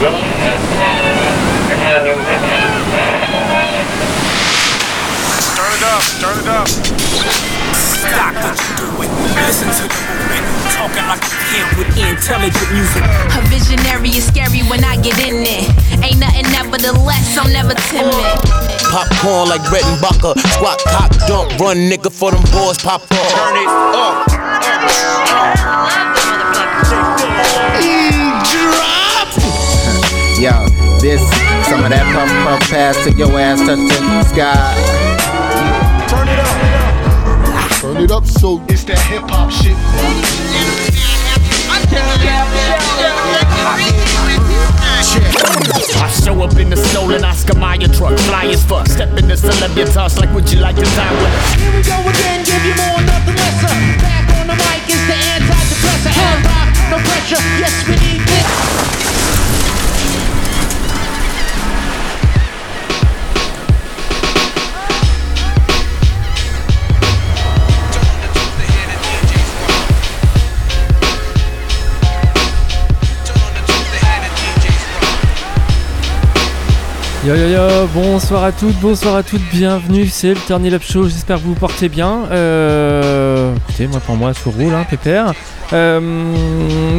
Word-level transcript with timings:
Turn 0.00 0.08
it 0.08 0.16
up, 5.84 6.00
turn 6.16 6.40
it 6.40 6.48
up. 6.48 6.64
Stop 7.76 8.32
what 8.40 8.56
you 8.56 8.72
doing. 8.80 9.12
Listen 9.44 9.68
to 9.68 9.84
the 9.84 10.00
movement. 10.08 10.40
Talking 10.72 11.04
like 11.04 11.20
a 11.20 11.28
kid 11.52 11.68
with 11.76 11.92
intelligent 12.00 12.72
music. 12.72 13.04
A 13.04 13.44
visionary 13.52 14.08
is 14.16 14.24
scary 14.24 14.64
when 14.70 14.82
I 14.84 14.96
get 14.96 15.20
in 15.20 15.44
it. 15.44 15.68
Ain't 16.02 16.18
nothing 16.18 16.48
nevertheless, 16.48 17.36
I'm 17.36 17.52
never 17.52 17.74
timid. 17.92 18.24
Popcorn 18.88 19.50
like 19.50 19.60
Brett 19.68 19.84
and 19.84 20.00
Bucker. 20.00 20.32
Squat, 20.56 20.80
cock, 20.88 21.12
dump, 21.28 21.60
run, 21.60 21.76
nigga, 21.76 22.10
for 22.10 22.30
them 22.30 22.40
boys 22.52 22.78
pop 22.78 23.02
up. 23.02 23.08
Turn 23.10 23.54
it 23.54 23.68
up. 24.00 24.24
Yo, 30.40 30.56
this, 31.04 31.20
some 31.68 31.84
of 31.84 31.92
that 31.92 32.00
pump 32.16 32.32
pump 32.48 32.64
pass 32.72 32.96
to 33.04 33.12
your 33.12 33.28
ass 33.36 33.60
touch 33.60 33.76
the 33.76 34.24
sky. 34.24 34.72
Turn 36.08 36.32
it 36.32 36.40
up. 36.40 37.68
Turn 37.76 37.96
it 38.00 38.10
up 38.10 38.24
so 38.24 38.64
It's 38.72 38.80
that 38.88 38.96
hip 39.04 39.28
hop 39.28 39.52
shit. 39.52 39.76
I 46.00 46.08
show 46.08 46.40
up 46.40 46.56
in 46.56 46.70
the 46.72 46.76
stolen 46.88 47.20
Oscar 47.20 47.60
Mayer 47.60 47.92
truck, 47.92 48.16
fly 48.24 48.48
as 48.48 48.64
fuck. 48.64 48.88
Step 48.88 49.12
in 49.20 49.28
the 49.28 49.36
celebritas 49.36 50.16
like, 50.16 50.32
would 50.32 50.50
you 50.50 50.64
like 50.64 50.76
to 50.80 50.88
die 50.96 51.12
with? 51.20 51.36
Here 51.60 51.68
we 51.68 51.84
go 51.84 52.00
again, 52.08 52.48
give 52.48 52.64
you 52.64 52.72
more, 52.80 52.96
nothing 53.04 53.36
lesser. 53.36 53.76
Back 54.00 54.24
on 54.40 54.48
the 54.48 54.56
mic 54.56 54.88
is 54.88 55.04
the 55.04 55.20
antidepressant. 55.36 56.16
And 56.16 56.40
rock, 56.48 56.72
no 56.88 56.96
pressure. 57.04 57.44
Yes, 57.60 57.76
we 57.84 58.00
need 58.00 58.24
this. 58.24 59.09
Yo 77.22 77.34
yo 77.36 77.48
yo, 77.48 77.86
bonsoir 77.92 78.44
à 78.44 78.50
toutes, 78.50 78.80
bonsoir 78.80 79.16
à 79.16 79.22
toutes, 79.22 79.42
bienvenue, 79.52 80.06
c'est 80.06 80.30
le 80.30 80.40
Turn 80.46 80.64
Up 80.72 80.82
Show, 80.82 81.06
j'espère 81.06 81.36
que 81.36 81.42
vous 81.42 81.50
vous 81.50 81.60
portez 81.60 81.90
bien. 81.90 82.24
Euh, 82.30 83.54
écoutez, 83.56 83.86
moi 83.88 84.00
pour 84.00 84.16
moi, 84.16 84.32
tout 84.32 84.50
roule, 84.50 84.72
hein, 84.72 84.86
pépère. 84.88 85.34
Euh, 85.72 86.00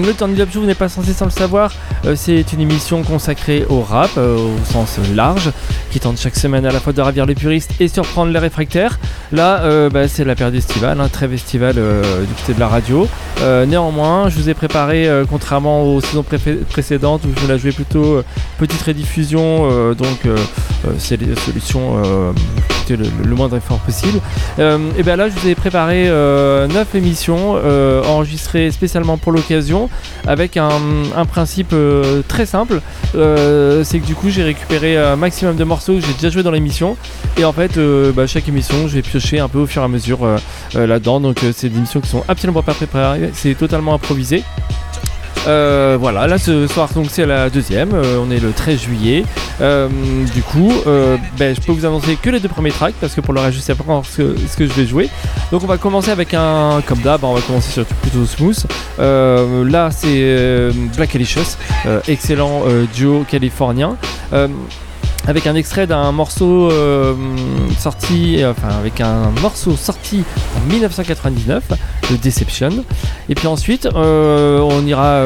le 0.05 0.13
Turn 0.13 0.39
Up 0.39 0.49
Show, 0.51 0.61
vous 0.61 0.65
n'êtes 0.65 0.77
pas 0.77 0.89
censé 0.89 1.13
sans 1.13 1.25
le 1.25 1.31
savoir, 1.31 1.71
euh, 2.05 2.15
c'est 2.15 2.53
une 2.53 2.61
émission 2.61 3.03
consacrée 3.03 3.65
au 3.69 3.81
rap, 3.81 4.11
euh, 4.17 4.37
au 4.37 4.65
sens 4.65 4.97
large, 5.13 5.51
qui 5.91 5.99
tente 5.99 6.17
chaque 6.19 6.35
semaine 6.35 6.65
à 6.65 6.71
la 6.71 6.79
fois 6.79 6.93
de 6.93 7.01
ravir 7.01 7.25
les 7.25 7.35
puristes 7.35 7.71
et 7.79 7.87
surprendre 7.87 8.31
les 8.31 8.39
réfractaires. 8.39 8.99
Là, 9.31 9.89
bah, 9.89 10.07
c'est 10.07 10.25
la 10.25 10.35
période 10.35 10.55
estivale, 10.55 10.99
un 10.99 11.07
trêve 11.07 11.33
estival 11.33 11.75
euh, 11.77 12.25
du 12.25 12.33
côté 12.33 12.53
de 12.53 12.59
la 12.59 12.67
radio. 12.67 13.07
Néanmoins, 13.67 14.29
je 14.29 14.35
vous 14.35 14.49
ai 14.49 14.53
préparé, 14.53 15.09
contrairement 15.29 15.83
aux 15.83 15.99
saisons 15.99 16.23
précédentes 16.23 17.23
où 17.25 17.29
je 17.41 17.47
la 17.47 17.57
jouais 17.57 17.71
plutôt 17.71 18.21
petite 18.59 18.81
rediffusion, 18.83 19.93
donc 19.93 20.27
c'est 20.99 21.19
les 21.19 21.35
solutions 21.35 22.03
euh, 22.91 23.05
le, 23.23 23.35
moindre 23.35 23.57
effort 23.57 23.79
possible. 23.79 24.19
Euh, 24.59 24.77
et 24.97 25.03
bien 25.03 25.15
là, 25.15 25.29
je 25.29 25.39
vous 25.39 25.47
ai 25.47 25.55
préparé 25.55 26.05
9 26.05 26.95
émissions 26.95 27.55
euh, 27.55 28.03
enregistrées 28.03 28.71
spécialement 28.71 29.17
pour 29.17 29.31
l'occasion 29.31 29.89
avec 30.27 30.57
un, 30.57 30.69
principe 31.29 31.71
euh, 31.73 32.21
très 32.27 32.45
simple. 32.45 32.81
Euh, 33.15 33.83
c'est 33.83 33.99
que 33.99 34.05
du 34.05 34.15
coup, 34.15 34.29
j'ai 34.29 34.43
récupéré 34.43 34.97
un 34.97 35.15
maximum 35.15 35.55
de 35.55 35.63
morceaux 35.63 35.95
que 35.95 36.01
j'ai 36.01 36.13
déjà 36.13 36.29
joué 36.29 36.43
dans 36.43 36.51
l'émission. 36.51 36.97
Et 37.37 37.45
en 37.45 37.53
fait, 37.53 37.77
euh, 37.77 38.11
bah, 38.11 38.27
chaque 38.27 38.47
émission, 38.47 38.87
je 38.87 38.95
vais 38.95 39.01
piocher 39.01 39.39
un 39.39 39.47
peu 39.47 39.59
au 39.59 39.65
fur 39.65 39.81
et 39.81 39.85
à 39.85 39.87
mesure 39.87 40.23
euh, 40.23 40.37
euh, 40.75 40.87
là-dedans. 40.87 41.19
Donc, 41.19 41.43
euh, 41.43 41.51
c'est 41.55 41.69
des 41.69 41.77
émissions 41.77 42.01
qui 42.01 42.09
sont 42.09 42.23
absolument 42.27 42.63
pas 42.63 42.73
préparées, 42.73 43.31
c'est 43.33 43.55
totalement 43.55 43.93
improvisé. 43.93 44.43
Euh, 45.47 45.97
voilà, 45.99 46.27
là 46.27 46.37
ce 46.37 46.67
soir 46.67 46.89
donc 46.93 47.07
c'est 47.09 47.25
la 47.25 47.49
deuxième, 47.49 47.93
euh, 47.93 48.23
on 48.23 48.29
est 48.29 48.39
le 48.39 48.51
13 48.51 48.79
juillet. 48.79 49.23
Euh, 49.59 49.87
du 50.33 50.41
coup, 50.43 50.71
ben, 51.37 51.55
je 51.55 51.61
peux 51.61 51.71
vous 51.71 51.85
annoncer 51.85 52.15
que 52.15 52.29
les 52.29 52.39
deux 52.39 52.49
premiers 52.49 52.71
tracks 52.71 52.95
parce 52.99 53.13
que 53.13 53.21
pour 53.21 53.33
le 53.33 53.41
reste 53.41 53.57
je 53.57 53.61
sais 53.61 53.75
pas 53.75 53.83
encore 53.83 54.05
ce 54.05 54.21
que, 54.57 54.67
je 54.67 54.73
vais 54.73 54.85
jouer. 54.85 55.09
Donc 55.51 55.63
on 55.63 55.67
va 55.67 55.77
commencer 55.77 56.11
avec 56.11 56.33
un, 56.33 56.81
comme 56.85 56.99
d'hab, 56.99 57.23
on 57.23 57.33
va 57.33 57.41
commencer 57.41 57.71
sur 57.71 57.85
plutôt 57.85 58.25
smooth. 58.25 58.65
Là 58.99 59.89
c'est 59.91 60.69
Black 60.95 61.15
Alicious, 61.15 61.57
excellent 62.07 62.63
duo 62.93 63.25
californien. 63.27 63.97
Avec 65.27 65.45
un 65.45 65.55
extrait 65.55 65.85
d'un 65.85 66.11
morceau 66.11 66.71
euh, 66.71 67.13
sorti, 67.77 68.41
euh, 68.41 68.51
enfin 68.51 68.75
avec 68.79 69.01
un 69.01 69.31
morceau 69.41 69.75
sorti 69.75 70.23
en 70.57 70.71
1999 70.71 71.63
de 72.09 72.15
Deception. 72.17 72.83
Et 73.29 73.35
puis 73.35 73.47
ensuite, 73.47 73.85
euh, 73.85 74.59
on 74.59 74.85
ira 74.85 75.23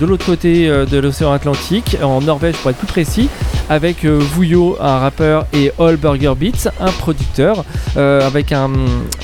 de 0.00 0.06
l'autre 0.06 0.26
côté 0.26 0.68
de 0.68 0.98
l'océan 0.98 1.32
Atlantique, 1.32 1.96
en 2.02 2.20
Norvège 2.20 2.56
pour 2.56 2.70
être 2.70 2.78
plus 2.78 2.86
précis, 2.86 3.28
avec 3.70 4.04
Vuyo, 4.04 4.76
un 4.80 4.98
rappeur, 4.98 5.46
et 5.52 5.72
All 5.78 5.96
Burger 5.96 6.34
Beats, 6.36 6.70
un 6.80 6.90
producteur, 6.90 7.64
avec 7.96 8.52
un 8.52 8.70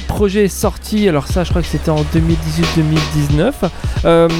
projet 0.07 0.49
sorti. 0.49 1.09
Alors 1.09 1.27
ça, 1.27 1.45
je 1.45 1.51
crois 1.51 1.63
que 1.63 1.69
c'était 1.69 1.91
en 1.91 2.03
2018-2019. 4.05 4.31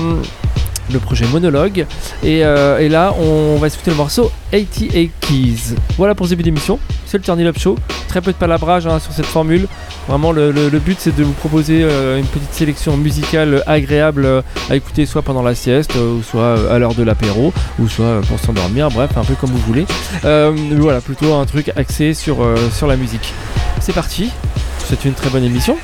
Le 0.93 0.99
projet 0.99 1.27
Monologue. 1.27 1.87
Et, 2.22 2.45
euh, 2.45 2.78
et 2.78 2.89
là, 2.89 3.15
on 3.19 3.56
va 3.56 3.69
écouter 3.69 3.91
le 3.91 3.97
morceau 3.97 4.31
88 4.50 5.11
Keys. 5.21 5.77
Voilà 5.97 6.15
pour 6.15 6.27
ce 6.27 6.31
début 6.31 6.43
d'émission. 6.43 6.78
C'est 7.06 7.19
le 7.19 7.25
Turn 7.25 7.41
Up 7.41 7.59
Show. 7.59 7.77
Très 8.09 8.21
peu 8.21 8.33
de 8.33 8.37
palabrage 8.37 8.87
hein, 8.87 8.99
sur 8.99 9.12
cette 9.12 9.27
formule. 9.27 9.67
Vraiment, 10.09 10.33
le, 10.33 10.50
but, 10.78 10.99
c'est 11.00 11.17
de 11.17 11.25
vous 11.25 11.33
proposer 11.33 11.83
euh, 11.83 12.19
une 12.19 12.27
petite 12.27 12.53
sélection 12.53 12.97
musicale 12.97 13.62
agréable 13.67 14.25
euh, 14.25 14.43
à 14.71 14.77
écouter 14.77 15.06
soit 15.06 15.23
pendant 15.23 15.43
la 15.43 15.55
sieste, 15.55 15.94
ou 15.97 16.23
soit 16.23 16.71
à 16.71 16.78
l'heure 16.78 16.94
de 16.94 17.03
l'apéro, 17.03 17.53
ou 17.78 17.89
soit 17.89 18.21
pour 18.28 18.39
s'endormir. 18.39 18.91
Bref, 18.91 19.11
un 19.17 19.25
peu 19.25 19.34
comme 19.34 19.50
vous 19.50 19.59
voulez. 19.59 19.87
Voilà, 20.23 21.00
plutôt 21.00 21.34
un 21.34 21.47
truc 21.47 21.73
axé 21.77 22.15
sur, 22.15 22.47
sur 22.73 22.87
la 22.87 22.97
musique. 22.97 23.33
C'est 23.81 23.94
parti. 23.94 24.31
C'est 24.87 25.05
une 25.06 25.15
très 25.15 25.31
bonne 25.31 25.44
émission. 25.44 25.77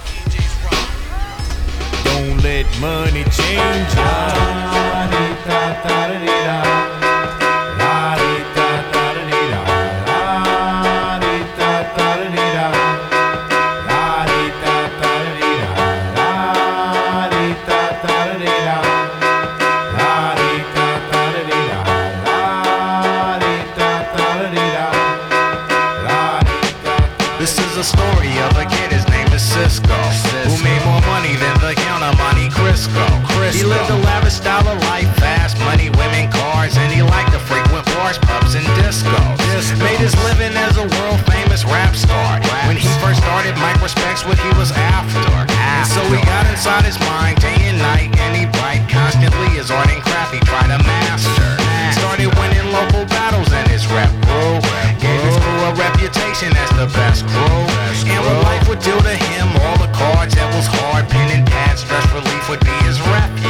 He 33.50 33.64
lived 33.64 33.90
a 33.90 33.98
lavish 34.06 34.34
style 34.34 34.66
of 34.68 34.78
life, 34.86 35.10
fast 35.18 35.58
money, 35.66 35.90
women, 35.98 36.30
cars, 36.30 36.76
and 36.76 36.92
he 36.92 37.02
liked 37.02 37.32
to 37.32 37.40
frequent 37.40 37.84
bars, 37.98 38.16
pubs, 38.18 38.54
and 38.54 38.64
discos. 38.78 39.38
Made 39.82 39.98
his 39.98 40.14
living 40.22 40.54
as 40.54 40.78
a 40.78 40.86
world 40.86 41.20
famous 41.26 41.64
rap 41.64 41.94
star. 41.94 42.38
When 42.66 42.76
he 42.76 42.88
first 43.02 43.18
started, 43.20 43.58
Mike 43.58 43.82
respects 43.82 44.24
what 44.24 44.38
he 44.38 44.48
was 44.54 44.70
after. 44.72 45.34
And 45.50 45.86
so 45.86 46.00
he 46.14 46.22
got 46.24 46.46
inside 46.46 46.84
his 46.84 46.98
mind 47.00 47.40
day 47.40 47.58
and 47.66 47.78
night, 47.78 48.14
and 48.22 48.36
he 48.36 48.46
bright 48.58 48.86
constantly 48.88 49.50
his 49.58 49.70
art 49.70 49.90
and 49.90 50.00
craft 50.02 50.32
he 50.32 50.40
tried 50.46 50.70
to 50.70 50.78
master. 50.86 51.50
Started 51.98 52.30
winning 52.38 52.70
local 52.70 53.04
battles 53.10 53.50
and 53.52 53.66
his 53.68 53.86
rap 53.88 54.10
grew. 54.24 54.62
Gave 55.02 55.20
his 55.26 55.36
crew 55.42 55.60
a 55.66 55.74
reputation 55.74 56.54
as 56.54 56.70
the 56.78 56.86
best 56.94 57.26
crew. 57.26 57.60
And 58.06 58.20
what 58.24 58.38
life 58.46 58.68
would 58.68 58.80
do 58.80 58.94
to 58.94 59.14
him, 59.16 59.48
all 59.66 59.78
the 59.78 59.90
cards 59.92 60.34
that 60.34 60.48
was 60.54 60.66
hard, 60.66 61.08
pen 61.08 61.30
and 61.34 61.46
pad, 61.46 61.78
stress 61.78 62.06
relief 62.12 62.48
would 62.48 62.60
be 62.60 62.76
his 62.86 63.00
refuge. 63.00 63.49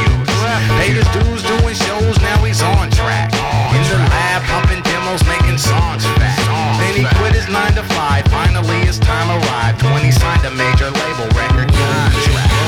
Paid 0.78 0.96
his 0.96 1.08
dues 1.14 1.42
doing 1.42 1.74
shows, 1.74 2.20
now 2.20 2.42
he's 2.44 2.62
on 2.62 2.90
track. 2.90 3.32
In 3.72 3.82
the 3.88 3.98
lab, 4.10 4.42
pumping 4.44 4.82
demos, 4.82 5.24
making 5.26 5.58
songs 5.58 6.04
fat. 6.18 6.36
Then 6.80 6.94
he 6.96 7.04
quit 7.18 7.34
his 7.34 7.48
9 7.48 7.74
to 7.74 7.82
5, 7.82 8.24
finally 8.26 8.80
his 8.84 8.98
time 8.98 9.30
arrived 9.30 9.82
when 9.82 10.04
he 10.04 10.12
signed 10.12 10.44
a 10.44 10.50
major 10.50 10.90
label 10.90 11.28
record 11.36 11.72
contract. 11.72 12.59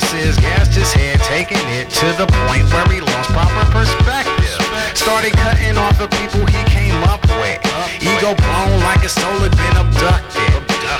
Practices, 0.00 0.36
gassed 0.38 0.74
his 0.74 0.92
head, 0.92 1.20
taking 1.20 1.62
it 1.78 1.88
to 1.88 2.06
the 2.18 2.26
point 2.26 2.66
where 2.72 2.86
he 2.90 3.00
lost 3.00 3.30
proper 3.30 3.64
perspective. 3.70 4.58
Started 4.94 5.32
cutting 5.34 5.76
off 5.78 5.98
the 5.98 6.08
people 6.18 6.44
he 6.46 6.62
came 6.66 6.98
up 7.04 7.22
with. 7.38 7.62
Ego 8.02 8.34
blown 8.34 8.80
like 8.82 9.02
his 9.02 9.12
soul 9.12 9.38
had 9.38 9.54
been 9.54 9.76
abducted. 9.78 10.50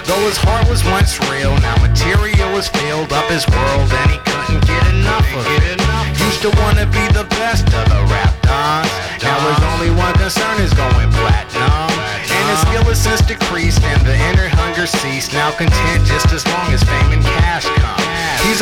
Though 0.06 0.23
his 0.31 0.38
heart 0.38 0.69
was 0.69 0.85
once 0.85 1.19
real, 1.31 1.58
now 1.58 1.75
material 1.82 2.52
was 2.52 2.69
filled 2.69 3.12
up 3.12 3.26
his 3.26 3.46
world 3.50 3.91
and 3.91 4.11
he 4.11 4.19
couldn't 4.23 4.62
get 4.67 4.82
enough 4.94 5.26
of 5.35 5.47
it. 5.67 5.82
Used 6.23 6.43
to 6.47 6.50
wanna 6.62 6.87
be 6.87 7.05
the 7.11 7.26
best 7.35 7.67
of 7.75 7.85
the 7.90 8.02
rap 8.06 8.31
dons. 8.47 8.90
Now 9.23 9.43
his 9.43 9.61
only 9.75 9.90
one 9.90 10.14
concern 10.14 10.61
is 10.62 10.73
going 10.75 11.11
platinum. 11.19 11.90
And 12.31 12.44
his 12.50 12.61
skill 12.62 12.85
has 12.87 13.00
since 13.02 13.23
decreased 13.26 13.82
and 13.82 14.06
the 14.06 14.14
inner 14.31 14.49
hunger 14.49 14.87
ceased. 14.87 15.32
Now 15.32 15.50
content 15.50 16.06
just 16.06 16.31
as 16.31 16.44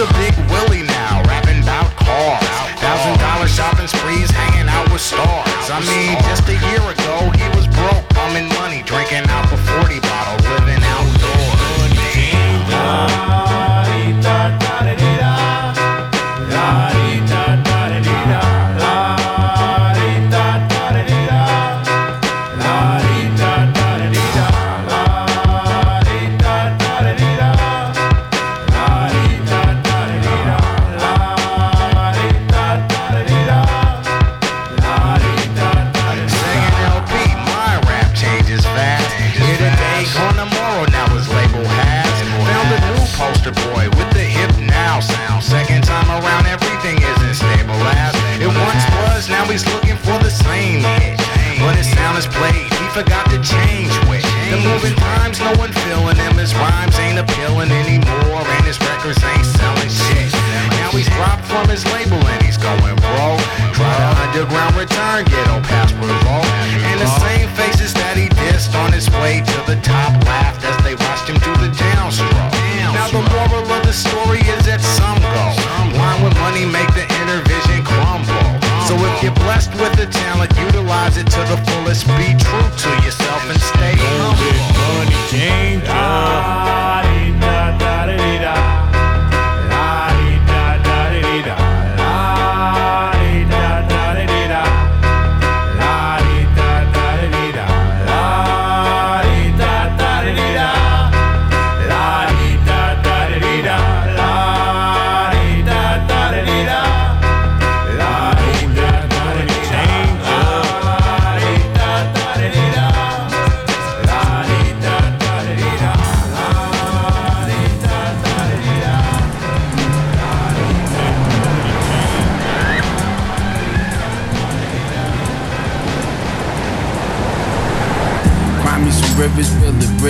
a 0.03 0.13
big 0.19 0.35
Willie 0.51 0.83
now, 0.83 1.23
rapping 1.31 1.63
about 1.63 1.87
cars. 1.95 2.43
Thousand 2.83 3.19
dollar 3.23 3.47
shopping 3.47 3.87
sprees, 3.87 4.31
hanging 4.31 4.69
out 4.69 4.91
with 4.91 5.01
stars. 5.01 5.71
I 5.71 5.79
mean, 5.87 6.19
just 6.27 6.43
a 6.51 6.59
year 6.59 6.83
ago 6.83 7.31
he 7.39 7.47
was 7.55 7.71
broke, 7.71 8.03
bumming 8.11 8.51
money, 8.59 8.83
drinking 8.83 9.31
out 9.31 9.52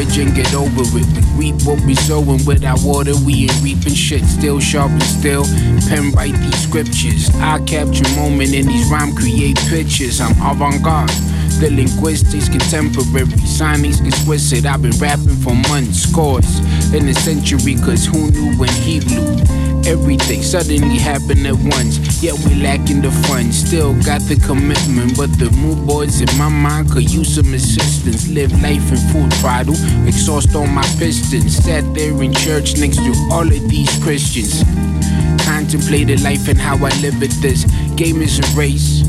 bridge 0.03 0.19
and 0.19 0.35
get 0.35 0.55
over 0.55 0.83
it. 0.99 1.07
Reap 1.37 1.55
what 1.65 1.81
we 1.85 1.95
sowing 1.95 2.45
without 2.45 2.81
water, 2.83 3.13
we 3.25 3.45
ain't 3.45 3.63
reaping 3.63 3.95
shit. 3.95 4.25
Still 4.25 4.61
sharp 4.61 4.91
and 4.91 5.03
still, 5.03 5.45
pen 5.89 6.13
write 6.13 6.35
these 6.35 6.63
scriptures. 6.63 7.31
I 7.37 7.59
capture 7.65 8.09
moment 8.17 8.55
in 8.55 8.67
these 8.67 8.89
rhyme, 8.91 9.15
create 9.15 9.59
pictures. 9.69 10.21
I'm 10.21 10.33
avant-garde. 10.43 11.11
The 11.61 11.71
linguistics 11.71 12.49
contemporary, 12.49 13.27
signings 13.47 14.25
twisted. 14.25 14.67
I've 14.67 14.83
been 14.83 14.97
rapping 14.99 15.37
for 15.37 15.55
months, 15.69 16.01
scores 16.01 16.59
in 16.93 17.09
a 17.09 17.15
century, 17.15 17.77
cause 17.77 18.07
who 18.07 18.31
knew 18.31 18.57
when 18.59 18.71
he 18.71 19.01
blew? 19.01 19.72
Everything 19.84 20.43
suddenly 20.43 20.96
happened 20.96 21.46
at 21.46 21.56
once, 21.56 22.23
yet 22.23 22.38
we 22.44 22.55
lacking 22.62 23.02
the 23.02 23.11
funds. 23.29 23.58
Still 23.67 23.94
got 24.02 24.20
the 24.23 24.37
commitment, 24.37 25.17
but 25.17 25.31
the 25.38 25.50
mood 25.50 25.87
boards 25.87 26.20
in 26.20 26.29
my 26.38 26.49
mind 26.49 26.90
could 26.90 27.11
use 27.11 27.34
some 27.34 27.52
assistance. 27.52 28.29
Live 28.29 28.52
life 28.62 28.90
in 28.90 28.99
full 29.11 29.29
throttle, 29.40 29.75
exhaust 30.06 30.55
on 30.55 30.70
my 30.70 30.87
pistons. 30.99 31.56
Sat 31.56 31.82
there 31.94 32.23
in 32.23 32.32
church 32.32 32.79
next 32.79 32.99
to 32.99 33.12
all 33.32 33.46
of 33.46 33.69
these 33.69 33.90
Christians. 34.02 34.62
Contemplated 35.44 36.23
life 36.23 36.49
and 36.49 36.58
how 36.58 36.76
I 36.76 36.90
live 37.00 37.23
at 37.23 37.34
this. 37.43 37.64
Game 37.96 38.23
is 38.23 38.38
a 38.38 38.56
race. 38.56 39.02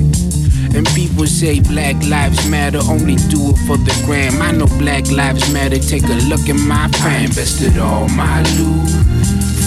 And 0.75 0.87
people 0.95 1.27
say 1.27 1.59
Black 1.59 1.95
Lives 2.07 2.49
Matter, 2.49 2.80
only 2.89 3.15
do 3.30 3.51
it 3.51 3.57
for 3.68 3.77
the 3.77 3.94
gram. 4.06 4.42
I 4.42 4.51
know 4.51 4.65
Black 4.80 5.09
Lives 5.11 5.53
Matter, 5.53 5.77
take 5.77 6.03
a 6.03 6.18
look 6.27 6.49
at 6.49 6.56
my 6.56 6.87
fam. 6.97 7.25
Invested 7.25 7.77
all 7.77 8.09
my 8.09 8.42
loot, 8.57 8.89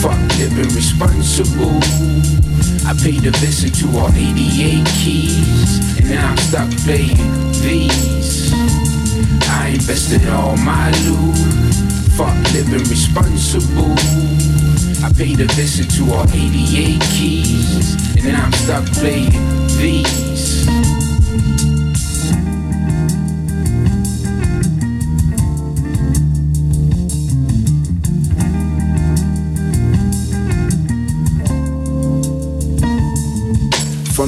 fuck 0.02 0.18
living 0.38 0.74
responsible. 0.74 1.78
I 2.86 2.94
paid 3.02 3.26
a 3.26 3.30
visit 3.38 3.74
to 3.80 3.98
all 3.98 4.10
88 4.10 4.86
keys, 4.86 5.98
and 5.98 6.10
now 6.10 6.30
I'm 6.30 6.36
stuck 6.36 6.70
playing 6.84 7.16
these. 7.62 8.52
I 9.48 9.68
invested 9.74 10.26
all 10.28 10.56
my 10.58 10.90
loot, 11.04 11.36
fuck 12.16 12.36
living 12.52 12.86
responsible. 12.88 13.94
I 15.04 15.12
paid 15.12 15.40
a 15.40 15.46
visit 15.54 15.90
to 15.96 16.12
all 16.12 16.28
88 16.30 17.00
keys, 17.12 17.94
and 18.16 18.24
then 18.24 18.36
I'm 18.36 18.52
stuck 18.52 18.84
playing 18.92 19.32
these. 19.78 20.95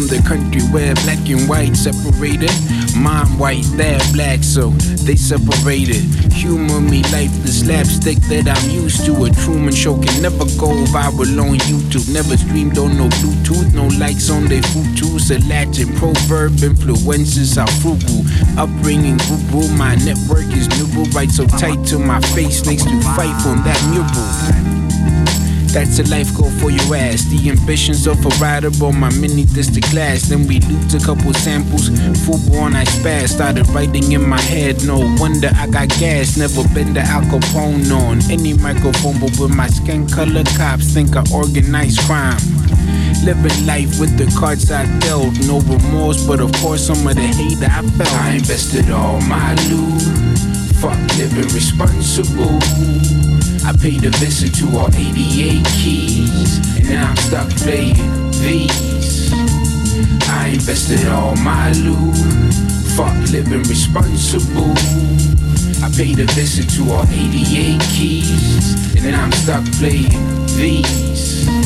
The 0.09 0.25
country 0.27 0.62
where 0.73 0.95
black 1.05 1.21
and 1.29 1.49
white 1.49 1.77
separated. 1.77 2.50
Mine 2.97 3.29
white, 3.38 3.65
they're 3.77 4.00
black, 4.12 4.43
so 4.43 4.71
they 5.05 5.17
separated. 5.17 6.03
Humor 6.33 6.81
me 6.81 7.03
like 7.12 7.31
the 7.45 7.53
slapstick 7.53 8.17
that 8.33 8.49
I'm 8.49 8.71
used 8.71 9.05
to. 9.05 9.12
A 9.25 9.31
Truman 9.45 9.75
Show 9.75 10.00
can 10.00 10.23
never 10.23 10.49
go 10.57 10.73
viral 10.88 11.37
on 11.45 11.59
YouTube. 11.69 12.09
Never 12.12 12.37
streamed 12.37 12.79
on 12.79 12.97
no 12.97 13.09
Bluetooth, 13.21 13.75
no 13.75 13.87
likes 13.99 14.31
on 14.31 14.47
their 14.47 14.62
Futus. 14.73 15.31
A 15.31 15.38
Latin 15.47 15.95
proverb 15.97 16.62
influences 16.62 17.59
are 17.59 17.71
frugal. 17.85 18.25
Upbringing 18.57 19.21
rural, 19.29 19.69
my 19.77 19.95
network 19.97 20.49
is 20.57 20.69
neural. 20.81 21.05
Right 21.12 21.31
so 21.31 21.47
tight 21.47 21.85
to 21.88 21.99
my 21.99 22.21
face, 22.33 22.65
next 22.65 22.85
to 22.85 23.00
fight 23.15 23.37
on 23.47 23.62
that 23.65 23.81
mural. 23.93 24.67
That's 25.72 25.98
a 25.98 26.04
life 26.10 26.34
goal 26.34 26.50
for 26.58 26.70
your 26.70 26.96
ass. 26.96 27.25
The 27.25 27.50
ambitions 27.50 28.06
of 28.06 28.25
a 28.25 28.28
rider 28.40 28.70
on 28.82 28.98
my 28.98 29.10
mini 29.20 29.44
distant 29.44 29.84
class. 29.87 30.28
Then 30.28 30.46
we 30.46 30.60
looped 30.60 30.94
a 30.94 30.98
couple 30.98 31.32
samples. 31.34 31.88
Full 32.25 32.56
on 32.56 32.75
I 32.75 32.84
spaz. 32.84 33.28
Started 33.28 33.68
writing 33.68 34.12
in 34.12 34.26
my 34.26 34.40
head. 34.40 34.84
No 34.87 34.98
wonder 35.20 35.50
I 35.54 35.66
got 35.66 35.88
gas. 36.00 36.37
Never 36.37 36.66
been 36.75 36.94
the 36.94 37.00
Al 37.00 37.22
Capone 37.22 37.92
on 37.92 38.18
any 38.30 38.54
microphone, 38.54 39.20
but 39.20 39.38
with 39.38 39.54
my 39.54 39.68
skin 39.68 40.08
color, 40.08 40.44
cops 40.56 40.92
think 40.92 41.16
I 41.16 41.25
organize 41.32 41.98
crime. 42.06 42.40
Living 43.25 43.66
life 43.66 44.00
with 44.00 44.16
the 44.16 44.26
cards 44.38 44.70
I 44.70 44.87
dealt. 45.00 45.34
No 45.46 45.60
remorse, 45.60 46.26
but 46.26 46.40
of 46.40 46.52
course 46.54 46.87
some 46.87 47.06
of 47.06 47.14
the 47.14 47.22
hate 47.22 47.62
I 47.62 47.82
felt. 47.82 48.12
I 48.12 48.32
invested 48.32 48.90
all 48.90 49.20
my 49.22 49.54
loot. 49.68 50.02
Fuck 50.80 50.98
living 51.18 51.52
responsible. 51.54 52.58
I 53.65 53.73
paid 53.77 54.05
a 54.05 54.11
visit 54.19 54.55
to 54.57 54.79
all 54.79 54.88
88 54.95 55.65
keys, 55.67 56.77
and 56.77 56.88
now 56.88 57.11
I'm 57.11 57.17
stuck 57.17 57.49
playing 57.50 57.97
these. 58.41 59.33
I 60.29 60.50
invested 60.55 61.07
all 61.09 61.37
my 61.37 61.73
loot, 61.73 62.15
fuck 62.97 63.15
living 63.31 63.62
responsible. 63.65 64.73
I 65.83 65.91
paid 65.97 66.19
a 66.21 66.27
visit 66.33 66.69
to 66.77 66.91
all 66.93 67.05
88 67.09 67.81
keys, 67.83 68.95
and 68.95 69.05
then 69.05 69.15
I'm 69.15 69.33
stuck 69.33 69.65
playing 69.79 70.11
these. 70.57 71.58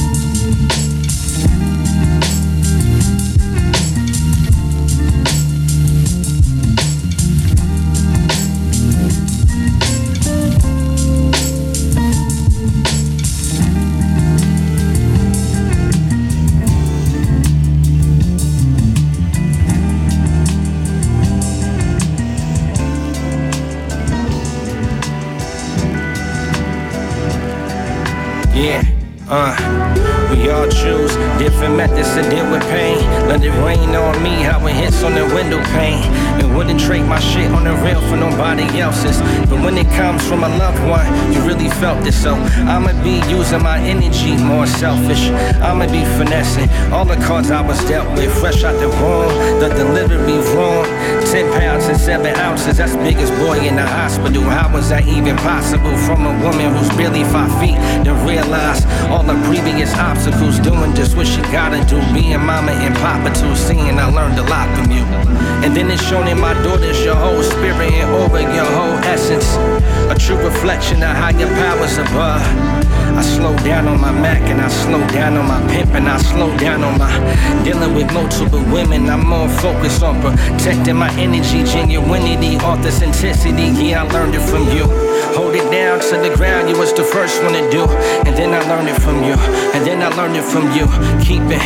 Uh, 29.32 29.56
we 30.30 30.50
all 30.50 30.68
choose 30.68 31.14
different 31.38 31.76
methods 31.76 32.12
to 32.14 32.22
deal 32.28 32.48
with 32.50 32.62
pain. 32.68 32.98
Let 33.28 33.42
it 33.42 33.50
rain 33.64 33.94
on 33.96 34.22
me, 34.22 34.42
how 34.42 34.66
it 34.66 34.74
hits 34.74 35.02
on 35.02 35.14
the 35.14 35.24
window 35.34 35.62
pane. 35.72 36.04
And 36.40 36.54
wouldn't 36.54 36.80
trade 36.80 37.06
my 37.06 37.18
shit 37.18 37.50
on 37.50 37.64
the 37.64 37.74
rail 37.84 38.00
for 38.08 38.16
nobody 38.16 38.64
else's. 38.78 39.18
But 39.48 39.64
when 39.64 39.78
it 39.78 39.88
comes 39.96 40.26
from 40.28 40.44
a 40.44 40.48
loved 40.48 40.82
one, 40.88 41.06
you 41.32 41.40
really 41.42 41.70
felt 41.80 42.06
it. 42.06 42.12
So 42.12 42.34
I'ma 42.34 42.92
be 43.02 43.22
using 43.30 43.62
my 43.62 43.78
energy 43.78 44.36
more 44.36 44.66
selfish. 44.66 45.30
I'ma 45.60 45.86
be 45.86 46.04
finessing 46.18 46.68
all 46.92 47.04
the 47.04 47.16
cards 47.16 47.50
I 47.50 47.62
was 47.62 47.78
dealt 47.88 48.08
with. 48.18 48.32
Fresh 48.38 48.64
out 48.64 48.78
the 48.80 48.88
womb, 48.88 49.60
the 49.60 49.68
delivery 49.68 50.38
wrong. 50.54 50.84
10 51.32 51.50
pounds 51.58 51.86
and 51.86 51.98
7 51.98 52.26
ounces, 52.36 52.76
that's 52.76 52.92
the 52.92 52.98
biggest 52.98 53.32
boy 53.40 53.58
in 53.58 53.74
the 53.74 53.86
hospital. 53.86 54.42
How 54.42 54.70
was 54.70 54.90
that 54.90 55.08
even 55.08 55.34
possible? 55.38 55.96
From 56.04 56.26
a 56.26 56.34
woman 56.44 56.76
who's 56.76 56.90
barely 56.90 57.24
5 57.24 57.58
feet 57.58 57.80
to 58.04 58.12
realize 58.28 58.84
all 59.08 59.22
the 59.22 59.32
previous 59.48 59.94
obstacles. 59.94 60.60
Doing 60.60 60.92
just 60.94 61.16
what 61.16 61.26
she 61.26 61.40
gotta 61.48 61.80
do. 61.88 61.96
Being 62.12 62.44
mama 62.44 62.72
and 62.72 62.94
papa 62.96 63.32
too. 63.32 63.56
Seeing 63.56 63.98
I 63.98 64.12
learned 64.12 64.38
a 64.38 64.42
lot 64.42 64.68
from 64.76 64.92
you. 64.92 65.04
And 65.64 65.74
then 65.74 65.90
it's 65.90 66.04
shown 66.04 66.28
in 66.28 66.38
my 66.38 66.52
daughters 66.64 67.02
your 67.02 67.16
whole 67.16 67.42
spirit 67.42 67.80
and 67.80 68.10
over 68.10 68.42
your 68.42 68.68
whole 68.76 69.00
essence. 69.08 69.56
A 70.12 70.14
true 70.14 70.36
reflection 70.36 71.02
of 71.02 71.16
higher 71.16 71.48
powers 71.48 71.96
above. 71.96 72.81
I 73.16 73.22
slow 73.22 73.56
down 73.58 73.88
on 73.88 74.00
my 74.00 74.12
Mac 74.12 74.42
and 74.42 74.60
I 74.60 74.68
slow 74.68 75.06
down 75.08 75.36
on 75.36 75.46
my 75.46 75.60
pimp 75.72 75.94
and 75.94 76.08
I 76.08 76.18
slow 76.18 76.56
down 76.58 76.82
on 76.82 76.98
my 76.98 77.10
dealing 77.64 77.94
with 77.94 78.12
multiple 78.12 78.62
women. 78.72 79.08
I'm 79.08 79.26
more 79.26 79.48
focused 79.48 80.02
on 80.02 80.20
protecting 80.20 80.96
my 80.96 81.10
energy, 81.18 81.62
genuinity, 81.62 82.60
authenticity. 82.62 83.68
Yeah, 83.82 84.02
I 84.02 84.12
learned 84.12 84.34
it 84.34 84.40
from 84.40 84.68
you. 84.76 84.86
Hold 85.36 85.54
it 85.54 85.70
down 85.70 86.00
to 86.00 86.16
the 86.18 86.34
ground, 86.36 86.68
you 86.68 86.78
was 86.78 86.92
the 86.92 87.04
first 87.04 87.42
one 87.42 87.54
to 87.54 87.70
do. 87.70 87.84
And 88.26 88.36
then 88.36 88.52
I 88.52 88.60
learned 88.68 88.88
it 88.88 89.00
from 89.00 89.22
you, 89.24 89.34
and 89.74 89.86
then 89.86 90.02
I 90.02 90.08
learned 90.16 90.36
it 90.36 90.44
from 90.44 90.70
you. 90.72 90.86
Keep 91.24 91.48
it 91.56 91.62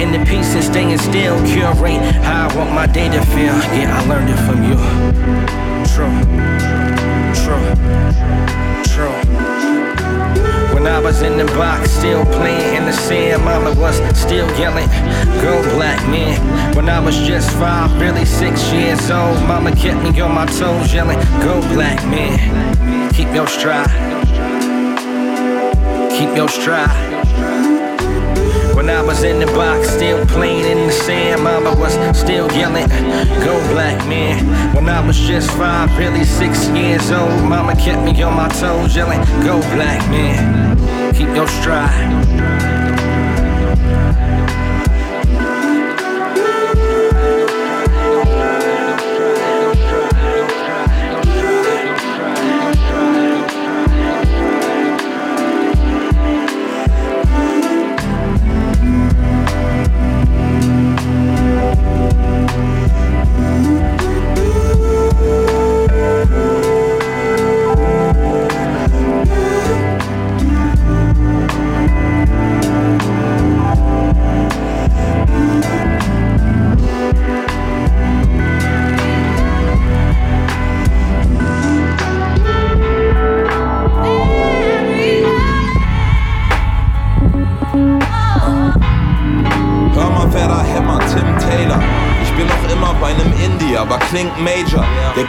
in 0.00 0.12
the 0.12 0.20
and 0.30 0.64
staying 0.64 0.98
still. 0.98 1.36
Curate 1.46 2.00
how 2.24 2.48
I 2.48 2.56
want 2.56 2.72
my 2.72 2.86
day 2.86 3.08
to 3.08 3.20
feel. 3.26 3.56
Yeah, 3.76 3.98
I 3.98 4.06
learned 4.06 4.30
it 4.30 4.40
from 4.46 4.64
you. 4.64 5.39
When 10.80 10.90
I 10.90 10.98
was 10.98 11.20
in 11.20 11.36
the 11.36 11.44
box, 11.44 11.90
still 11.90 12.24
playing 12.24 12.74
in 12.74 12.86
the 12.86 12.92
sand, 12.94 13.44
mama 13.44 13.78
was 13.78 13.96
still 14.18 14.48
yelling, 14.58 14.88
Go 15.42 15.62
black 15.74 16.00
man. 16.08 16.40
When 16.74 16.88
I 16.88 16.98
was 16.98 17.18
just 17.18 17.50
five, 17.58 17.90
barely 17.98 18.24
six 18.24 18.72
years 18.72 19.10
old, 19.10 19.36
mama 19.42 19.76
kept 19.76 20.02
me 20.02 20.18
on 20.22 20.34
my 20.34 20.46
toes, 20.46 20.94
yelling, 20.94 21.18
Go 21.42 21.60
black 21.74 22.02
man. 22.06 23.12
Keep 23.12 23.28
your 23.34 23.46
stride. 23.46 23.90
Keep 26.12 26.34
your 26.34 26.48
stride. 26.48 27.19
I 29.00 29.02
was 29.02 29.22
in 29.22 29.40
the 29.40 29.46
box, 29.46 29.88
still 29.88 30.26
playing 30.26 30.66
in 30.66 30.86
the 30.86 30.92
sand, 30.92 31.42
mama 31.42 31.74
was 31.74 31.94
still 32.14 32.52
yelling, 32.52 32.86
Go 33.46 33.58
black 33.72 34.06
man. 34.06 34.44
When 34.74 34.90
I 34.90 35.00
was 35.00 35.18
just 35.18 35.50
five, 35.52 35.88
barely 35.96 36.22
six 36.22 36.68
years 36.68 37.10
old, 37.10 37.42
mama 37.44 37.74
kept 37.76 38.04
me 38.04 38.22
on 38.22 38.36
my 38.36 38.48
toes, 38.48 38.94
yelling, 38.94 39.24
Go 39.42 39.58
black 39.74 40.06
man. 40.10 40.76
Keep 41.14 41.34
your 41.34 41.48
stride. 41.48 43.09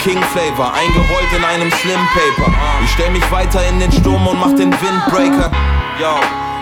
King 0.04 0.20
Flavor, 0.34 0.74
eingerollt 0.74 1.32
in 1.38 1.46
einem 1.46 1.72
Slim 1.72 2.00
Paper. 2.14 2.52
Ich 2.84 2.92
stell 2.92 3.12
mich 3.12 3.32
weiter 3.32 3.62
in 3.70 3.80
den 3.80 3.92
Sturm 3.92 4.26
und 4.26 4.40
mach 4.40 4.56
den 4.56 4.72
Windbreaker. 4.72 5.52
Yo, 6.00 6.16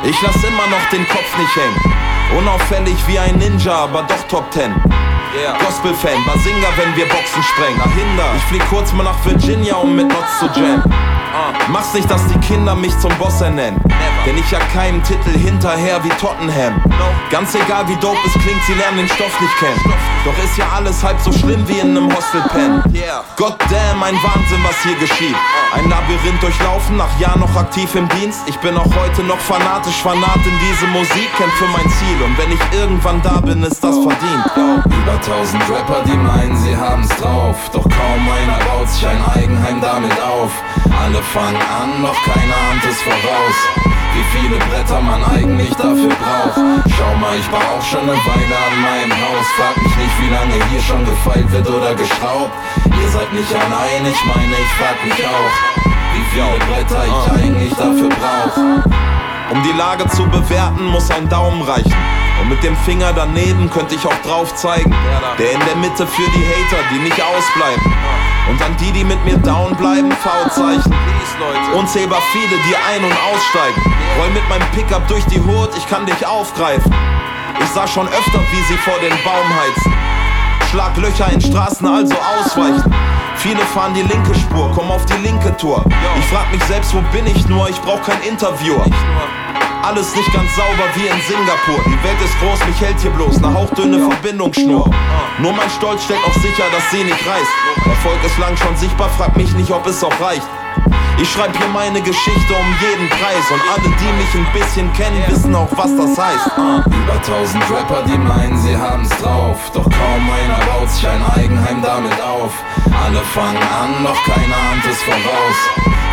ich 0.03 0.21
lass 0.21 0.35
immer 0.43 0.67
noch 0.67 0.89
den 0.91 1.07
Kopf 1.07 1.37
nicht 1.37 1.55
hängen. 1.55 2.37
Unauffällig 2.37 2.97
wie 3.07 3.17
ein 3.17 3.37
Ninja, 3.37 3.73
aber 3.73 4.03
doch 4.03 4.27
Top 4.27 4.51
Ten. 4.51 4.75
Gospel-Fan, 5.65 6.25
Basinga, 6.25 6.67
wenn 6.75 6.93
wir 6.97 7.07
Boxen 7.07 7.41
sprengen. 7.43 7.79
Dahinter, 7.79 8.25
ich 8.35 8.43
flieg 8.43 8.69
kurz 8.69 8.91
mal 8.91 9.03
nach 9.03 9.25
Virginia, 9.25 9.75
um 9.75 9.95
mit 9.95 10.09
Notz 10.09 10.39
zu 10.39 10.45
jammen. 10.59 10.83
Mach's 11.69 11.93
nicht, 11.93 12.11
dass 12.11 12.27
die 12.27 12.39
Kinder 12.39 12.75
mich 12.75 12.97
zum 12.99 13.13
Boss 13.17 13.39
ernennen. 13.39 13.79
Denn 14.29 14.37
ich 14.37 14.51
jag 14.51 14.61
keinen 14.71 15.01
Titel 15.01 15.31
hinterher 15.31 16.03
wie 16.03 16.09
Tottenham. 16.21 16.79
Ganz 17.31 17.55
egal 17.55 17.87
wie 17.87 17.95
dope 17.95 18.19
es 18.27 18.33
klingt, 18.33 18.63
sie 18.67 18.75
lernen 18.75 18.97
den 18.97 19.07
Stoff 19.07 19.41
nicht 19.41 19.57
kennen. 19.57 19.93
Doch 20.23 20.37
ist 20.43 20.55
ja 20.55 20.69
alles 20.69 21.03
halb 21.03 21.19
so 21.19 21.31
schlimm 21.31 21.67
wie 21.67 21.79
in 21.79 21.95
nem 21.95 22.15
Hostelpen. 22.15 22.83
Goddamn, 23.37 24.03
ein 24.03 24.13
Wahnsinn, 24.21 24.61
was 24.61 24.83
hier 24.83 24.93
geschieht. 24.99 25.35
Ein 25.73 25.89
Labyrinth 25.89 26.43
durchlaufen, 26.43 26.97
nach 26.97 27.19
Jahren 27.19 27.39
noch 27.39 27.55
aktiv 27.55 27.95
im 27.95 28.07
Dienst. 28.09 28.41
Ich 28.45 28.59
bin 28.59 28.77
auch 28.77 28.93
heute 29.01 29.23
noch 29.23 29.39
fanatisch, 29.39 29.95
fanat 30.03 30.45
in 30.45 30.53
diese 30.61 30.85
Musik, 30.93 31.33
kämpf 31.35 31.55
für 31.55 31.67
mein 31.73 31.89
Ziel. 31.89 32.21
Und 32.23 32.37
wenn 32.37 32.51
ich 32.51 32.61
irgendwann 32.79 33.19
da 33.23 33.41
bin, 33.41 33.63
ist 33.63 33.83
das 33.83 33.97
verdient. 33.97 34.45
Über 34.85 35.19
tausend 35.21 35.63
Rapper, 35.67 36.03
die 36.05 36.17
meinen, 36.17 36.55
sie 36.55 36.77
haben's 36.77 37.09
drauf. 37.17 37.57
Doch 37.73 37.89
kaum 37.89 38.29
einer 38.29 38.63
baut 38.63 38.87
sich 38.89 39.07
ein 39.07 39.23
Eigenheim 39.33 39.81
damit 39.81 40.13
auf. 40.21 40.51
Alle 41.01 41.17
fangen 41.33 41.57
an, 41.57 42.03
doch 42.03 42.21
keiner 42.25 42.57
ahnt 42.69 42.85
es 42.87 43.01
voraus. 43.01 43.89
Wie 44.19 44.37
viele 44.37 44.57
Bretter 44.57 44.99
man 44.99 45.23
eigentlich 45.23 45.69
dafür 45.69 46.09
braucht. 46.09 46.59
Schau 46.91 47.15
mal, 47.15 47.39
ich 47.39 47.47
baue 47.47 47.63
auch 47.63 47.81
schon 47.81 48.01
eine 48.01 48.11
Weile 48.11 48.55
an 48.67 48.75
meinem 48.81 49.15
Haus. 49.15 49.47
Frag 49.55 49.77
mich 49.77 49.95
nicht, 49.95 50.15
wie 50.19 50.27
lange 50.27 50.55
hier 50.69 50.81
schon 50.81 51.05
gefeilt 51.05 51.49
wird 51.53 51.69
oder 51.69 51.95
geschraubt. 51.95 52.51
Ihr 52.85 53.07
seid 53.07 53.31
nicht 53.31 53.53
allein, 53.55 54.03
ich 54.03 54.25
meine, 54.25 54.55
ich 54.59 54.71
frag 54.75 54.97
mich 55.05 55.25
auch. 55.25 55.55
Wie 56.11 56.25
viele 56.33 56.59
Bretter 56.67 57.05
ich 57.07 57.43
eigentlich 57.43 57.73
dafür 57.75 58.09
brauch. 58.09 58.57
Um 59.51 59.63
die 59.63 59.77
Lage 59.77 60.05
zu 60.09 60.27
bewerten, 60.27 60.85
muss 60.87 61.09
ein 61.11 61.29
Daumen 61.29 61.61
reichen. 61.61 61.95
Und 62.41 62.49
mit 62.49 62.61
dem 62.61 62.75
Finger 62.75 63.13
daneben 63.15 63.69
könnte 63.69 63.95
ich 63.95 64.05
auch 64.05 64.21
drauf 64.25 64.53
zeigen. 64.53 64.93
Der 65.37 65.53
in 65.53 65.61
der 65.61 65.77
Mitte 65.77 66.05
für 66.05 66.29
die 66.35 66.45
Hater, 66.45 66.83
die 66.91 66.99
nicht 66.99 67.21
ausbleiben. 67.21 67.93
Und 68.49 68.61
an 68.61 68.75
die, 68.81 68.91
die 68.91 69.05
mit 69.05 69.23
mir 69.23 69.37
down 69.37 69.75
bleiben, 69.77 70.11
V-Zeichen. 70.11 70.93
Unzählbar 71.75 72.21
viele, 72.31 72.61
die 72.67 72.75
ein- 72.75 73.03
und 73.03 73.17
aussteigen. 73.31 73.95
Roll 74.17 74.29
mit 74.31 74.47
meinem 74.49 74.69
Pickup 74.71 75.07
durch 75.07 75.25
die 75.25 75.39
Hut, 75.39 75.69
ich 75.77 75.87
kann 75.87 76.05
dich 76.05 76.25
aufgreifen. 76.25 76.93
Ich 77.61 77.69
sah 77.69 77.87
schon 77.87 78.07
öfter, 78.07 78.39
wie 78.51 78.61
sie 78.67 78.77
vor 78.77 78.97
den 78.99 79.13
Baum 79.23 79.49
heizen. 79.49 79.93
Schlag 80.69 80.97
Löcher 80.97 81.31
in 81.31 81.41
Straßen, 81.41 81.87
also 81.87 82.15
ausweichen. 82.15 82.93
Viele 83.37 83.59
fahren 83.73 83.93
die 83.93 84.01
linke 84.01 84.35
Spur, 84.35 84.71
komm 84.75 84.91
auf 84.91 85.05
die 85.05 85.17
linke 85.25 85.55
Tour. 85.57 85.83
Ich 86.19 86.25
frag 86.25 86.51
mich 86.51 86.63
selbst, 86.65 86.93
wo 86.93 87.01
bin 87.13 87.25
ich 87.25 87.47
nur? 87.47 87.69
Ich 87.69 87.79
brauch 87.81 88.01
kein 88.03 88.21
Interviewer. 88.21 88.85
Alles 89.81 90.13
nicht 90.15 90.31
ganz 90.33 90.53
sauber 90.55 90.83
wie 90.95 91.07
in 91.07 91.21
Singapur. 91.21 91.81
Die 91.85 92.03
Welt 92.03 92.21
ist 92.23 92.37
groß, 92.39 92.67
mich 92.67 92.81
hält 92.81 92.99
hier 92.99 93.11
bloß 93.11 93.37
eine 93.37 93.53
hauchdünne 93.53 94.09
Verbindungsschnur. 94.09 94.89
Nur 95.39 95.53
mein 95.53 95.69
Stolz 95.69 96.03
stellt 96.03 96.19
auch 96.27 96.33
sicher, 96.33 96.65
dass 96.71 96.91
sie 96.91 97.03
nicht 97.03 97.25
reißt. 97.25 97.87
Erfolg 97.87 98.23
ist 98.25 98.37
lang 98.37 98.57
schon 98.57 98.75
sichtbar, 98.75 99.09
frag 99.17 99.35
mich 99.37 99.51
nicht, 99.53 99.71
ob 99.71 99.87
es 99.87 100.03
auch 100.03 100.19
reicht. 100.19 100.47
Ich 101.21 101.29
schreib 101.33 101.55
hier 101.57 101.67
meine 101.67 102.01
Geschichte 102.01 102.53
um 102.53 102.69
jeden 102.79 103.09
Preis 103.09 103.51
und 103.51 103.59
alle, 103.67 103.93
die 103.99 104.11
mich 104.15 104.33
ein 104.35 104.47
bisschen 104.53 104.91
kennen, 104.93 105.21
wissen 105.27 105.53
auch, 105.53 105.67
was 105.71 105.91
das 105.97 106.17
heißt. 106.17 106.47
Über 106.87 107.21
tausend 107.21 107.63
Rapper, 107.69 108.03
die 108.07 108.17
meinen, 108.17 108.57
sie 108.57 108.75
haben's 108.75 109.09
drauf. 109.17 109.59
Doch 109.73 109.83
kaum 109.83 110.23
einer 110.31 110.63
baut 110.65 110.89
sich 110.89 111.05
ein 111.05 111.21
Eigenheim 111.35 111.81
damit 111.81 112.15
auf. 112.21 112.53
Alle 113.03 113.19
fangen 113.35 113.59
an, 113.59 113.99
doch 114.01 114.23
keiner 114.23 114.55
ahnt 114.71 114.85
es 114.89 115.03
voraus. 115.03 115.59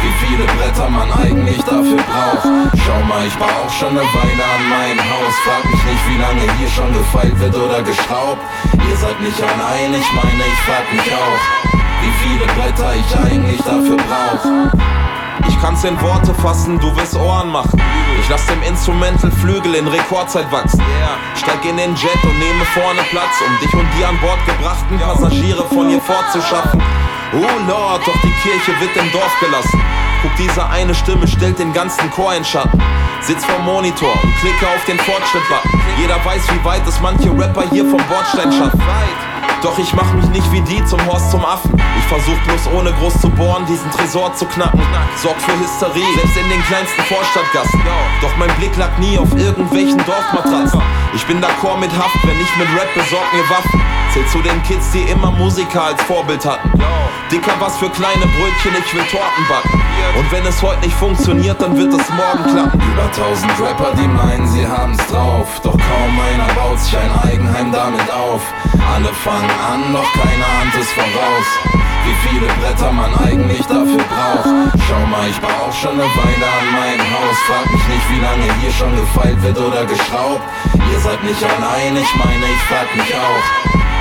Wie 0.03 0.27
viele 0.27 0.45
Bretter 0.59 0.91
man 0.91 1.11
eigentlich 1.23 1.63
dafür 1.63 2.03
braucht. 2.03 2.43
Schau 2.85 3.01
mal, 3.07 3.27
ich 3.27 3.37
baue 3.39 3.49
auch 3.63 3.71
schon 3.71 3.91
eine 3.91 4.03
Weile 4.03 4.43
an 4.43 4.63
meinem 4.69 5.07
Haus. 5.07 5.35
Frag 5.47 5.65
mich 5.71 5.85
nicht, 5.87 6.03
wie 6.11 6.19
lange 6.19 6.43
hier 6.59 6.69
schon 6.69 6.93
gefeilt 6.93 7.39
wird 7.39 7.55
oder 7.55 7.81
geschraubt. 7.83 8.43
Ihr 8.75 8.97
seid 8.97 9.21
nicht 9.21 9.39
allein, 9.39 9.95
ich 9.95 10.11
meine, 10.19 10.43
ich 10.51 10.61
frag 10.67 10.83
mich 10.91 11.15
auch 11.15 11.77
wie 12.03 12.13
viele 12.29 12.47
Bretter 12.47 12.95
ich 12.95 13.19
eigentlich 13.19 13.59
dafür 13.63 13.97
brauch. 13.97 14.96
Ich 15.67 15.73
kann's 15.73 15.83
in 15.83 16.01
Worte 16.01 16.33
fassen, 16.33 16.79
du 16.79 16.97
wirst 16.97 17.17
Ohren 17.17 17.51
machen. 17.51 17.83
Ich 18.21 18.29
lass 18.29 18.47
dem 18.47 18.63
Instrumental 18.63 19.33
Flügel 19.33 19.75
in 19.75 19.89
Rekordzeit 19.89 20.47
wachsen. 20.53 20.81
Steig 21.35 21.65
in 21.65 21.77
den 21.77 21.93
Jet 21.97 22.23
und 22.23 22.39
nehme 22.39 22.65
vorne 22.67 23.01
Platz, 23.11 23.43
um 23.45 23.59
dich 23.59 23.75
und 23.75 23.89
die 23.99 24.05
an 24.05 24.17
Bord 24.21 24.39
gebrachten 24.47 24.97
Passagiere 24.97 25.65
von 25.65 25.89
hier 25.89 26.01
fortzuschaffen. 26.01 26.81
Oh 27.33 27.69
Lord, 27.69 28.01
doch 28.07 28.15
die 28.23 28.33
Kirche 28.45 28.81
wird 28.81 28.97
im 28.97 29.11
Dorf 29.11 29.41
gelassen. 29.41 29.83
Guck, 30.23 30.37
diese 30.37 30.65
eine 30.71 30.95
Stimme 30.95 31.27
stellt 31.27 31.59
den 31.59 31.73
ganzen 31.73 32.13
Chor 32.13 32.33
in 32.33 32.45
Schatten. 32.45 32.81
Sitz 33.21 33.45
vor 33.45 33.59
Monitor 33.59 34.13
und 34.23 34.37
klicke 34.37 34.69
auf 34.69 34.85
den 34.85 35.01
Fortschritt-Button. 35.01 35.81
Jeder 35.99 36.25
weiß, 36.25 36.43
wie 36.53 36.65
weit 36.65 36.87
es 36.87 37.01
manche 37.01 37.29
Rapper 37.37 37.65
hier 37.73 37.85
vom 37.85 38.01
Bordstein 38.07 38.53
schaffen. 38.53 38.81
Doch 39.67 39.81
ich 39.81 39.93
mach 39.95 40.13
mich 40.13 40.29
nicht 40.29 40.53
wie 40.53 40.61
die 40.61 40.85
zum 40.85 41.05
Horst 41.07 41.33
zum 41.33 41.45
Affen. 41.45 41.75
Ich 41.99 42.05
versuch 42.05 42.39
bloß 42.47 42.73
ohne 42.79 42.93
groß 42.93 43.21
zu 43.21 43.29
bohren, 43.29 43.67
diesen 43.67 43.91
Tresor 43.91 44.33
zu 44.33 44.45
knacken. 44.47 44.81
Sorg 45.17 45.35
für 45.43 45.59
Hysterie, 45.59 46.07
selbst 46.15 46.37
in 46.37 46.49
den 46.49 46.63
kleinsten 46.67 47.03
Vorstadtgassen. 47.03 47.83
Doch 48.23 48.31
mein 48.37 48.49
Blick 48.59 48.77
lag 48.77 48.97
nie 48.99 49.19
auf 49.19 49.37
irgendwelchen 49.37 49.99
Dorfmatratzen. 50.07 50.81
Ich 51.17 51.27
bin 51.27 51.43
d'accord 51.43 51.79
mit 51.81 51.91
Haft, 51.99 52.17
wenn 52.23 52.39
nicht 52.39 52.57
mit 52.57 52.69
Rap, 52.79 52.95
besorg 52.95 53.27
mir 53.33 53.43
Waffen. 53.51 53.83
Zähl 54.13 54.25
zu 54.27 54.39
den 54.39 54.63
Kids, 54.63 54.93
die 54.93 55.03
immer 55.11 55.33
Musiker 55.33 55.83
als 55.83 56.01
Vorbild 56.05 56.47
hatten. 56.47 56.71
Dicker 57.31 57.55
was 57.59 57.77
für 57.79 57.91
kleine 57.91 58.25
Brötchen, 58.39 58.71
ich 58.79 58.95
will 58.95 59.03
Torten 59.11 59.45
backen. 59.49 59.83
Und 60.17 60.31
wenn 60.31 60.47
es 60.47 60.63
heute 60.63 60.81
nicht 60.81 60.97
funktioniert, 60.97 61.61
dann 61.61 61.77
wird 61.77 61.93
es 61.93 62.09
morgen 62.11 62.45
klappen. 62.55 62.81
Über 62.81 63.11
tausend 63.11 63.53
Rapper, 63.61 63.93
die 63.99 64.07
meinen, 64.07 64.47
sie 64.47 64.67
haben's 64.67 65.05
drauf. 65.09 65.61
Doch 65.63 65.73
kaum 65.73 66.13
einer 66.31 66.47
baut 66.55 66.79
sich 66.79 66.97
ein 66.97 67.11
Eigenheim 67.29 67.73
damit 67.73 68.09
auf. 68.13 68.43
Alle 68.95 69.13
fangen 69.25 69.51
an, 69.73 69.93
doch 69.93 70.07
keiner 70.15 70.47
ahnt 70.63 70.75
es 70.79 70.93
voraus. 70.93 71.49
Wie 72.07 72.29
viele 72.29 72.47
Bretter 72.47 72.93
man 72.93 73.13
eigentlich 73.27 73.67
dafür 73.67 73.99
braucht. 74.07 74.47
Schau 74.87 75.07
mal, 75.11 75.29
ich 75.29 75.41
baue 75.41 75.51
auch 75.67 75.75
schon 75.75 75.99
eine 75.99 76.07
Weile 76.07 76.47
an 76.47 76.67
meinem 76.79 77.07
Haus. 77.11 77.37
Frag 77.51 77.67
mich 77.73 77.87
nicht, 77.89 78.07
wie 78.11 78.23
lange 78.23 78.47
hier 78.61 78.71
schon 78.71 78.95
gefeilt 78.95 79.43
wird 79.43 79.59
oder 79.59 79.85
geschraubt. 79.85 80.43
Ihr 80.93 81.01
seid 81.01 81.23
nicht 81.25 81.43
allein, 81.43 81.97
ich 81.97 82.15
meine, 82.15 82.47
ich 82.47 82.63
frag 82.71 82.87
mich 82.95 83.11
auch, 83.11 83.47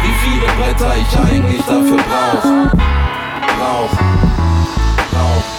wie 0.05 0.13
viele 0.22 0.48
Bretter 0.62 0.94
ich 0.96 1.17
eigentlich 1.17 1.62
dafür 1.65 1.98
brauch. 1.98 3.04
Lauf. 3.59 3.91
Lauf. 5.13 5.54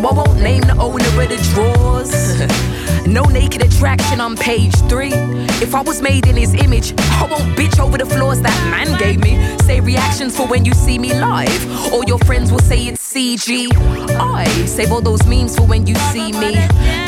So 0.00 0.08
I 0.08 0.12
won't 0.14 0.40
name 0.40 0.62
the 0.62 0.74
owner 0.78 1.04
of 1.04 1.28
the 1.28 1.36
drawers. 1.52 3.06
no 3.06 3.22
naked 3.24 3.62
attraction 3.62 4.18
on 4.18 4.34
page 4.34 4.74
three. 4.88 5.12
If 5.60 5.74
I 5.74 5.82
was 5.82 6.00
made 6.00 6.26
in 6.26 6.36
his 6.36 6.54
image, 6.54 6.94
I 6.96 7.28
won't 7.30 7.54
bitch 7.54 7.78
over 7.78 7.98
the 7.98 8.06
flaws 8.06 8.40
that 8.40 8.56
man 8.70 8.98
gave 8.98 9.20
me. 9.20 9.36
Say 9.58 9.80
reactions 9.80 10.34
for 10.34 10.46
when 10.46 10.64
you 10.64 10.72
see 10.72 10.98
me 10.98 11.12
live. 11.12 11.92
All 11.92 12.02
your 12.04 12.18
friends 12.20 12.50
will 12.50 12.60
say 12.60 12.86
it's 12.86 13.12
CG. 13.12 13.68
I 14.18 14.46
save 14.64 14.90
all 14.90 15.02
those 15.02 15.26
memes 15.26 15.54
for 15.54 15.66
when 15.66 15.86
you 15.86 15.94
see 16.12 16.32
me 16.32 16.54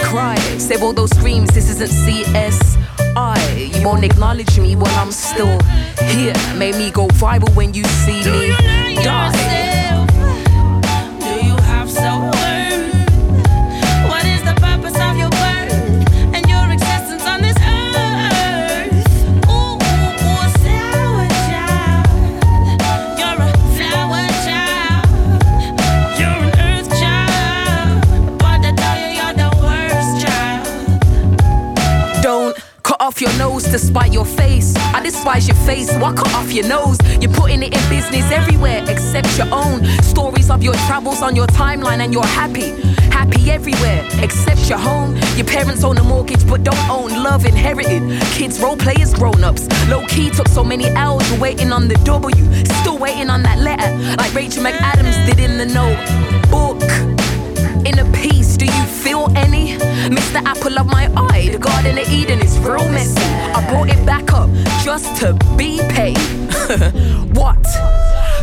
cry. 0.03 0.37
Save 0.59 0.83
all 0.83 0.93
those 0.93 1.17
screams, 1.17 1.49
this 1.55 1.71
isn't 1.71 1.89
CS. 1.89 2.77
I, 3.17 3.71
you 3.75 3.87
won't 3.87 4.05
acknowledge 4.05 4.61
me 4.61 4.77
while 4.77 4.99
I'm 4.99 5.13
still 5.13 5.59
here. 6.11 6.35
Made 6.59 6.75
me 6.75 6.91
go 6.91 7.09
viral 7.09 7.55
when 7.57 7.73
you 7.73 7.85
see 7.85 8.23
me 8.31 8.55
die. 9.03 9.32
Your 33.23 33.33
nose 33.39 33.63
to 33.63 33.79
spite 33.79 34.13
your 34.13 34.25
face. 34.25 34.75
I 34.77 35.01
despise 35.01 35.47
your 35.47 35.57
face, 35.59 35.95
why 35.99 36.13
cut 36.13 36.35
off 36.35 36.53
your 36.53 36.67
nose? 36.67 36.99
You're 37.21 37.33
putting 37.33 37.63
it 37.63 37.73
in 37.73 37.89
business 37.89 38.29
everywhere 38.33 38.85
except 38.89 39.39
your 39.39 39.47
own. 39.53 39.85
Stories 40.03 40.51
of 40.51 40.61
your 40.61 40.75
travels 40.87 41.23
on 41.23 41.37
your 41.37 41.47
timeline 41.47 42.01
and 42.01 42.13
you're 42.13 42.27
happy. 42.27 42.73
Happy 43.13 43.49
everywhere 43.53 44.05
except 44.21 44.69
your 44.69 44.79
home. 44.79 45.15
Your 45.37 45.47
parents 45.47 45.85
own 45.85 45.99
a 45.99 46.03
mortgage 46.03 46.45
but 46.49 46.65
don't 46.65 46.89
own 46.91 47.11
love 47.23 47.47
inherited. 47.47 48.03
Kids 48.33 48.61
role 48.61 48.77
play 48.77 48.97
as 49.01 49.15
grown 49.15 49.45
ups. 49.45 49.69
Low 49.89 50.05
key 50.09 50.31
took 50.31 50.49
so 50.49 50.65
many 50.65 50.87
L's, 50.87 51.31
you're 51.31 51.41
waiting 51.41 51.71
on 51.71 51.87
the 51.87 51.95
W. 52.03 52.45
Still 52.81 52.99
waiting 52.99 53.31
on 53.31 53.45
that 53.45 53.61
letter, 53.61 54.17
like 54.17 54.35
Rachel 54.35 54.65
McAdams 54.65 55.27
did 55.27 55.39
in 55.39 55.59
the 55.59 55.67
notebook. 55.67 56.83
In 57.87 57.99
a 57.99 58.13
piece, 58.13 58.42
do 58.65 58.77
you 58.77 58.85
feel 58.85 59.27
any? 59.37 59.77
Mr. 60.09 60.41
Apple 60.45 60.79
of 60.79 60.87
my 60.87 61.11
eye, 61.17 61.49
the 61.51 61.59
Garden 61.59 61.99
of 61.99 62.09
Eden 62.09 62.41
is 62.41 62.59
real 62.61 62.89
messy. 62.91 63.21
I 63.57 63.69
brought 63.69 63.89
it 63.89 64.07
back 64.07 64.33
up 64.33 64.51
just 64.85 65.17
to 65.21 65.35
be 65.57 65.81
paid. 65.89 66.19
what? 67.37 67.65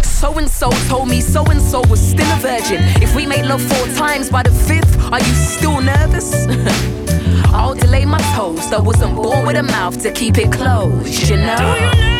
So 0.03 0.37
and 0.37 0.49
so 0.49 0.71
told 0.89 1.07
me 1.07 1.21
so 1.21 1.45
and 1.45 1.61
so 1.61 1.81
was 1.87 2.01
still 2.01 2.29
a 2.33 2.39
virgin. 2.39 2.81
If 3.01 3.15
we 3.15 3.25
made 3.25 3.45
love 3.45 3.61
four 3.61 3.87
times 3.95 4.29
by 4.29 4.43
the 4.43 4.51
fifth, 4.51 4.93
are 5.13 5.19
you 5.19 5.33
still 5.35 5.79
nervous? 5.79 6.33
I'll 7.53 7.75
delay 7.75 8.03
my 8.03 8.21
toast. 8.35 8.73
I 8.73 8.81
wasn't 8.81 9.15
born 9.15 9.45
with 9.45 9.55
a 9.55 9.63
mouth 9.63 10.01
to 10.03 10.11
keep 10.11 10.37
it 10.37 10.51
closed, 10.51 11.29
you 11.29 11.37
know? 11.37 12.18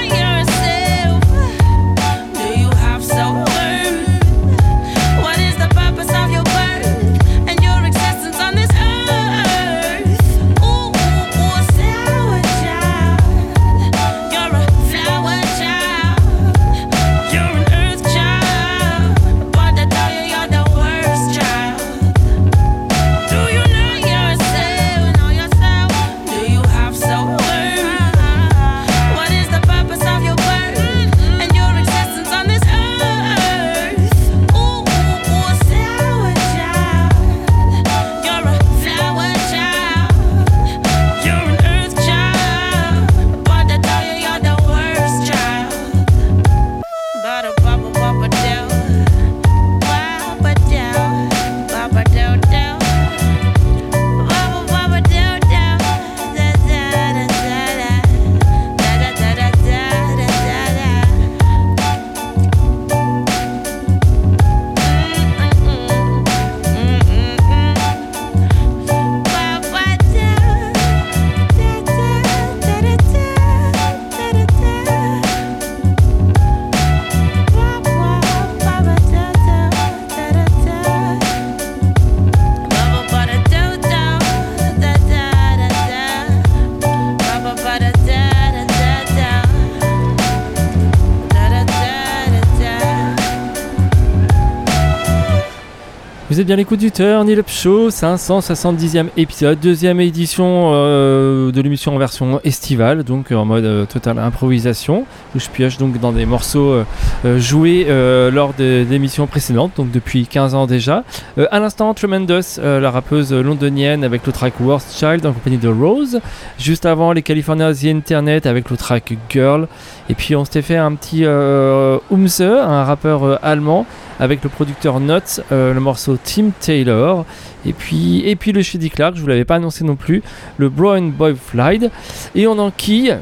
Bien 96.49 96.55
l'écoute 96.55 96.79
du 96.79 96.89
Turn 96.89 97.29
It 97.29 97.37
Up 97.37 97.47
Show, 97.47 97.89
570e 97.89 99.09
épisode, 99.17 99.59
deuxième 99.59 99.99
édition 99.99 100.71
euh, 100.73 101.51
de 101.51 101.61
l'émission 101.61 101.93
en 101.93 101.99
version 101.99 102.41
estivale, 102.43 103.03
donc 103.03 103.31
en 103.31 103.45
mode 103.45 103.65
euh, 103.65 103.85
totale 103.85 104.17
improvisation, 104.17 105.05
où 105.35 105.39
je 105.39 105.47
pioche 105.47 105.77
donc 105.77 105.99
dans 105.99 106.11
des 106.11 106.25
morceaux 106.25 106.71
euh, 106.71 106.85
euh, 107.23 107.37
joués 107.37 107.85
lors 108.31 108.53
des 108.53 108.91
émissions 108.91 109.27
précédentes, 109.27 109.73
donc 109.77 109.91
depuis 109.91 110.25
15 110.25 110.55
ans 110.55 110.65
déjà. 110.65 111.03
À 111.51 111.59
l'instant, 111.59 111.93
Tremendous, 111.93 112.57
la 112.59 112.89
rappeuse 112.89 113.31
londonienne 113.31 114.03
avec 114.03 114.25
le 114.25 114.31
track 114.31 114.59
Worst 114.59 114.97
Child 114.97 115.27
en 115.27 115.33
compagnie 115.33 115.59
de 115.59 115.69
Rose. 115.69 116.19
Juste 116.57 116.87
avant, 116.87 117.11
les 117.11 117.21
Californiens 117.21 117.73
The 117.73 117.85
Internet 117.85 118.47
avec 118.47 118.71
le 118.71 118.77
track 118.77 119.13
Girl. 119.29 119.67
Et 120.09 120.15
puis 120.15 120.35
on 120.35 120.45
s'était 120.45 120.63
fait 120.63 120.77
un 120.77 120.95
petit 120.95 121.25
Umse, 121.25 122.41
un 122.41 122.83
rappeur 122.85 123.37
allemand 123.43 123.85
avec 124.19 124.43
le 124.43 124.49
producteur 124.49 124.99
Nuts, 124.99 125.41
euh, 125.51 125.73
le 125.73 125.79
morceau 125.79 126.17
Tim 126.21 126.51
Taylor. 126.59 127.25
Et 127.65 127.73
puis, 127.73 128.27
et 128.27 128.35
puis 128.35 128.51
le 128.51 128.61
Shady 128.61 128.89
Clark, 128.89 129.15
je 129.15 129.21
vous 129.21 129.27
l'avais 129.27 129.45
pas 129.45 129.55
annoncé 129.55 129.83
non 129.83 129.95
plus, 129.95 130.21
le 130.57 130.69
Brown 130.69 131.11
Boy 131.11 131.35
Flight. 131.35 131.91
Et 132.35 132.47
on 132.47 132.57
enquille 132.59 133.15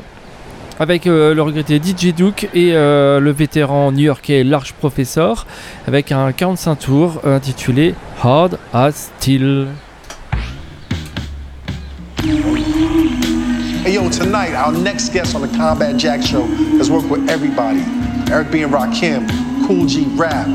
avec 0.79 1.07
euh, 1.07 1.33
le 1.33 1.41
regretté 1.41 1.77
DJ 1.77 2.13
Duke 2.13 2.49
et 2.53 2.73
euh, 2.73 3.19
le 3.19 3.31
vétéran 3.31 3.91
new-yorkais 3.91 4.43
Large 4.43 4.73
Professor 4.73 5.47
avec 5.87 6.11
un 6.11 6.31
45 6.31 6.75
tours 6.75 7.21
intitulé 7.25 7.95
Hard 8.23 8.59
as 8.73 9.11
Steel. 9.19 9.67
Hey 13.85 13.93
yo, 13.93 14.09
tonight 14.09 14.53
our 14.53 14.73
next 14.73 15.13
guest 15.13 15.33
on 15.33 15.39
the 15.39 15.57
Combat 15.57 15.97
Jack 15.97 16.21
Show 16.21 16.43
has 16.77 16.91
worked 16.91 17.09
with 17.09 17.29
everybody. 17.29 17.85
Eric 18.29 18.51
B. 18.51 18.61
and 18.63 18.73
Rakim, 18.73 19.25
Kool 19.65 19.85
G 19.85 20.05
Rap, 20.15 20.47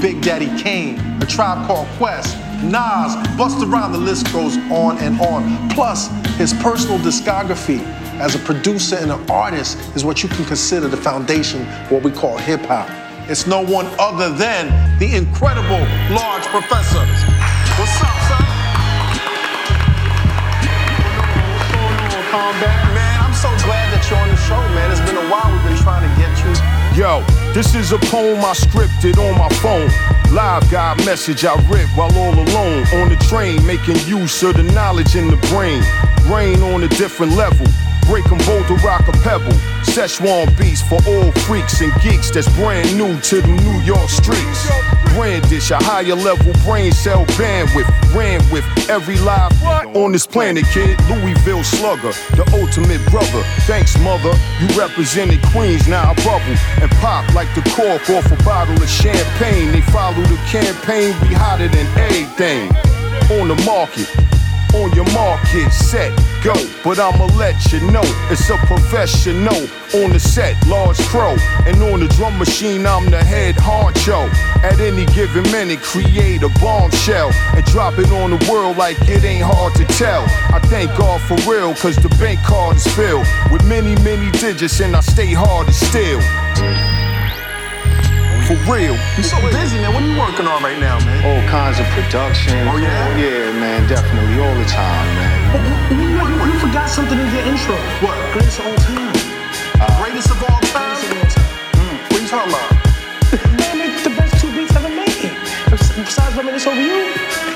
Big 0.00 0.22
Daddy 0.22 0.50
Kane, 0.62 1.00
A 1.22 1.26
Tribe 1.26 1.66
Called 1.66 1.88
Quest, 1.98 2.36
Nas, 2.62 3.16
Busta 3.36 3.70
Rhymes, 3.70 3.96
the 3.96 4.02
list 4.02 4.32
goes 4.32 4.56
on 4.70 4.98
and 4.98 5.20
on. 5.20 5.68
Plus, 5.70 6.08
his 6.36 6.52
personal 6.54 6.98
discography 6.98 7.80
as 8.18 8.34
a 8.34 8.38
producer 8.40 8.96
and 8.96 9.10
an 9.10 9.30
artist 9.30 9.78
is 9.94 10.04
what 10.04 10.22
you 10.22 10.28
can 10.28 10.44
consider 10.44 10.88
the 10.88 10.96
foundation 10.96 11.60
of 11.62 11.90
what 11.92 12.02
we 12.02 12.10
call 12.10 12.38
hip 12.38 12.60
hop. 12.62 12.88
It's 13.28 13.46
no 13.46 13.60
one 13.60 13.86
other 13.98 14.30
than 14.30 14.68
the 14.98 15.16
incredible 15.16 15.80
Large 16.14 16.44
Professor. 16.46 17.04
What's 17.76 18.00
up, 18.00 18.16
son? 18.28 18.44
Combat, 22.30 22.94
man. 22.94 23.20
I'm 23.20 23.34
so 23.34 23.48
glad 23.64 23.92
that 23.92 24.06
you're 24.08 24.18
on 24.18 24.28
the 24.28 24.36
show, 24.36 24.60
man. 24.74 24.90
It's 24.90 25.00
been 25.00 25.16
a 25.16 25.28
while. 25.30 25.52
We've 25.52 25.64
been 25.64 25.82
trying 25.82 26.08
to. 26.08 26.15
Yo, 26.96 27.22
this 27.52 27.74
is 27.74 27.92
a 27.92 27.98
poem 28.08 28.38
I 28.38 28.54
scripted 28.54 29.18
on 29.18 29.36
my 29.36 29.50
phone. 29.56 29.90
Live 30.34 30.70
guy 30.70 30.94
message 31.04 31.44
I 31.44 31.54
writ 31.68 31.86
while 31.94 32.10
all 32.16 32.32
alone 32.32 32.86
on 32.94 33.10
the 33.10 33.16
train, 33.28 33.66
making 33.66 33.96
use 34.08 34.42
of 34.42 34.56
the 34.56 34.62
knowledge 34.62 35.14
in 35.14 35.28
the 35.28 35.36
brain. 35.52 35.82
Brain 36.26 36.62
on 36.62 36.84
a 36.84 36.88
different 36.88 37.36
level. 37.36 37.66
Break 38.06 38.24
'em 38.32 38.38
both 38.38 38.66
to 38.68 38.76
rock 38.76 39.06
a 39.08 39.12
pebble. 39.12 39.52
Szechuan 39.84 40.56
beats 40.56 40.80
for 40.80 40.98
all 41.06 41.32
freaks 41.44 41.82
and 41.82 41.92
geeks 42.00 42.30
that's 42.30 42.48
brand 42.56 42.96
new 42.96 43.20
to 43.28 43.42
the 43.42 43.48
New 43.48 43.78
York 43.82 44.08
streets. 44.08 44.66
Brandish 45.16 45.70
a 45.70 45.78
higher 45.80 46.14
level 46.14 46.52
brain 46.62 46.92
cell 46.92 47.24
bandwidth. 47.40 47.88
Ran 48.14 48.38
with 48.52 48.64
every 48.90 49.18
live 49.20 49.50
on 49.96 50.12
this 50.12 50.26
planet, 50.26 50.66
kid. 50.74 51.00
Louisville 51.08 51.64
slugger, 51.64 52.12
the 52.36 52.44
ultimate 52.52 53.00
brother. 53.10 53.42
Thanks, 53.64 53.98
mother. 54.00 54.34
You 54.60 54.68
represented 54.78 55.40
Queens, 55.52 55.88
now 55.88 56.10
I 56.10 56.14
bubble 56.16 56.56
and 56.82 56.90
pop 57.00 57.32
like 57.32 57.48
the 57.54 57.62
cork 57.72 58.10
off 58.10 58.30
a 58.30 58.44
bottle 58.44 58.76
of 58.76 58.88
champagne. 58.90 59.72
They 59.72 59.80
follow 59.80 60.20
the 60.20 60.36
campaign, 60.52 61.16
be 61.22 61.32
hotter 61.32 61.68
than 61.68 61.86
anything. 61.96 62.68
On 63.40 63.48
the 63.48 63.56
market, 63.64 64.06
on 64.74 64.92
your 64.92 65.10
market, 65.12 65.70
set, 65.72 66.12
go. 66.42 66.54
But 66.84 66.98
I'ma 66.98 67.26
let 67.36 67.72
you 67.72 67.80
know 67.90 68.04
it's 68.30 68.48
a 68.50 68.56
professional 68.66 69.62
on 69.94 70.12
the 70.12 70.20
set, 70.20 70.54
large 70.66 70.98
pro. 71.06 71.36
And 71.66 71.82
on 71.82 72.00
the 72.00 72.08
drum 72.08 72.38
machine, 72.38 72.86
I'm 72.86 73.10
the 73.10 73.22
head 73.22 73.56
honcho. 73.56 74.28
At 74.62 74.80
any 74.80 75.06
given 75.06 75.44
minute, 75.52 75.80
create 75.82 76.42
a 76.42 76.48
bombshell 76.60 77.32
and 77.54 77.64
drop 77.66 77.98
it 77.98 78.10
on 78.12 78.30
the 78.30 78.50
world 78.50 78.76
like 78.76 78.96
it 79.08 79.24
ain't 79.24 79.44
hard 79.44 79.74
to 79.76 79.84
tell. 79.96 80.22
I 80.54 80.60
thank 80.66 80.96
God 80.96 81.20
for 81.22 81.36
real, 81.50 81.74
cause 81.74 81.96
the 81.96 82.08
bank 82.20 82.40
card 82.40 82.76
is 82.76 82.86
filled 82.94 83.26
with 83.50 83.64
many, 83.64 83.94
many 84.02 84.30
digits, 84.38 84.80
and 84.80 84.96
I 84.96 85.00
stay 85.00 85.32
hard 85.32 85.68
as 85.68 85.76
steel. 85.76 87.05
For 88.64 88.74
real. 88.74 88.96
You're 89.16 89.24
so 89.28 89.38
busy, 89.52 89.78
man. 89.78 89.92
What 89.94 90.02
are 90.02 90.08
you 90.10 90.18
working 90.18 90.46
on 90.46 90.62
right 90.62 90.78
now, 90.78 90.98
man? 91.04 91.22
All 91.26 91.42
kinds 91.48 91.78
of 91.78 91.86
production. 91.94 92.54
Oh, 92.68 92.76
yeah? 92.78 93.16
Yeah, 93.16 93.52
man, 93.58 93.86
definitely 93.88 94.38
all 94.42 94.54
the 94.54 94.64
time, 94.66 95.06
man. 95.14 95.36
You, 95.92 96.02
you, 96.02 96.52
you 96.52 96.58
forgot 96.58 96.88
something 96.88 97.18
in 97.18 97.28
your 97.34 97.44
intro. 97.46 97.76
What? 98.02 98.16
Greatest 98.32 98.58
of 98.60 98.66
all 98.66 98.76
time. 98.82 99.12
Greatest 100.02 100.30
of 100.30 100.42
all 100.42 100.60
time? 100.72 100.96
Mm, 100.96 101.98
What 102.10 102.16
are 102.16 102.22
you 102.22 102.28
talking 102.28 102.52
about? 102.52 102.70
Man, 103.58 103.90
it's 103.90 104.04
the 104.04 104.10
best 104.10 104.40
two 104.40 104.50
beats 104.54 104.74
ever 104.74 104.88
made. 104.88 105.30
Besides 105.70 106.36
reminisce 106.36 106.66
over 106.66 106.80
you, 106.80 107.12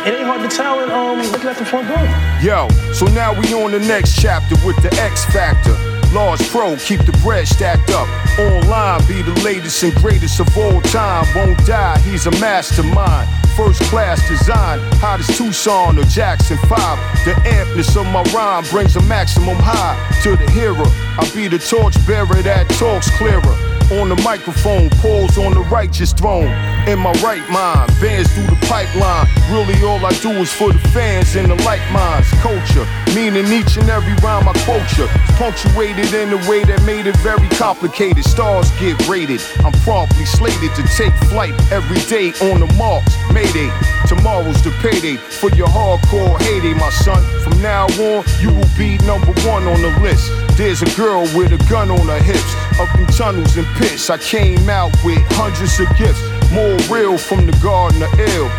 it 0.07 0.15
ain't 0.15 0.27
hard 0.27 0.43
to 0.49 0.55
tell 0.55 0.81
and 0.81 0.91
um, 0.91 1.19
looking 1.31 1.49
at 1.49 1.57
the 1.57 1.65
front 1.65 1.87
door. 1.89 2.03
Yo, 2.43 2.69
so 2.93 3.07
now 3.07 3.33
we 3.33 3.53
on 3.55 3.71
the 3.71 3.79
next 3.81 4.21
chapter 4.21 4.55
with 4.67 4.77
the 4.83 4.91
X 5.01 5.25
Factor. 5.27 5.75
Large 6.13 6.49
Pro, 6.51 6.77
keep 6.77 7.05
the 7.05 7.13
bread 7.23 7.47
stacked 7.47 7.91
up. 7.91 8.09
Online, 8.39 9.07
be 9.07 9.23
the 9.23 9.33
latest 9.45 9.83
and 9.85 9.95
greatest 9.95 10.41
of 10.41 10.59
all 10.59 10.81
time. 10.83 11.25
Won't 11.37 11.65
die, 11.67 11.99
he's 12.01 12.27
a 12.27 12.33
mastermind. 12.33 13.29
First 13.57 13.81
class 13.83 14.27
design, 14.29 14.81
hot 14.95 15.21
as 15.21 15.37
Tucson 15.37 15.99
or 15.99 16.05
Jackson 16.05 16.57
5. 16.59 17.25
The 17.25 17.35
ampness 17.45 17.97
of 17.97 18.07
my 18.07 18.23
rhyme 18.35 18.65
brings 18.71 18.97
a 18.97 19.03
maximum 19.03 19.57
high 19.59 19.97
to 20.23 20.37
the 20.37 20.51
hearer. 20.51 20.87
I 21.19 21.31
be 21.35 21.47
the 21.47 21.59
torch 21.59 21.95
bearer 22.07 22.43
that 22.43 22.69
talks 22.71 23.11
clearer. 23.17 23.70
On 23.91 24.09
the 24.09 24.15
microphone, 24.23 24.89
pause 25.03 25.37
on 25.37 25.53
the 25.53 25.67
righteous 25.69 26.13
throne. 26.13 26.47
In 26.87 27.01
my 27.01 27.11
right 27.27 27.43
mind, 27.51 27.91
bands 28.01 28.33
through 28.33 28.47
the 28.47 28.59
pipeline. 28.67 29.27
Really, 29.51 29.83
all 29.83 29.99
I 30.07 30.13
do 30.23 30.31
is 30.39 30.53
for 30.53 30.73
the 30.73 30.79
fans 30.95 31.35
and 31.35 31.51
the 31.51 31.57
like 31.65 31.83
minds. 31.91 32.31
Culture, 32.39 32.87
meaning 33.17 33.47
each 33.51 33.77
and 33.77 33.91
every 33.91 34.15
rhyme 34.23 34.49
I 34.49 34.55
quote 34.63 34.87
you. 34.97 35.11
It's 35.11 35.37
punctuated 35.37 36.15
in 36.15 36.33
a 36.33 36.39
way 36.49 36.63
that 36.63 36.81
made 36.87 37.09
it 37.09 37.17
very 37.17 37.49
complicated. 37.59 38.25
Stars 38.25 38.71
get 38.79 38.95
rated. 39.09 39.43
I'm 39.65 39.73
promptly 39.83 40.25
slated 40.25 40.73
to 40.77 40.83
take 40.95 41.13
flight 41.27 41.55
every 41.73 41.99
day 42.07 42.31
on 42.53 42.61
the 42.61 42.71
marks. 42.79 43.13
Mayday, 43.35 43.71
tomorrow's 44.11 44.61
the 44.63 44.73
payday 44.83 45.15
for 45.15 45.51
your 45.51 45.69
hardcore 45.69 46.37
heyday, 46.43 46.75
my 46.75 46.91
son. 46.91 47.23
From 47.45 47.63
now 47.63 47.87
on, 47.87 48.25
you 48.41 48.51
will 48.53 48.73
be 48.77 48.99
number 49.07 49.33
one 49.47 49.63
on 49.69 49.81
the 49.81 49.97
list. 50.03 50.33
There's 50.59 50.83
a 50.83 50.91
girl 50.97 51.23
with 51.37 51.53
a 51.53 51.71
gun 51.71 51.93
on 51.93 52.09
her 52.09 52.19
hips. 52.19 52.53
Up 52.81 52.93
in 52.99 53.07
tunnels 53.07 53.57
and 53.57 53.67
pits, 53.79 54.11
I 54.11 54.19
came 54.19 54.69
out 54.69 54.93
with 55.05 55.23
hundreds 55.39 55.79
of 55.79 55.87
gifts. 55.97 56.21
More 56.51 56.77
real 56.91 57.19
from 57.19 57.47
the 57.47 57.57
garden 57.63 58.03
of 58.03 58.11
ill. 58.19 58.51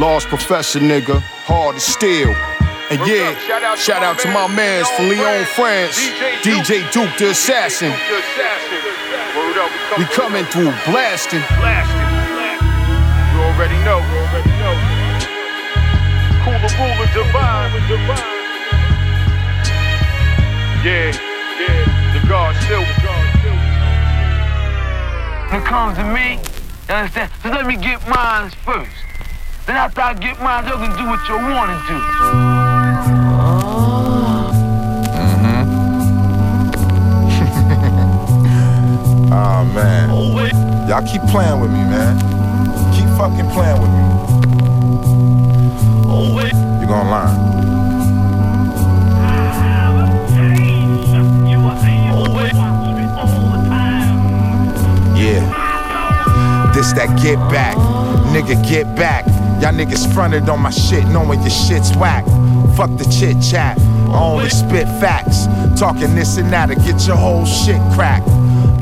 Lost 0.00 0.26
professor, 0.26 0.80
nigga, 0.80 1.20
hard 1.46 1.76
as 1.76 1.84
steel. 1.84 2.34
And 2.90 2.98
yeah, 3.06 3.38
shout 3.46 3.62
out 3.62 3.78
shout 3.78 4.18
to 4.18 4.28
my 4.28 4.48
mans 4.48 4.88
from 4.90 5.08
Lyon, 5.08 5.44
France, 5.54 5.96
DJ 6.42 6.82
Duke 6.90 7.16
the 7.16 7.30
Assassin. 7.30 7.92
We 9.96 10.04
coming 10.06 10.44
through 10.46 10.74
blasting. 10.90 11.42
You 13.34 13.40
already 13.40 13.78
know. 13.84 14.43
Cooler 16.64 16.88
ruler 16.88 17.06
divine. 17.12 17.84
Yeah, 20.82 21.12
yeah, 21.60 22.14
the 22.14 22.20
God 22.26 22.56
still. 22.64 22.80
When 25.50 25.60
it 25.60 25.66
comes 25.66 25.98
to 25.98 26.04
me, 26.04 26.40
you 26.88 26.94
understand? 26.94 27.30
So 27.42 27.50
let 27.50 27.66
me 27.66 27.76
get 27.76 28.08
mine 28.08 28.50
first. 28.64 28.96
Then 29.66 29.76
after 29.76 30.00
I 30.00 30.14
get 30.14 30.40
mine, 30.40 30.64
you 30.64 30.72
can 30.72 30.96
do 30.96 31.04
what 31.06 31.28
you 31.28 31.34
want 31.36 31.70
to 31.70 31.76
do. 31.86 31.98
Oh 39.30 39.64
man. 39.74 40.88
Y'all 40.88 41.06
keep 41.06 41.20
playing 41.30 41.60
with 41.60 41.70
me, 41.70 41.84
man. 41.84 42.16
Keep 42.94 43.08
fucking 43.18 43.50
playing 43.50 43.82
with 43.82 43.90
me. 43.90 44.03
You're 46.22 46.86
gonna 46.86 47.10
learn. 47.10 47.54
Yeah. 55.16 56.72
This 56.74 56.92
that 56.92 57.18
get 57.22 57.38
back. 57.50 57.76
Nigga, 58.34 58.62
get 58.68 58.94
back. 58.96 59.26
Y'all 59.62 59.72
niggas 59.72 60.12
fronted 60.12 60.48
on 60.48 60.60
my 60.60 60.70
shit 60.70 61.04
knowing 61.06 61.40
your 61.40 61.50
shit's 61.50 61.96
whack. 61.96 62.24
Fuck 62.76 62.90
the 62.98 63.04
chit 63.04 63.40
chat. 63.42 63.78
I 63.78 64.20
only 64.20 64.50
spit 64.50 64.86
facts. 65.00 65.46
Talking 65.78 66.14
this 66.14 66.36
and 66.36 66.52
that 66.52 66.66
to 66.66 66.74
get 66.74 67.06
your 67.06 67.16
whole 67.16 67.46
shit 67.46 67.80
cracked. 67.94 68.28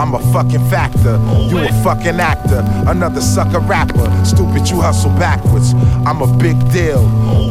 I'm 0.02 0.16
a 0.16 0.32
fucking 0.32 0.68
factor. 0.68 1.16
You 1.48 1.58
a 1.58 1.72
fucking 1.84 2.18
actor. 2.18 2.64
Another 2.88 3.20
sucker 3.20 3.60
rapper. 3.60 4.10
Stupid, 4.24 4.68
you 4.68 4.80
hustle 4.80 5.10
backwards. 5.10 5.74
I'm 6.04 6.20
a 6.22 6.26
big 6.38 6.58
deal 6.72 7.04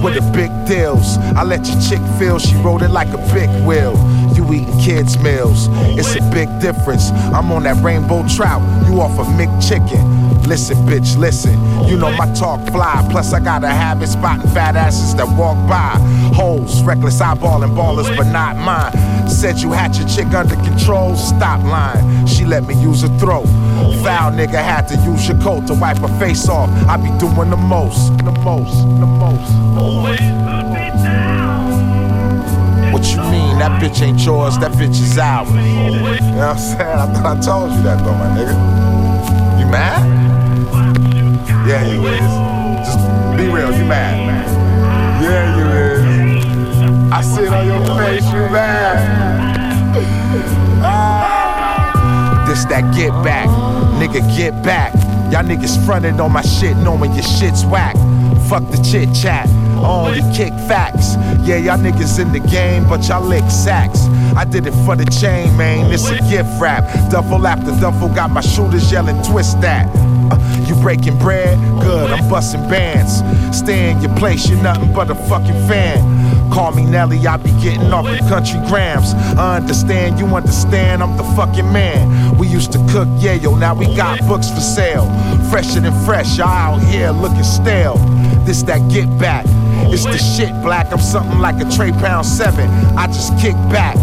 with 0.03 0.15
the 0.15 0.31
big 0.35 0.51
deals. 0.67 1.15
I 1.37 1.43
let 1.43 1.65
your 1.65 1.79
chick 1.79 2.01
feel 2.19 2.39
she 2.39 2.55
rode 2.57 2.81
it 2.81 2.89
like 2.89 3.07
a 3.07 3.19
big 3.33 3.49
wheel. 3.65 3.95
You 4.35 4.43
eating 4.51 4.77
kids' 4.81 5.17
meals. 5.19 5.69
It's 5.97 6.13
a 6.17 6.29
big 6.29 6.49
difference. 6.59 7.09
I'm 7.31 7.53
on 7.53 7.63
that 7.63 7.81
rainbow 7.81 8.27
trout. 8.27 8.61
You 8.85 8.99
off 8.99 9.17
a 9.17 9.23
McChicken. 9.23 10.45
Listen, 10.45 10.75
bitch, 10.85 11.17
listen. 11.17 11.57
You 11.91 11.97
know 11.97 12.15
my 12.15 12.33
talk 12.33 12.65
fly. 12.69 13.05
Plus, 13.11 13.33
I 13.33 13.41
got 13.41 13.65
a 13.65 13.67
habit 13.67 14.07
spotting 14.07 14.49
fat 14.51 14.77
asses 14.77 15.13
that 15.15 15.27
walk 15.37 15.57
by. 15.67 15.97
Hoes, 16.33 16.81
reckless 16.83 17.19
eyeballing 17.19 17.75
ballers, 17.75 18.15
but 18.15 18.31
not 18.31 18.55
mine. 18.55 19.27
Said 19.27 19.59
you 19.59 19.73
had 19.73 19.93
your 19.97 20.07
chick 20.07 20.27
under 20.27 20.55
control. 20.55 21.17
Stop 21.17 21.61
lying. 21.63 22.25
She 22.27 22.45
let 22.45 22.63
me 22.63 22.81
use 22.81 23.01
her 23.01 23.09
throat. 23.19 23.43
Foul 24.03 24.31
nigga 24.31 24.63
had 24.63 24.87
to 24.87 24.95
use 25.03 25.27
your 25.27 25.37
coat 25.41 25.67
to 25.67 25.73
wipe 25.73 25.97
her 25.97 26.17
face 26.17 26.47
off. 26.47 26.69
I 26.87 26.95
be 26.95 27.09
doing 27.19 27.49
the 27.49 27.57
most, 27.57 28.17
the 28.19 28.31
most, 28.39 28.73
the 29.01 29.05
most. 29.05 29.51
What 32.93 33.03
you 33.11 33.17
mean? 33.29 33.59
That 33.59 33.81
bitch 33.83 34.01
ain't 34.01 34.25
yours. 34.25 34.57
That 34.59 34.71
bitch 34.71 34.91
is 34.91 35.17
ours. 35.17 35.49
You 35.49 35.55
know 35.57 36.37
what 36.37 36.39
I'm 36.39 36.57
saying? 36.57 36.79
I 36.79 37.13
thought 37.13 37.37
I 37.37 37.41
told 37.41 37.73
you 37.73 37.81
that 37.83 37.97
though, 38.05 38.13
my 38.13 38.27
nigga. 38.37 39.59
You 39.59 39.65
mad? 39.65 40.30
Yeah, 41.67 41.85
you 41.85 42.07
is. 42.07 42.19
Just 42.85 42.97
be 43.37 43.45
real, 43.47 43.71
you 43.71 43.85
mad, 43.85 44.17
man. 44.25 45.23
Yeah, 45.23 45.57
you 45.57 45.65
is. 45.69 47.11
I 47.11 47.21
see 47.21 47.43
it 47.43 47.53
on 47.53 47.67
your 47.67 47.85
face, 47.97 48.25
you 48.25 48.49
mad. 48.49 49.57
Ah. 50.83 52.45
This 52.47 52.65
that 52.65 52.93
get 52.95 53.11
back, 53.23 53.47
nigga 54.01 54.21
get 54.35 54.63
back. 54.63 54.93
Y'all 55.31 55.43
niggas 55.43 55.77
fronted 55.85 56.19
on 56.19 56.31
my 56.31 56.41
shit 56.41 56.75
knowing 56.77 57.13
your 57.13 57.23
shit's 57.23 57.63
whack. 57.65 57.95
Fuck 58.49 58.63
the 58.71 58.81
chit 58.83 59.13
chat, 59.13 59.47
I 59.83 60.07
only 60.07 60.21
kick 60.35 60.53
facts. 60.67 61.15
Yeah, 61.45 61.57
y'all 61.57 61.77
niggas 61.77 62.19
in 62.19 62.31
the 62.31 62.39
game, 62.39 62.87
but 62.87 63.07
y'all 63.07 63.25
lick 63.25 63.49
sacks. 63.49 64.05
I 64.35 64.45
did 64.45 64.67
it 64.67 64.73
for 64.85 64.95
the 64.95 65.05
chain, 65.05 65.55
man. 65.57 65.91
It's 65.91 66.09
a 66.09 66.17
gift 66.29 66.49
wrap. 66.61 66.83
Duffel 67.09 67.45
after 67.47 67.71
duffel, 67.81 68.09
got 68.09 68.29
my 68.29 68.41
shooters 68.41 68.91
yelling, 68.91 69.21
twist 69.23 69.59
that. 69.61 69.87
Uh, 70.31 70.65
you 70.67 70.75
breaking 70.75 71.17
bread? 71.17 71.57
Good, 71.81 72.11
I'm 72.11 72.29
busting 72.29 72.61
bands. 72.69 73.21
Stay 73.57 73.91
in 73.91 74.01
your 74.01 74.15
place, 74.15 74.47
you're 74.47 74.61
nothing 74.61 74.93
but 74.93 75.09
a 75.09 75.15
fucking 75.15 75.67
fan. 75.67 76.51
Call 76.51 76.71
me 76.73 76.85
Nelly, 76.85 77.25
I 77.25 77.37
be 77.37 77.51
getting 77.61 77.91
off 77.91 78.05
the 78.05 78.19
country 78.29 78.59
grams. 78.67 79.13
I 79.37 79.57
understand, 79.57 80.19
you 80.19 80.25
understand, 80.27 81.01
I'm 81.01 81.17
the 81.17 81.23
fucking 81.35 81.71
man. 81.71 82.37
We 82.37 82.47
used 82.47 82.71
to 82.73 82.77
cook 82.91 83.07
yayo, 83.19 83.59
now 83.59 83.73
we 83.73 83.85
got 83.95 84.19
books 84.27 84.49
for 84.49 84.61
sale. 84.61 85.05
Fresher 85.49 85.79
than 85.79 85.93
fresh, 86.05 86.37
y'all 86.37 86.47
out 86.47 86.83
here 86.83 87.11
looking 87.11 87.43
stale. 87.43 87.97
This 88.45 88.63
that 88.63 88.79
get 88.91 89.07
back. 89.19 89.45
It's 89.91 90.05
the 90.05 90.17
shit 90.17 90.53
black, 90.63 90.91
I'm 90.91 90.99
something 90.99 91.39
like 91.39 91.59
a 91.59 91.69
Trey 91.69 91.91
Pound 91.91 92.25
7. 92.25 92.69
I 92.97 93.07
just 93.07 93.37
kick 93.39 93.55
back, 93.69 93.97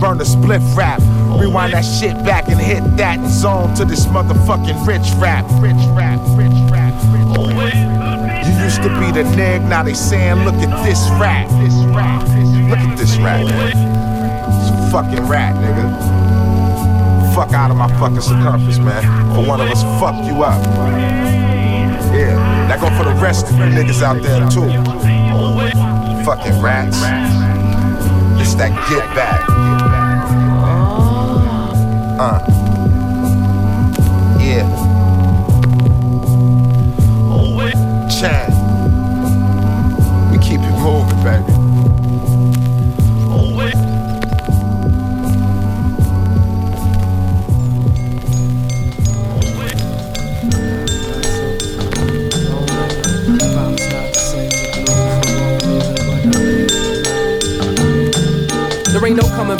burn 0.00 0.18
the 0.18 0.24
split 0.24 0.62
rap. 0.74 1.00
Rewind 1.38 1.72
that 1.74 1.84
shit 1.84 2.14
back 2.24 2.48
and 2.48 2.58
hit 2.58 2.82
that 2.96 3.18
zone 3.28 3.74
to 3.74 3.84
this 3.84 4.06
motherfucking 4.06 4.86
rich 4.86 5.06
rap. 5.20 5.44
Rich 5.60 5.84
rap, 5.92 6.20
rich 6.36 6.52
rap, 6.70 6.94
rich 7.12 7.28
rap. 7.44 8.46
You 8.46 8.64
used 8.64 8.82
to 8.82 8.88
be 9.00 9.12
the 9.12 9.24
nig, 9.36 9.62
now 9.62 9.82
they 9.82 9.94
saying, 9.94 10.44
look 10.44 10.54
at 10.54 10.84
this 10.84 11.00
rat. 11.20 11.48
This. 11.60 11.74
Look 12.70 12.78
at 12.78 12.96
this 12.96 13.16
rat. 13.18 13.42
It's 13.44 14.70
a 14.70 14.90
fucking 14.90 15.28
rat, 15.28 15.54
nigga. 15.56 17.34
Fuck 17.34 17.52
out 17.52 17.70
of 17.70 17.76
my 17.76 17.88
fucking 17.98 18.20
circumference, 18.20 18.78
man. 18.78 19.02
For 19.34 19.46
one 19.46 19.60
of 19.60 19.68
us, 19.68 19.82
fuck 20.00 20.24
you 20.24 20.42
up. 20.42 21.53
Yeah, 22.12 22.66
that 22.68 22.80
go 22.80 22.88
for 22.96 23.04
the 23.04 23.14
rest 23.20 23.46
of 23.46 23.52
you 23.52 23.64
niggas 23.64 24.02
out 24.02 24.22
there 24.22 24.48
too. 24.48 24.68
Fucking 26.24 26.60
rats. 26.62 26.98
It's 28.40 28.54
that 28.54 28.72
get 28.88 29.04
back. 29.14 29.40
Uh. 32.20 32.40
Yeah. 34.40 34.68
Chan. 38.08 38.50
We 40.30 40.38
keep 40.38 40.60
it 40.60 40.72
moving, 40.80 41.22
baby. 41.24 41.53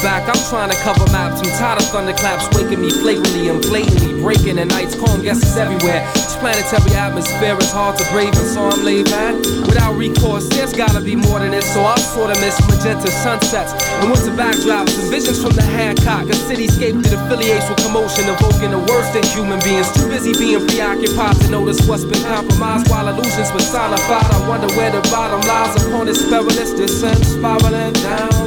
Back, 0.05 0.29
I'm 0.29 0.37
trying 0.53 0.69
to 0.69 0.77
cover 0.85 1.09
maps. 1.11 1.41
I'm 1.41 1.49
tired 1.57 1.81
of 1.81 1.89
thunderclaps 1.89 2.45
waking 2.53 2.85
me 2.85 2.93
flagrantly 2.93 3.49
and 3.49 3.59
blatantly 3.65 4.21
breaking 4.21 4.57
the 4.61 4.69
night's 4.69 4.95
calm 4.95 5.25
guesses 5.25 5.57
everywhere. 5.57 6.05
This 6.13 6.37
planetary 6.37 6.93
atmosphere 6.93 7.57
is 7.57 7.73
hard 7.73 7.97
to 7.97 8.05
brave, 8.13 8.37
and 8.37 8.49
so 8.53 8.69
I'm 8.69 8.85
laid 8.85 9.09
back. 9.09 9.35
Without 9.65 9.97
recourse, 9.97 10.47
there's 10.53 10.77
gotta 10.77 11.01
be 11.01 11.17
more 11.17 11.41
than 11.41 11.57
this, 11.57 11.65
so 11.73 11.81
I'm 11.81 11.97
sort 11.97 12.31
of 12.31 12.39
miss 12.45 12.61
magenta 12.69 13.09
sunsets 13.09 13.73
and 13.73 14.13
winter 14.13 14.37
backdrops 14.37 14.93
and 15.01 15.09
visions 15.09 15.41
from 15.41 15.57
the 15.57 15.65
Hancock. 15.65 16.29
A 16.29 16.37
cityscape 16.37 17.01
that 17.01 17.17
affiliates 17.17 17.65
with 17.73 17.81
commotion, 17.81 18.29
evoking 18.29 18.77
the 18.77 18.85
worst 18.85 19.17
in 19.17 19.25
human 19.33 19.59
beings. 19.65 19.89
Too 19.97 20.13
busy 20.13 20.37
being 20.37 20.61
preoccupied 20.69 21.41
to 21.41 21.49
notice 21.49 21.81
what's 21.89 22.05
been 22.05 22.23
compromised 22.29 22.93
while 22.93 23.09
illusions 23.09 23.51
personified. 23.51 24.29
I 24.29 24.49
wonder 24.53 24.69
where 24.77 24.93
the 24.93 25.01
bottom 25.09 25.41
lies 25.49 25.81
upon 25.81 26.07
this 26.13 26.21
perilous 26.29 26.77
descent, 26.77 27.25
spiraling 27.25 27.97
down. 28.05 28.44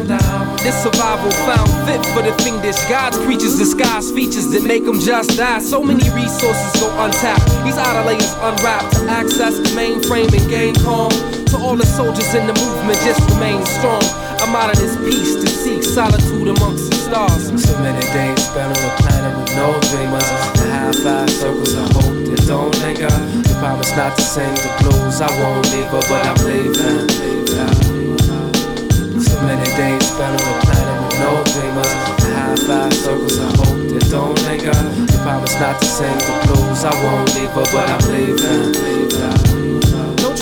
This 0.67 0.83
survival 0.83 1.31
found 1.47 1.71
fit 1.87 2.03
for 2.11 2.19
the 2.19 2.35
fiendish. 2.43 2.75
God's 2.91 3.15
creatures 3.23 3.55
disguise 3.55 4.11
features 4.11 4.51
that 4.51 4.67
make 4.67 4.83
them 4.83 4.99
just 4.99 5.37
die. 5.37 5.59
So 5.59 5.81
many 5.81 6.03
resources 6.11 6.75
go 6.75 6.91
untapped. 6.99 7.47
These 7.63 7.79
outer 7.79 8.03
layers 8.03 8.35
unwrapped 8.43 8.91
to 8.99 9.07
access 9.07 9.55
the 9.55 9.71
mainframe 9.79 10.27
and 10.27 10.43
gain 10.51 10.75
calm. 10.83 11.07
To 11.55 11.57
all 11.63 11.77
the 11.77 11.85
soldiers 11.85 12.35
in 12.35 12.51
the 12.51 12.55
movement, 12.59 12.99
just 13.07 13.23
remain 13.31 13.63
strong. 13.79 14.03
I'm 14.43 14.51
out 14.59 14.75
of 14.75 14.75
this 14.75 14.99
peace 15.07 15.39
to 15.39 15.47
seek 15.47 15.87
solitude 15.87 16.51
amongst 16.51 16.91
the 16.91 16.99
stars. 16.99 17.47
So 17.63 17.71
many 17.79 18.03
days 18.11 18.35
spent 18.43 18.67
on 18.67 18.83
a 18.83 18.93
planet 19.07 19.39
with 19.39 19.55
no 19.55 19.71
dreamers. 19.87 20.27
The 20.59 20.67
high 20.67 20.91
five 20.99 21.29
circles 21.31 21.79
of 21.79 21.95
hope 21.95 22.27
that 22.27 22.43
don't 22.43 22.75
linger. 22.83 23.07
The 23.07 23.55
promise 23.63 23.95
not 23.95 24.19
to 24.19 24.21
sing 24.21 24.51
the 24.51 24.67
blues. 24.83 25.23
I 25.23 25.31
won't 25.39 25.63
leave 25.71 25.87
her, 25.95 26.03
but 26.11 26.27
I'm 26.27 26.35
leaving. 26.43 27.46
Many 30.17 30.41
on 30.41 30.57
a 30.57 30.65
planet 30.65 31.03
with 31.03 31.19
no 31.19 31.43
dreamers. 31.53 31.93
The 32.17 32.33
high 32.33 32.55
five 32.55 32.93
circles 32.93 33.37
of 33.37 33.53
hope 33.53 33.87
that 33.89 34.09
don't 34.09 34.41
linger. 34.45 34.73
The 34.73 35.19
promise 35.21 35.53
not 35.59 35.79
to 35.79 35.85
sing 35.85 36.17
the 36.17 36.33
blues. 36.47 36.83
I 36.83 36.93
won't 37.03 37.35
leave 37.35 37.51
her, 37.51 37.65
but 37.71 37.87
I'm 37.87 38.11
leaving. 38.11 38.97
No 39.19 39.46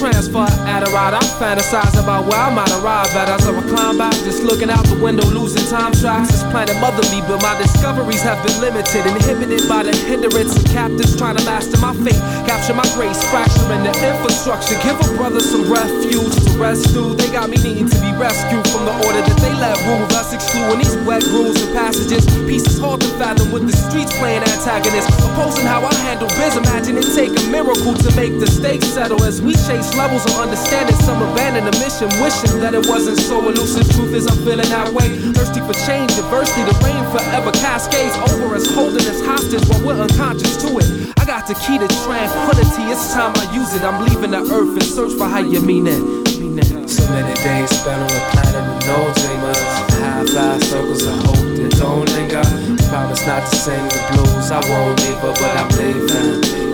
transfer 0.05 0.45
at 0.69 0.87
a 0.87 0.91
ride. 0.91 1.15
I 1.17 1.23
fantasize 1.41 1.97
about 1.97 2.29
where 2.29 2.37
I 2.37 2.53
might 2.53 2.69
arrive 2.77 3.09
at 3.17 3.27
as 3.27 3.47
I 3.47 3.51
recline 3.57 3.97
back, 3.97 4.13
just 4.21 4.43
looking 4.43 4.69
out 4.69 4.85
the 4.85 5.01
window, 5.01 5.25
losing 5.25 5.65
time 5.65 5.93
tracks. 5.93 6.29
This 6.29 6.43
planet 6.53 6.77
motherly, 6.77 7.21
but 7.25 7.41
my 7.41 7.57
discoveries 7.57 8.21
have 8.21 8.37
been 8.45 8.61
limited, 8.61 9.01
inhibited 9.01 9.67
by 9.67 9.81
the 9.81 9.95
hindrance 10.05 10.53
of 10.53 10.65
captives 10.69 11.17
trying 11.17 11.37
to 11.37 11.45
master 11.45 11.81
my 11.81 11.93
fate, 12.05 12.21
capture 12.45 12.77
my 12.77 12.85
grace, 12.93 13.17
fracturing 13.33 13.81
the 13.81 13.93
infrastructure. 13.97 14.77
Give 14.85 14.93
a 14.93 15.09
brother 15.17 15.39
some 15.39 15.65
refuge 15.73 16.35
to 16.37 16.53
through. 16.93 17.15
They 17.15 17.29
got 17.33 17.49
me 17.49 17.57
needing 17.57 17.89
to 17.89 17.99
be 18.05 18.13
rescued 18.13 18.65
from 18.69 18.85
the 18.85 18.93
order 19.09 19.21
that 19.25 19.37
they 19.41 19.53
let 19.57 19.73
rule, 19.89 20.05
thus 20.13 20.33
excluding 20.33 20.85
these 20.85 20.95
wet 21.01 21.23
grooves 21.33 21.61
and 21.65 21.73
passages. 21.73 22.25
Pieces 22.45 22.77
hard 22.77 23.01
to 23.01 23.09
fathom 23.17 23.51
with 23.51 23.65
the 23.65 23.75
streets 23.75 24.13
playing 24.21 24.45
antagonists, 24.45 25.17
opposing 25.25 25.65
how 25.65 25.81
I 25.81 25.93
handle 26.05 26.29
biz. 26.37 26.55
Imagine 26.55 26.97
it 27.01 27.09
take 27.17 27.33
a 27.33 27.43
miracle 27.49 27.93
to 27.97 28.09
make 28.15 28.37
the 28.37 28.47
stakes 28.47 28.87
settle 28.87 29.23
as 29.23 29.41
we 29.41 29.53
chase 29.65 29.94
levels 29.95 30.25
of 30.25 30.35
understanding. 30.37 30.95
Some 31.01 31.21
abandon 31.21 31.65
the 31.65 31.75
mission, 31.79 32.07
wishing 32.21 32.59
that 32.59 32.73
it 32.75 32.85
wasn't 32.87 33.17
so 33.17 33.39
elusive. 33.47 33.87
Truth 33.95 34.13
is, 34.13 34.27
I'm 34.27 34.37
feeling 34.45 34.69
that 34.69 34.91
way. 34.93 35.07
Thirsty 35.33 35.61
for 35.63 35.73
change, 35.87 36.15
diversity, 36.15 36.63
the 36.63 36.75
rain 36.83 37.03
forever 37.11 37.51
cascades 37.51 38.15
over 38.29 38.55
us, 38.55 38.67
holding 38.69 39.05
us 39.07 39.19
hostage 39.25 39.63
while 39.67 39.81
we're 39.83 40.01
unconscious 40.01 40.55
to 40.63 40.77
it. 40.77 41.15
I 41.19 41.25
got 41.25 41.47
the 41.47 41.55
key 41.55 41.79
to 41.79 41.87
tranquility. 42.05 42.83
It's 42.91 43.13
time 43.13 43.33
I 43.35 43.45
use 43.55 43.73
it. 43.73 43.81
I'm 43.81 44.03
leaving 44.05 44.31
the 44.31 44.43
earth 44.45 44.77
and 44.77 44.83
search 44.83 45.13
for 45.17 45.27
how 45.27 45.39
you 45.39 45.61
mean 45.61 45.87
it. 45.87 45.99
Mean. 46.37 46.59
So 46.87 47.07
many 47.09 47.33
days 47.41 47.69
spent 47.71 47.97
on 47.97 48.11
a 48.11 48.21
planet 48.31 48.63
with 48.69 48.85
no 48.85 48.99
dreamers. 49.17 49.61
High 49.97 50.25
five 50.29 50.63
circles 50.63 51.03
of 51.03 51.15
hope 51.25 51.49
that 51.57 51.71
don't 51.79 52.05
linger. 52.13 52.45
Promise 52.89 53.25
not 53.25 53.41
to 53.49 53.55
sing 53.55 53.83
the 53.89 54.01
blues. 54.11 54.51
I 54.51 54.59
won't 54.69 54.99
leave 55.01 55.17
her, 55.19 55.33
but 55.33 55.51
I'm 55.57 55.69
leaving. 55.79 56.64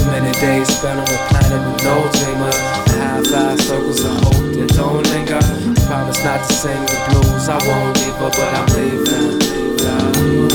So 0.00 0.06
many 0.06 0.32
days 0.40 0.66
spent 0.74 0.98
on 0.98 1.06
a 1.06 1.18
planet 1.28 1.60
with 1.72 1.84
no 1.84 2.10
dreamers. 2.14 2.56
High 2.96 3.22
five 3.22 3.60
circles 3.60 4.02
of 4.02 4.16
hope 4.24 4.54
that 4.54 4.68
don't 4.74 5.06
linger. 5.12 5.40
Promise 5.86 6.24
not 6.24 6.48
to 6.48 6.54
sing 6.54 6.80
the 6.86 6.96
blues. 7.10 7.48
I 7.50 7.58
won't 7.68 7.98
leave 7.98 8.14
her, 8.14 8.30
but 8.30 8.54
I'm 8.54 8.66
leaving. 8.76 9.60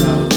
text 0.05 0.34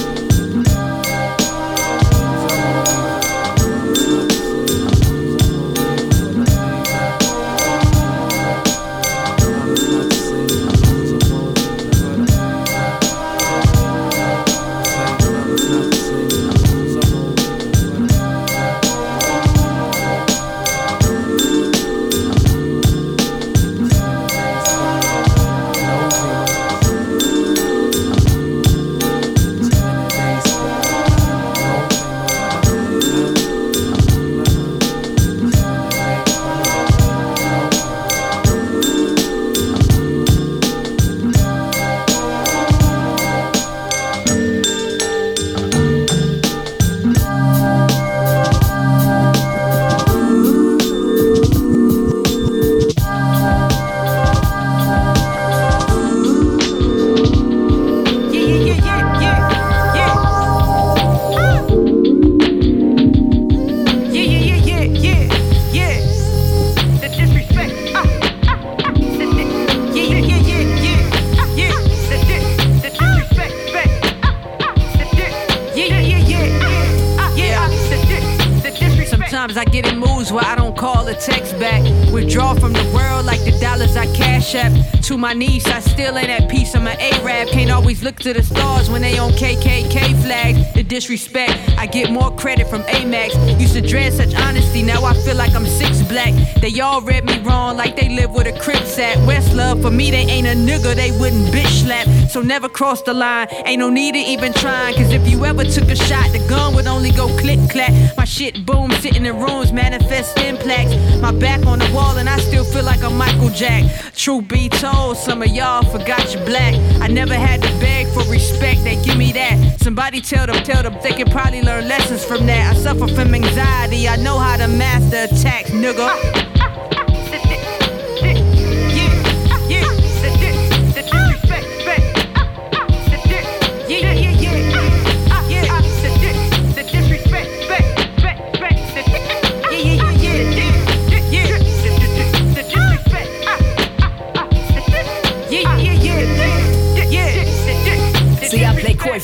look 88.09 88.21
to 88.21 88.33
the 88.33 88.43
stars 88.43 88.89
when 88.89 89.03
they 89.03 89.19
on 89.19 89.31
KKK 89.33 90.23
flags. 90.23 90.73
The 90.73 90.83
disrespect, 90.83 91.53
I 91.77 91.85
get 91.85 92.11
more 92.11 92.35
credit 92.37 92.67
from 92.67 92.81
Amex. 92.85 93.61
Used 93.61 93.75
to 93.75 93.83
dread 93.83 94.15
such 94.15 94.35
honesty, 94.35 94.83
now 94.83 95.05
I 95.05 95.13
feel 95.13 95.37
like 95.37 95.55
I'm 95.55 95.67
six 95.67 96.01
black. 96.09 96.33
They 96.63 96.81
all 96.81 97.03
read 97.03 97.27
me 97.27 97.39
wrong 97.41 97.77
like 97.77 97.97
they 97.97 98.09
live 98.09 98.31
with 98.31 98.47
a 98.47 98.59
Crips 98.59 98.99
at. 98.99 99.19
West 99.27 99.55
Love, 99.55 99.83
for 99.83 99.91
me, 99.91 100.11
they 100.11 100.25
ain't 100.35 100.47
a 100.47 100.57
nigga, 100.57 100.95
they 100.95 101.11
wouldn't 101.21 101.49
bitch 101.55 101.85
slap. 101.85 102.07
So 102.31 102.41
never 102.41 102.69
cross 102.71 103.03
the 103.03 103.13
line, 103.13 103.49
ain't 103.67 103.81
no 103.81 103.91
need 103.91 104.13
to 104.15 104.21
even 104.21 104.55
trying. 104.55 104.95
Cause 104.95 105.13
if 105.13 105.29
you 105.29 105.45
ever 105.45 105.65
took 105.65 105.89
a 105.91 105.97
shot, 105.97 106.33
the 106.33 106.43
gun 106.49 106.75
would 106.77 106.87
only 106.87 107.11
go 107.11 107.27
click 107.37 107.61
clack. 107.69 107.93
My 108.17 108.25
shit 108.25 108.65
boom, 108.65 108.91
sitting 109.03 109.27
in 109.27 109.39
rooms, 109.39 109.71
manifest 109.71 110.39
in 110.39 110.57
plaques. 110.57 110.95
My 111.21 111.33
back 111.33 111.67
on 111.67 111.79
the 111.79 111.91
wall, 111.93 112.17
and 112.17 112.27
I 112.27 112.39
still 112.39 112.65
feel 112.65 112.85
like 112.85 113.03
I'm 113.03 113.19
Michael 113.19 113.51
Jack. 113.51 113.85
Truth 114.29 114.49
be 114.49 114.69
told, 114.69 115.17
some 115.17 115.41
of 115.41 115.49
y'all 115.49 115.83
forgot 115.91 116.35
you 116.35 116.41
black. 116.41 116.75
I 117.01 117.07
never 117.07 117.33
had 117.33 117.63
to 117.63 117.69
beg 117.81 118.07
for 118.09 118.31
respect, 118.31 118.85
they 118.85 119.03
give 119.03 119.17
me 119.17 119.33
that. 119.33 119.81
Somebody 119.81 120.21
tell 120.21 120.47
them, 120.47 120.63
tell 120.65 120.83
them 120.83 120.99
they 121.03 121.13
can 121.13 121.31
probably 121.31 121.63
learn 121.63 121.89
lessons 121.89 122.27
from 122.27 122.45
that. 122.45 122.77
I 122.77 122.79
suffer 122.79 123.09
from 123.09 123.35
anxiety, 123.35 124.07
I 124.07 124.17
know 124.17 124.39
how 124.39 124.59
to 124.59 124.69
master 124.69 125.35
attacks, 125.35 125.71
nigga. 125.71 126.48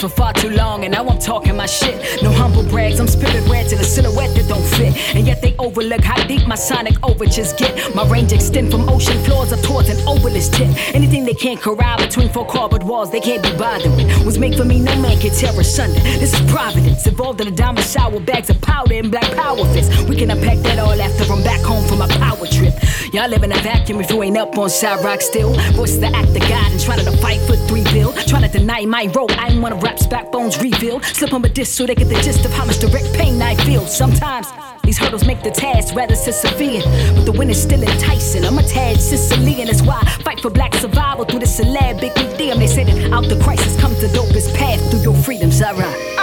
For 0.09 0.17
far 0.17 0.33
too 0.35 0.51
long, 0.51 0.85
and 0.85 0.93
now 0.93 1.07
I'm 1.07 1.19
talking 1.19 1.57
my 1.57 1.67
shit. 1.67 2.23
No 2.23 2.31
humble 2.31 2.63
brags, 2.65 3.01
I'm 3.01 3.09
spirit 3.09 3.47
red 3.49 3.69
to 3.71 3.77
the 3.77 3.85
silhouette 3.85 4.35
that 4.37 4.49
don't 4.49 4.67
fit. 4.77 4.93
And 5.15 5.27
yet 5.27 5.41
they 5.41 5.55
overlook 5.59 6.03
how 6.03 6.23
deep 6.27 6.47
my 6.47 6.57
sonic 6.57 6.97
overtures 7.03 7.55
get. 7.55 7.73
My 7.95 8.07
range 8.09 8.33
extend 8.33 8.71
from 8.71 8.89
ocean 8.89 9.23
floors 9.25 9.53
up 9.53 9.61
towards 9.61 9.89
an 9.89 9.97
obelisk 10.07 10.53
tip. 10.53 10.69
Anything 10.95 11.25
they 11.25 11.33
can't 11.33 11.61
corral 11.61 11.97
between 11.97 12.29
four 12.29 12.47
cardboard 12.47 12.83
walls, 12.83 13.11
they 13.11 13.21
can't 13.21 13.43
be 13.43 13.57
bothered 13.57 13.93
with. 13.97 14.27
Was 14.27 14.39
made 14.39 14.57
for 14.57 14.65
me, 14.65 14.79
no 14.79 14.95
man 15.01 15.19
can 15.21 15.33
tear 15.33 15.59
asunder. 15.59 16.01
This 16.21 16.35
is 16.35 16.53
providence, 16.53 17.07
involved 17.07 17.41
in 17.41 17.49
a 17.49 17.57
diamond 17.57 17.87
shower, 17.87 18.21
bags 18.21 18.51
of 18.51 18.61
powder 18.61 18.95
and 18.95 19.11
black 19.11 19.31
power 19.37 19.65
fists. 19.73 19.91
We 20.05 20.17
can 20.17 20.31
unpack 20.31 20.59
that 20.65 20.79
all 20.79 21.01
after 21.01 21.33
I'm 21.33 21.43
back 21.43 21.61
home 21.61 21.87
from 21.89 21.99
my 22.01 22.09
power 22.09 22.47
trip. 22.47 22.75
Y'all 23.15 23.29
live 23.29 23.45
in 23.45 23.53
a 23.53 23.59
vacuum 23.61 24.01
if 24.01 24.11
you 24.11 24.21
ain't 24.25 24.37
up 24.37 24.59
on 24.59 24.69
side 24.69 25.05
rock 25.05 25.21
still. 25.21 25.55
Voice 25.75 25.99
the 25.99 26.09
act 26.09 26.31
of 26.31 26.41
God 26.49 26.73
and 26.73 26.81
trying 26.81 26.99
to 26.99 27.17
fight 27.19 27.41
for 27.43 27.55
three 27.69 27.85
bill. 27.93 28.13
Trying 28.27 28.43
to 28.43 28.49
deny 28.49 28.85
my 28.87 29.07
role, 29.15 29.31
I 29.39 29.51
ain't 29.51 29.65
of 29.65 29.81
rap's 29.85 30.05
backbones 30.09 30.61
revealed. 30.61 31.05
Slip 31.05 31.33
on 31.33 31.45
a 31.45 31.49
disc 31.49 31.77
so 31.77 31.87
they 31.87 31.95
get 31.95 32.09
the 32.09 32.21
gist 32.23 32.45
of 32.45 32.53
how 32.53 32.65
much 32.65 32.81
direct 32.81 33.13
pain 33.15 33.41
I 33.41 33.55
feel. 33.55 33.87
Sometimes 33.87 34.49
these 34.83 34.99
hurdles 34.99 35.25
make 35.25 35.45
the 35.45 35.53
task 35.53 35.95
rather 35.95 36.17
Sisyphean, 36.17 36.83
but 37.15 37.25
the 37.25 37.31
win 37.31 37.51
is 37.51 37.63
still 37.63 37.85
enticing. 37.85 38.45
I'm 38.45 38.59
a 38.59 38.65
tad 38.65 39.01
Sicilian, 39.01 39.69
that's 39.69 39.83
why 39.83 40.03
I 40.03 40.11
fight 40.25 40.41
for 40.41 40.51
black 40.51 40.75
survival 40.75 41.25
through 41.25 41.39
the 41.39 41.47
syllabic 41.47 42.19
idiom. 42.19 42.59
They 42.59 42.67
say 42.67 42.83
that 42.83 43.13
out 43.13 43.29
the 43.29 43.41
crisis 43.45 43.81
comes 43.81 44.01
the 44.01 44.09
dopest 44.09 44.53
path 44.57 44.81
through 44.91 45.03
your 45.03 45.15
freedoms. 45.15 45.63
I. 45.63 46.14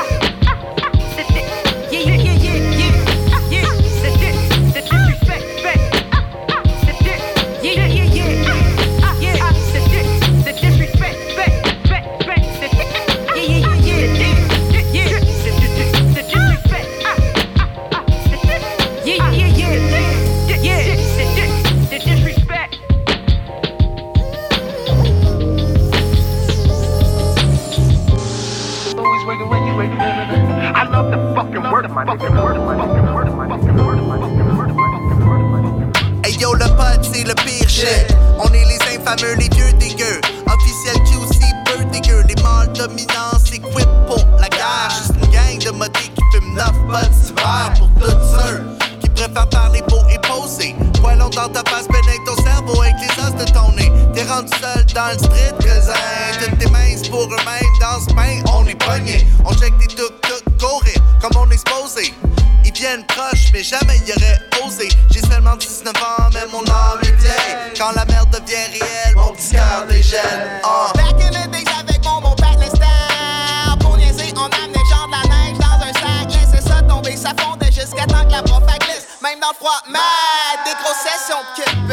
est 39.17 39.35
les 39.35 39.49
vieux 39.55 39.73
dégueux. 39.73 40.21
Officiel 40.47 40.95
QC, 41.03 41.39
peu 41.65 41.83
dégueu. 41.85 42.23
Les 42.27 42.41
mâles 42.41 42.71
dominants 42.73 43.39
s'équipent 43.43 43.87
pour 44.07 44.25
la 44.39 44.47
guerre. 44.49 44.89
Juste 44.89 45.13
une 45.21 45.29
gang 45.31 45.57
de 45.59 45.71
modés 45.71 46.11
qui 46.15 46.21
fument 46.33 46.55
9 46.55 46.65
potes 46.87 47.11
d'hiver 47.11 47.73
pour 47.77 47.89
tous 47.99 48.11
ceux 48.11 48.63
qui 49.01 49.09
préfèrent 49.09 49.49
parler 49.49 49.83
beau 49.89 50.01
et 50.09 50.19
poser. 50.19 50.75
Poilons 51.01 51.29
dans 51.29 51.49
ta 51.49 51.63
face, 51.69 51.87
pénètre 51.87 52.23
ton 52.25 52.35
cerveau 52.43 52.81
avec 52.81 52.95
les 53.01 53.23
os 53.23 53.35
de 53.35 53.51
ton 53.51 53.71
nez. 53.75 53.91
T'es 54.13 54.23
rendu 54.23 54.51
seul 54.61 54.85
dans 54.93 55.11
le 55.11 55.17
street, 55.17 55.50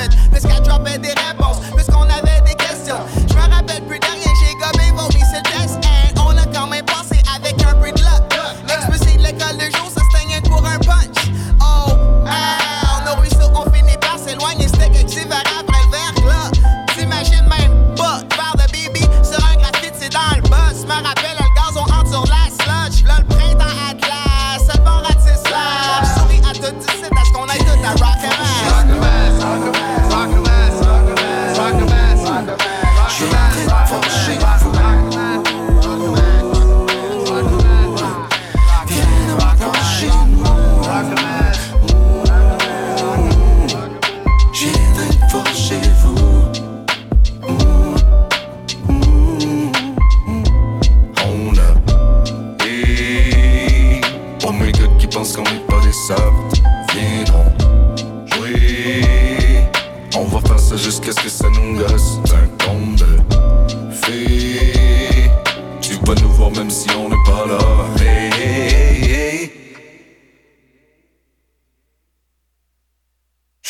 des 0.08 0.27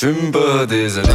J'fume 0.01 0.31
pas 0.31 0.65
des 0.65 0.97
années. 0.97 1.09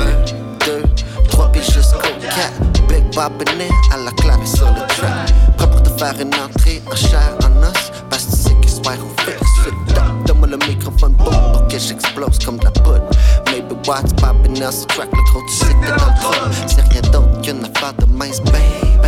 deux, 0.65 0.83
trois 1.29 1.49
puis 1.53 1.61
jusqu'au 1.61 1.99
quatre. 2.21 2.59
Big 2.89 3.05
Bobinet 3.15 3.69
à 3.93 3.97
la 3.99 4.11
clave 4.11 4.45
sur 4.45 4.67
le 4.67 4.85
track. 4.87 5.33
Prêt 5.55 5.69
pour 5.69 5.81
te 5.83 5.89
faire 5.91 6.13
une 6.19 6.35
entrée 6.35 6.81
en 6.91 6.93
chair, 6.93 7.33
en 7.45 7.63
os. 7.63 7.91
Parce 8.09 8.25
que 8.25 8.31
tu 8.31 8.37
sais 8.37 8.55
que 8.61 8.69
soir 8.69 8.97
on 8.99 9.29
up. 9.29 10.25
Donne-moi 10.25 10.47
le 10.49 10.57
microphone 10.67 11.15
pour 11.15 11.65
que 11.69 11.79
j'explose 11.79 12.37
comme 12.43 12.59
la 12.61 12.71
poudre. 12.71 13.09
Maybe 13.45 13.71
what's 13.87 14.11
poppin' 14.15 14.69
ce 14.69 14.85
track, 14.87 15.07
le 15.13 15.31
gros 15.31 15.43
tu 15.47 15.53
sais 15.55 15.73
que 15.73 15.85
t'es 15.85 15.87
dans 15.87 16.31
le. 16.31 16.51
C'est 16.67 16.81
rien 16.81 17.01
d'autre 17.03 17.41
qu'une 17.41 17.63
affaire 17.63 17.93
de 17.93 18.05
mince, 18.07 18.41
baby. 18.41 19.07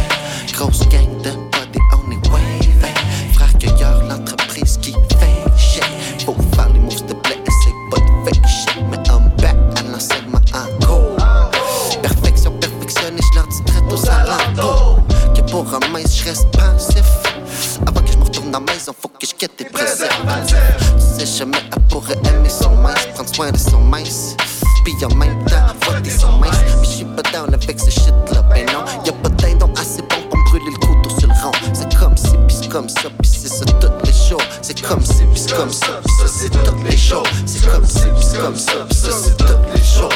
Grosse 0.54 0.88
gang 0.88 1.22
de 1.22 1.32
reste 16.26 16.48
pensif. 16.52 17.06
Avant 17.86 18.02
que 18.02 18.12
je 18.12 18.18
me 18.18 18.24
retourne 18.24 18.50
à 18.50 18.60
la 18.60 18.60
maison, 18.60 18.94
faut 19.00 19.08
que 19.08 19.28
je 19.28 19.34
quitte 19.34 19.56
tes 19.56 19.66
préservatifs. 19.66 20.58
Tu 20.98 21.20
sais 21.20 21.38
jamais, 21.38 21.58
elle 21.72 21.84
pourrait 21.84 22.18
aimer 22.26 22.50
son 22.50 22.72
mince, 22.78 23.06
prendre 23.14 23.34
soin 23.34 23.52
de 23.52 23.58
son 23.58 23.80
mince. 23.80 24.36
Puis 24.84 24.94
en 25.06 25.16
même 25.16 25.46
temps, 25.46 25.68
voter 25.86 26.10
son 26.10 26.32
mince. 26.34 26.58
Mais 26.80 26.88
je 26.88 26.90
suis 26.90 27.06
pas 27.06 27.22
down 27.32 27.54
avec 27.54 27.80
ce 27.80 27.90
shit 27.92 28.14
là, 28.34 28.42
ben 28.44 28.66
non. 28.68 28.86
Y'a 29.06 29.14
pas 29.14 29.30
d'indon 29.30 29.72
assez 29.78 30.02
bon 30.02 30.16
pour 30.30 30.40
me 30.40 30.50
brûler 30.50 30.72
le 30.72 30.86
couteau 30.86 31.10
sur 31.20 31.28
le 31.28 31.34
rond. 31.44 31.52
C'est 31.74 31.96
comme 31.96 32.18
si, 32.18 32.32
pis 32.48 32.56
c'est 32.62 32.70
comme 32.70 32.90
ça, 32.90 33.10
pis 33.22 33.30
c'est 33.30 33.48
ça 33.48 33.66
toutes 33.66 34.08
les 34.08 34.14
jours. 34.14 34.42
C'est 34.62 34.82
comme 34.82 35.06
si, 35.06 35.24
pis 35.26 35.40
c'est 35.40 35.56
comme 35.56 35.72
ça, 35.72 36.02
pis 36.04 36.12
ça 36.20 36.28
c'est 36.28 36.50
toutes 36.50 36.90
les 36.90 36.98
jours. 36.98 37.28
C'est 37.46 37.66
comme 37.70 37.86
si, 37.86 38.00
pis 38.00 38.26
c'est 38.26 38.40
comme 38.40 38.56
ça, 38.56 38.72
pis 38.90 38.96
ça 38.96 39.10
c'est 39.12 39.38
toutes 39.38 39.76
les 39.76 39.84
jours. 39.84 40.10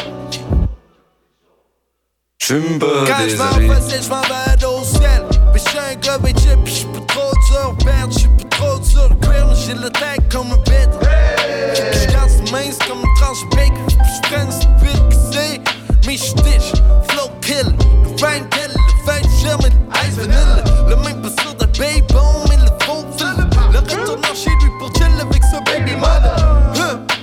J'suis 2.42 2.80
pas 2.80 2.86
Quand 3.06 3.30
je 3.30 3.36
m'en 3.36 3.76
facile, 3.76 4.02
je 4.02 4.10
m'en 4.10 4.22
vais 4.22 4.66
au 4.66 4.84
ciel. 4.84 5.39
Pis 5.70 5.78
j'suis 5.78 5.92
un 5.92 5.96
gars 5.96 6.18
bitch, 6.18 6.48
pis 6.66 6.74
j'suis 6.74 6.86
pas 6.88 7.00
trop 7.08 7.32
dur. 7.52 7.76
Merde, 7.86 8.12
j'suis 8.12 8.28
pas 8.28 8.58
trop 8.58 8.80
dur. 8.80 9.10
Cuir, 9.22 9.56
j'ai 9.56 9.76
le 9.76 9.90
tag 9.92 10.20
comme 10.32 10.52
un 10.52 10.58
bête. 10.58 10.90
J'garde 12.02 12.30
ce 12.30 12.52
mince 12.52 12.80
comme 12.88 13.00
une 13.00 13.16
tranche 13.22 13.44
bacon. 13.52 13.86
Pit 14.82 15.10
que 15.10 15.16
c'est. 15.32 15.62
Mais 16.08 16.18
flow 16.18 17.30
kill. 17.42 17.76
Le 18.04 18.26
rhyme 18.26 18.50
kill, 18.50 18.74
le 18.74 19.06
vin 19.06 19.22
ice 20.04 20.16
vanilla. 20.16 20.64
Le 20.88 20.96
même 20.96 21.22
pas 21.22 21.42
sûr 21.42 21.54
d'un 21.54 21.68
baby 21.68 22.02
bomb, 22.14 22.46
mais 22.50 22.58
le 22.58 22.86
faux 22.86 23.06
fil. 23.16 23.28
Le 23.72 23.80
retournant 23.80 24.34
chez 24.34 24.50
lui 24.50 24.72
pour 24.80 24.92
chill 24.96 25.22
avec 25.22 25.42
baby 25.66 25.96
mother. 25.96 26.36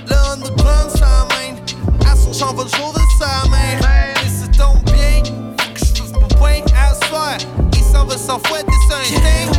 Le 0.07 0.15
underground, 0.31 0.89
ça 0.97 1.27
mène. 1.35 1.57
À 2.09 2.15
son 2.15 2.31
champ, 2.31 2.53
va 2.53 2.63
le 2.63 2.69
jour 2.69 2.96
Il 8.27 8.31
s'en 8.31 8.37
va 8.39 8.43
sans 8.43 8.49
fouetter 8.49 9.53
son 9.53 9.56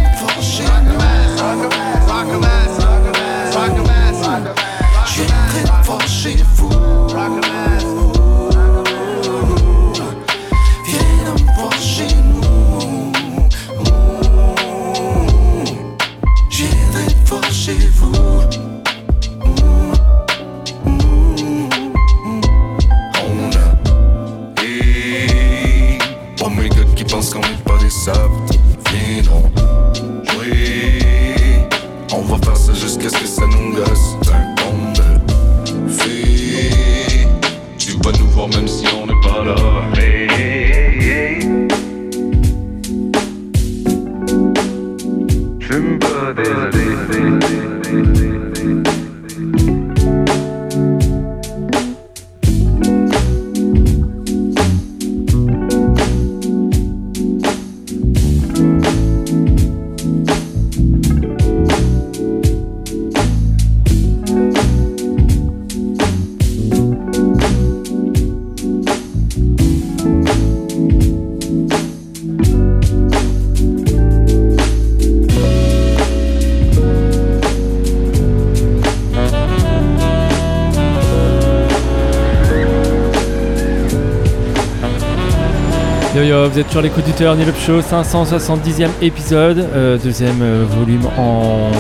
vous 86.51 86.59
êtes 86.59 86.71
sur 86.71 86.81
l'écoute 86.81 87.05
du 87.05 87.13
Turn 87.13 87.39
Up 87.41 87.55
Show, 87.59 87.81
570e 87.81 88.89
épisode, 89.03 89.59
euh, 89.59 89.99
deuxième 89.99 90.41
euh, 90.41 90.65
volume 90.67 91.07
en 91.19 91.71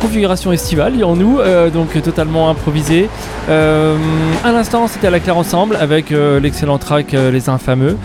configuration 0.00 0.52
estivale, 0.52 0.94
dirons-nous, 0.94 1.40
euh, 1.40 1.68
donc 1.68 2.00
totalement 2.02 2.48
improvisé. 2.48 3.08
À 3.48 4.52
l'instant, 4.52 4.86
c'était 4.88 5.08
à 5.08 5.10
la 5.10 5.20
claire 5.20 5.36
ensemble 5.36 5.76
avec 5.76 6.10
l'excellent 6.10 6.78
track 6.78 7.12
Les 7.12 7.48
Infameux. 7.48 7.96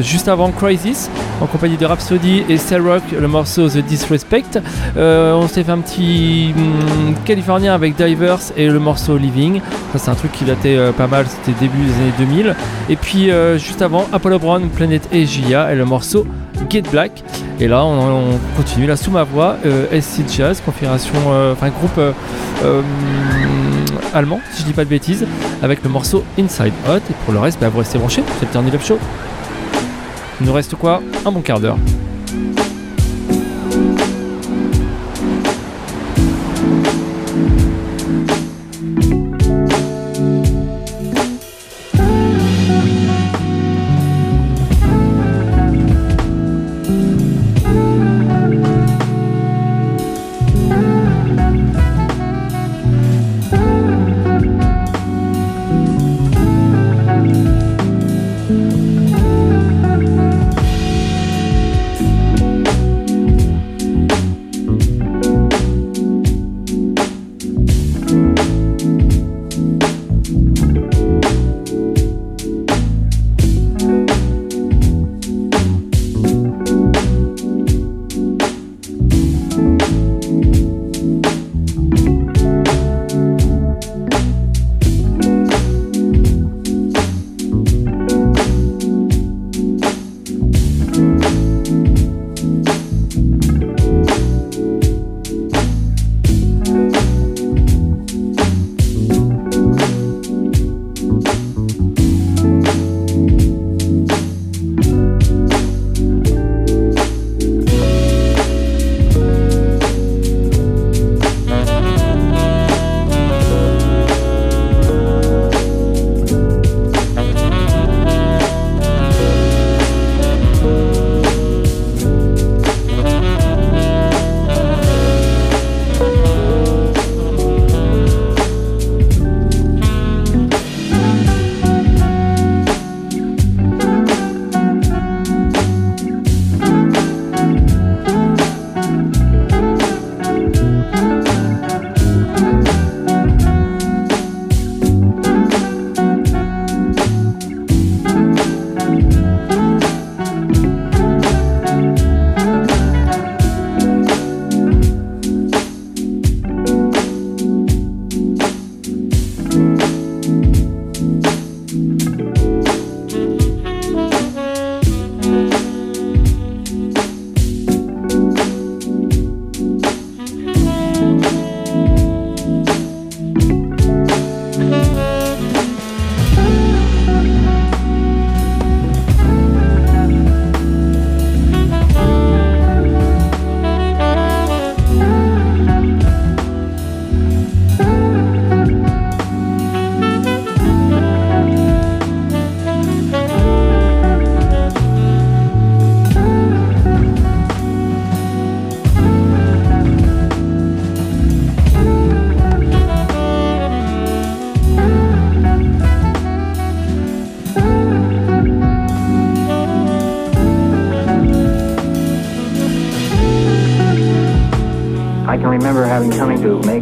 Juste 0.00 0.28
avant 0.28 0.50
Crisis, 0.50 1.10
en 1.40 1.46
compagnie 1.46 1.76
de 1.76 1.86
Rhapsody 1.86 2.44
et 2.48 2.56
Rock, 2.78 3.02
le 3.18 3.28
morceau 3.28 3.68
The 3.68 3.78
Disrespect. 3.78 4.60
Euh, 4.96 5.34
on 5.34 5.48
s'est 5.48 5.64
fait 5.64 5.72
un 5.72 5.78
petit 5.78 6.54
hum, 6.56 7.14
californien 7.24 7.74
avec 7.74 7.96
Divers 7.96 8.52
et 8.56 8.68
le 8.68 8.78
morceau 8.78 9.16
Living. 9.16 9.60
Ça, 9.92 9.98
c'est 9.98 10.10
un 10.10 10.14
truc 10.14 10.32
qui 10.32 10.44
datait 10.44 10.76
euh, 10.76 10.92
pas 10.92 11.06
mal, 11.06 11.26
c'était 11.26 11.58
début 11.58 11.84
des 11.84 11.94
années 11.94 12.12
2000. 12.18 12.56
Et 12.88 12.96
puis 12.96 13.30
euh, 13.30 13.58
juste 13.58 13.82
avant, 13.82 14.06
Apollo 14.12 14.38
Brown, 14.38 14.68
Planet 14.68 15.08
Asia 15.12 15.72
et 15.72 15.76
le 15.76 15.84
morceau 15.84 16.26
Get 16.68 16.82
Black. 16.90 17.22
Et 17.60 17.68
là, 17.68 17.84
on, 17.84 18.34
on 18.34 18.38
continue 18.56 18.86
là 18.86 18.96
sous 18.96 19.10
ma 19.10 19.24
voix, 19.24 19.56
SC 19.92 20.22
Jazz, 20.28 20.62
configuration, 20.64 21.14
enfin 21.52 21.70
groupe 21.70 22.00
euh, 22.64 22.82
allemand, 24.14 24.40
si 24.52 24.62
je 24.62 24.66
dis 24.66 24.72
pas 24.72 24.84
de 24.84 24.90
bêtises, 24.90 25.26
avec 25.62 25.82
le 25.82 25.90
morceau 25.90 26.24
Inside 26.38 26.72
Hot. 26.88 26.96
Et 26.96 27.14
pour 27.24 27.32
le 27.32 27.38
reste, 27.40 27.60
bah, 27.60 27.68
vous 27.68 27.78
restez 27.78 27.98
branchés, 27.98 28.22
c'est 28.40 28.52
le 28.54 28.68
It 28.68 28.74
Up 28.74 28.82
Show. 28.84 28.98
Il 30.40 30.46
nous 30.46 30.52
reste 30.52 30.76
quoi? 30.76 31.02
Un 31.24 31.32
bon 31.32 31.40
quart 31.42 31.58
d'heure. 31.60 31.78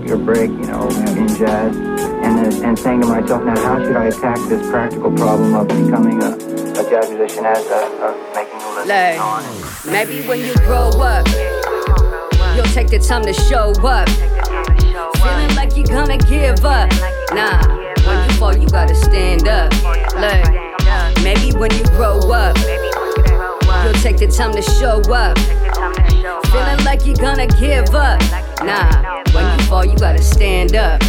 To 0.09 0.17
make 0.17 0.25
break, 0.27 0.51
you 0.51 0.67
know, 0.67 0.89
in 0.89 1.29
jazz, 1.29 1.77
and 1.77 2.55
uh, 2.55 2.67
and 2.67 2.79
saying 2.79 3.01
to 3.03 3.07
myself, 3.07 3.43
now 3.45 3.59
how 3.61 3.83
should 3.85 3.97
I 3.97 4.07
attack 4.07 4.39
this 4.49 4.69
practical 4.71 5.11
problem 5.13 5.55
of 5.55 5.69
becoming 5.69 6.23
a, 6.23 6.29
a 6.35 6.91
jazz 6.91 7.11
musician 7.11 7.45
as 7.47 7.65
a, 7.67 7.71
a 7.75 8.33
making 8.35 8.61
a 8.61 8.69
living 8.75 8.89
Like, 8.89 9.21
on? 9.21 9.93
maybe 9.93 10.27
when 10.27 10.41
you 10.41 10.55
grow 10.67 10.91
up, 11.01 11.27
you'll 12.55 12.65
take 12.75 12.89
the 12.89 12.99
time 12.99 13.23
to 13.25 13.33
show 13.33 13.73
up. 13.85 14.09
Feeling 14.09 15.57
like 15.57 15.77
you're 15.77 15.87
gonna 15.87 16.19
give 16.19 16.65
up. 16.65 16.91
Nah, 17.33 17.61
when 18.07 18.29
you 18.29 18.37
fall, 18.37 18.57
you 18.57 18.69
gotta 18.69 18.95
stand 18.95 19.49
up. 19.49 19.73
Look, 20.15 21.23
maybe 21.23 21.57
when 21.57 21.73
you 21.75 21.85
grow 21.97 22.19
up, 22.31 22.57
you'll 22.59 23.93
take 24.03 24.19
the 24.19 24.29
time 24.35 24.53
to 24.55 24.63
show 24.63 25.01
up. 25.13 25.39
Feeling 26.51 26.85
like 26.85 27.05
you're 27.07 27.17
gonna 27.17 27.47
give 27.47 27.95
up. 27.95 28.21
Nah, 28.65 29.16
when 29.37 29.59
you 29.59 29.67
fall, 29.67 29.85
you 29.85 29.97
gotta 29.97 30.23
stand 30.23 30.75
up. 30.75 31.03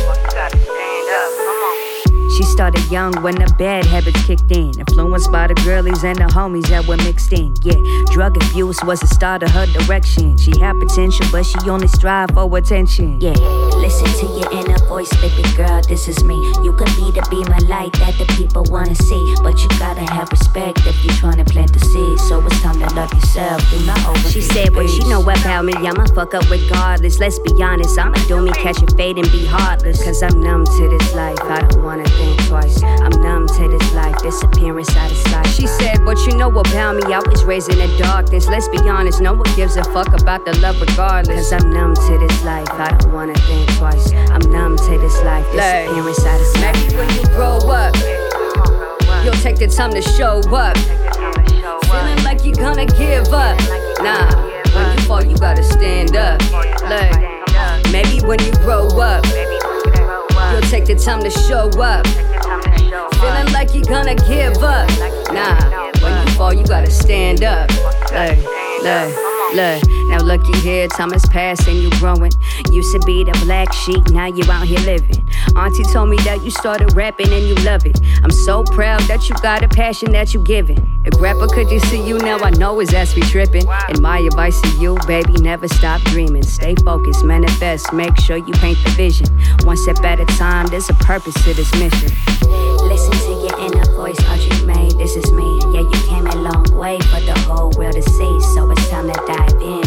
She 2.37 2.43
started 2.43 2.85
young 2.91 3.13
when 3.23 3.33
the 3.33 3.51
bad 3.57 3.83
habits 3.85 4.23
kicked 4.23 4.51
in. 4.51 4.69
Influenced 4.77 5.31
by 5.31 5.47
the 5.47 5.55
girlies 5.65 6.03
and 6.03 6.19
the 6.19 6.25
homies 6.25 6.67
that 6.69 6.85
were 6.85 6.97
mixed 6.97 7.33
in. 7.33 7.55
Yeah, 7.63 7.81
drug 8.11 8.37
abuse 8.37 8.77
was 8.83 8.99
the 8.99 9.07
start 9.07 9.41
of 9.41 9.49
her 9.57 9.65
direction. 9.65 10.37
She 10.37 10.53
had 10.59 10.77
potential, 10.77 11.25
but 11.31 11.47
she 11.47 11.57
only 11.67 11.87
strive 11.87 12.29
for 12.37 12.45
attention. 12.55 13.19
Yeah, 13.21 13.33
listen 13.81 14.05
to 14.21 14.25
your 14.37 14.51
inner 14.53 14.77
voice, 14.85 15.09
baby 15.17 15.41
girl. 15.57 15.81
This 15.89 16.07
is 16.07 16.23
me. 16.23 16.37
You 16.61 16.73
could 16.77 16.93
be 16.93 17.09
the 17.09 17.25
beam 17.31 17.49
of 17.49 17.63
light 17.67 17.93
that 17.93 18.13
the 18.21 18.29
people 18.37 18.63
wanna 18.69 18.93
see, 18.93 19.33
but 19.41 19.57
you 19.57 19.69
gotta 19.79 20.05
have 20.13 20.29
respect 20.29 20.85
if 20.85 20.93
you're 21.03 21.17
trying 21.17 21.43
to 21.43 21.45
plant 21.51 21.73
the 21.73 21.79
seed. 21.79 22.19
So 22.29 22.45
it's 22.45 22.61
time 22.61 22.77
to 22.77 22.93
love 22.93 23.11
yourself. 23.17 23.65
Do 23.71 23.83
not 23.87 23.97
over. 24.05 24.29
She 24.29 24.41
said, 24.41 24.75
What 24.75 24.85
you 24.93 25.09
know 25.09 25.23
about 25.25 25.65
me, 25.65 25.73
I'ma 25.73 26.05
fuck 26.13 26.35
up 26.35 26.47
regardless. 26.51 27.19
Let's 27.19 27.39
be 27.39 27.63
honest, 27.63 27.97
I'ma 27.97 28.21
do 28.27 28.39
me, 28.45 28.51
catch 28.51 28.77
a 28.83 28.87
fade 28.95 29.17
and 29.17 29.31
be 29.31 29.43
heartless. 29.47 30.03
Cause 30.03 30.21
I'm 30.21 30.39
numb 30.39 30.65
to 30.65 30.87
this 30.87 31.15
life, 31.15 31.41
I 31.41 31.65
don't 31.65 31.83
wanna 31.83 32.05
think 32.05 32.26
twice. 32.47 32.81
I'm 32.83 33.11
numb 33.21 33.47
to 33.47 33.67
this 33.67 33.93
life, 33.93 34.17
disappearance 34.21 34.95
out 34.95 35.11
of 35.11 35.17
sight. 35.17 35.47
She 35.47 35.67
said, 35.67 36.03
What 36.05 36.17
you 36.25 36.37
know 36.37 36.49
about 36.49 36.95
me, 36.95 37.13
I 37.13 37.19
was 37.19 37.43
raised 37.43 37.71
in 37.71 37.77
the 37.79 37.97
darkness. 37.97 38.47
Let's 38.47 38.67
be 38.69 38.79
honest, 38.79 39.21
no 39.21 39.33
one 39.33 39.55
gives 39.55 39.75
a 39.77 39.83
fuck 39.85 40.19
about 40.19 40.45
the 40.45 40.57
love 40.59 40.79
regardless. 40.81 41.49
Cause 41.49 41.63
I'm 41.63 41.71
numb 41.71 41.95
to 41.95 42.17
this 42.17 42.43
life, 42.43 42.67
I 42.71 42.95
don't 42.97 43.13
wanna 43.13 43.35
think 43.35 43.69
twice. 43.77 44.11
I'm 44.13 44.41
numb 44.51 44.77
to 44.77 44.97
this 44.97 45.21
life, 45.23 45.45
disappearance 45.51 46.25
out 46.25 46.41
of 46.41 46.47
sight. 46.47 46.75
Maybe 46.75 46.95
when 46.95 47.09
you 47.15 47.25
grow 47.35 47.57
up, 47.69 47.95
you'll 49.23 49.41
take 49.43 49.57
the 49.57 49.67
time 49.67 49.93
to 49.93 50.01
show 50.01 50.41
up. 50.53 50.77
Feeling 51.87 52.23
like 52.23 52.43
you're 52.43 52.55
gonna 52.55 52.85
give 52.85 53.33
up. 53.33 53.57
Nah, 54.01 54.29
when 54.75 54.97
you 54.97 55.03
fall, 55.05 55.23
you 55.23 55.37
gotta 55.37 55.63
stand 55.63 56.15
up. 56.15 56.41
Look, 56.51 57.91
maybe 57.91 58.25
when 58.25 58.39
you 58.43 58.51
grow 58.63 58.87
up, 58.99 59.23
you'll 60.51 60.61
take 60.69 60.85
the 60.85 60.95
time 60.95 61.21
to 61.23 61.29
show 61.29 61.69
up. 61.81 62.05
Feeling 63.17 63.53
like 63.53 63.73
you're 63.73 63.83
gonna 63.83 64.15
give 64.15 64.57
up. 64.63 64.89
Nah, 65.33 65.91
when 66.01 66.27
you 66.27 66.33
fall, 66.33 66.53
you 66.53 66.65
gotta 66.65 66.91
stand 66.91 67.43
up. 67.43 67.69
Look, 68.11 68.37
look. 68.83 69.27
Look, 69.53 69.81
now 70.07 70.21
looky 70.21 70.57
here, 70.59 70.87
time 70.87 71.11
has 71.11 71.25
passed 71.27 71.67
and 71.67 71.77
you 71.77 71.89
growing. 71.99 72.31
Used 72.71 72.93
to 72.93 72.99
be 73.05 73.23
the 73.23 73.31
black 73.45 73.71
sheep, 73.73 74.09
now 74.09 74.25
you 74.25 74.43
out 74.49 74.67
here 74.67 74.79
living. 74.79 75.27
Auntie 75.55 75.83
told 75.83 76.09
me 76.09 76.17
that 76.17 76.43
you 76.43 76.51
started 76.51 76.95
rapping 76.95 77.31
and 77.31 77.47
you 77.47 77.55
love 77.65 77.85
it. 77.85 77.99
I'm 78.23 78.31
so 78.31 78.63
proud 78.63 79.01
that 79.01 79.29
you 79.29 79.35
got 79.41 79.63
a 79.63 79.67
passion 79.67 80.11
that 80.11 80.33
you 80.33 80.41
giving. 80.41 80.77
If 81.05 81.19
rapper 81.21 81.47
could 81.47 81.71
you 81.71 81.79
see 81.79 82.05
you 82.05 82.17
now, 82.19 82.37
I 82.39 82.49
know 82.51 82.79
his 82.79 82.93
ass 82.93 83.13
be 83.13 83.21
tripping. 83.21 83.65
And 83.87 84.01
my 84.01 84.19
advice 84.19 84.59
to 84.61 84.69
you, 84.79 84.97
baby, 85.07 85.33
never 85.33 85.67
stop 85.67 86.01
dreaming. 86.01 86.43
Stay 86.43 86.75
focused, 86.75 87.23
manifest, 87.23 87.93
make 87.93 88.19
sure 88.19 88.37
you 88.37 88.53
paint 88.53 88.77
the 88.83 88.91
vision. 88.91 89.27
One 89.63 89.77
step 89.77 90.03
at 90.03 90.19
a 90.19 90.25
time, 90.37 90.67
there's 90.67 90.89
a 90.89 90.93
purpose 90.95 91.35
to 91.45 91.53
this 91.53 91.71
mission. 91.75 92.11
Listen 92.87 93.11
to 93.11 93.31
your 93.47 93.59
inner 93.59 93.85
voice, 93.93 94.19
Audrey 94.29 94.65
May, 94.65 94.89
this 94.93 95.15
is 95.15 95.31
me. 95.31 95.59
Yeah, 95.73 95.81
you 95.81 96.07
came 96.07 96.27
a 96.27 96.35
long 96.35 96.63
way 96.75 96.99
for 96.99 97.19
the 97.21 97.37
whole 97.47 97.71
world 97.77 97.95
to 97.95 98.01
see. 98.01 98.39
So 98.53 98.69
it's 98.71 98.89
time 98.89 99.07
to 99.07 99.13
dive 99.27 99.61
in, 99.61 99.61
be 99.61 99.67
what 99.67 99.85
you 99.85 99.86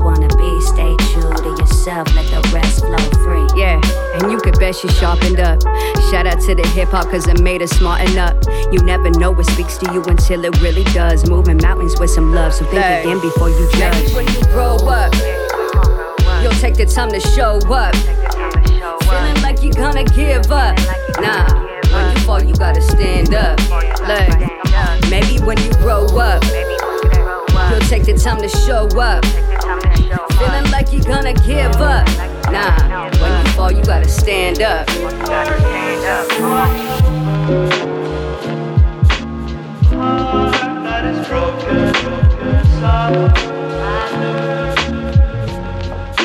wanna 0.00 0.28
be. 0.36 0.60
Stay 0.60 0.96
true 1.12 1.32
to 1.32 1.50
yourself, 1.60 2.06
let 2.14 2.26
the 2.30 2.40
rest 2.52 2.80
flow 2.80 2.96
free. 3.24 3.46
Yeah, 3.60 3.80
and 4.14 4.30
you 4.30 4.38
could 4.38 4.58
bet 4.58 4.76
she 4.76 4.88
sharpened 4.88 5.40
up. 5.40 5.62
Shout 6.10 6.26
out 6.26 6.40
to 6.42 6.54
the 6.54 6.66
hip 6.74 6.88
hop, 6.88 7.10
cause 7.10 7.26
it 7.26 7.40
made 7.40 7.60
her 7.60 7.66
smarten 7.66 8.16
up. 8.18 8.36
You 8.72 8.80
never 8.82 9.10
know 9.10 9.30
what 9.30 9.46
speaks 9.46 9.76
to 9.78 9.92
you 9.92 10.02
until 10.04 10.44
it 10.44 10.60
really 10.60 10.84
does. 10.84 11.28
Moving 11.28 11.58
mountains 11.58 11.98
with 11.98 12.10
some 12.10 12.32
love, 12.34 12.54
so 12.54 12.64
think 12.66 12.82
Hey. 12.82 13.02
again 13.02 13.20
before 13.20 13.50
you 13.50 13.68
judge. 13.72 13.94
Maybe 13.94 14.14
when 14.14 14.26
you 14.28 14.42
grow 14.52 14.76
up, 14.88 15.14
you'll 16.42 16.52
take 16.60 16.74
the 16.76 16.86
time 16.86 17.10
to 17.10 17.20
show 17.20 17.58
up. 17.72 17.94
Feeling 19.08 19.42
like 19.42 19.62
you're 19.62 19.72
gonna 19.72 20.04
give 20.04 20.50
up. 20.52 20.76
Nah, 21.20 21.46
when 21.92 22.14
you 22.16 22.22
fall, 22.24 22.42
you 22.42 22.54
gotta 22.54 22.82
stand 22.82 23.34
up. 23.34 23.58
Look, 24.06 25.10
maybe 25.10 25.38
when 25.44 25.58
you 25.58 25.72
grow 25.74 26.04
up, 26.18 26.42
you'll 26.44 26.97
take 27.88 28.04
the 28.04 28.12
time 28.12 28.38
to 28.42 28.48
show 28.50 28.86
up. 29.00 29.24
Feeling 30.36 30.70
like 30.70 30.92
you're 30.92 31.02
gonna 31.04 31.32
give 31.32 31.74
up. 31.76 32.06
Nah, 32.52 33.08
when 33.18 33.46
you 33.46 33.52
fall, 33.52 33.72
you 33.72 33.82
gotta 33.82 34.06
stand 34.06 34.60
up. 34.60 34.86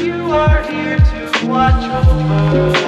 You 0.04 0.34
are 0.34 0.64
here 0.64 0.98
to 0.98 1.48
watch 1.48 2.08
over. 2.10 2.83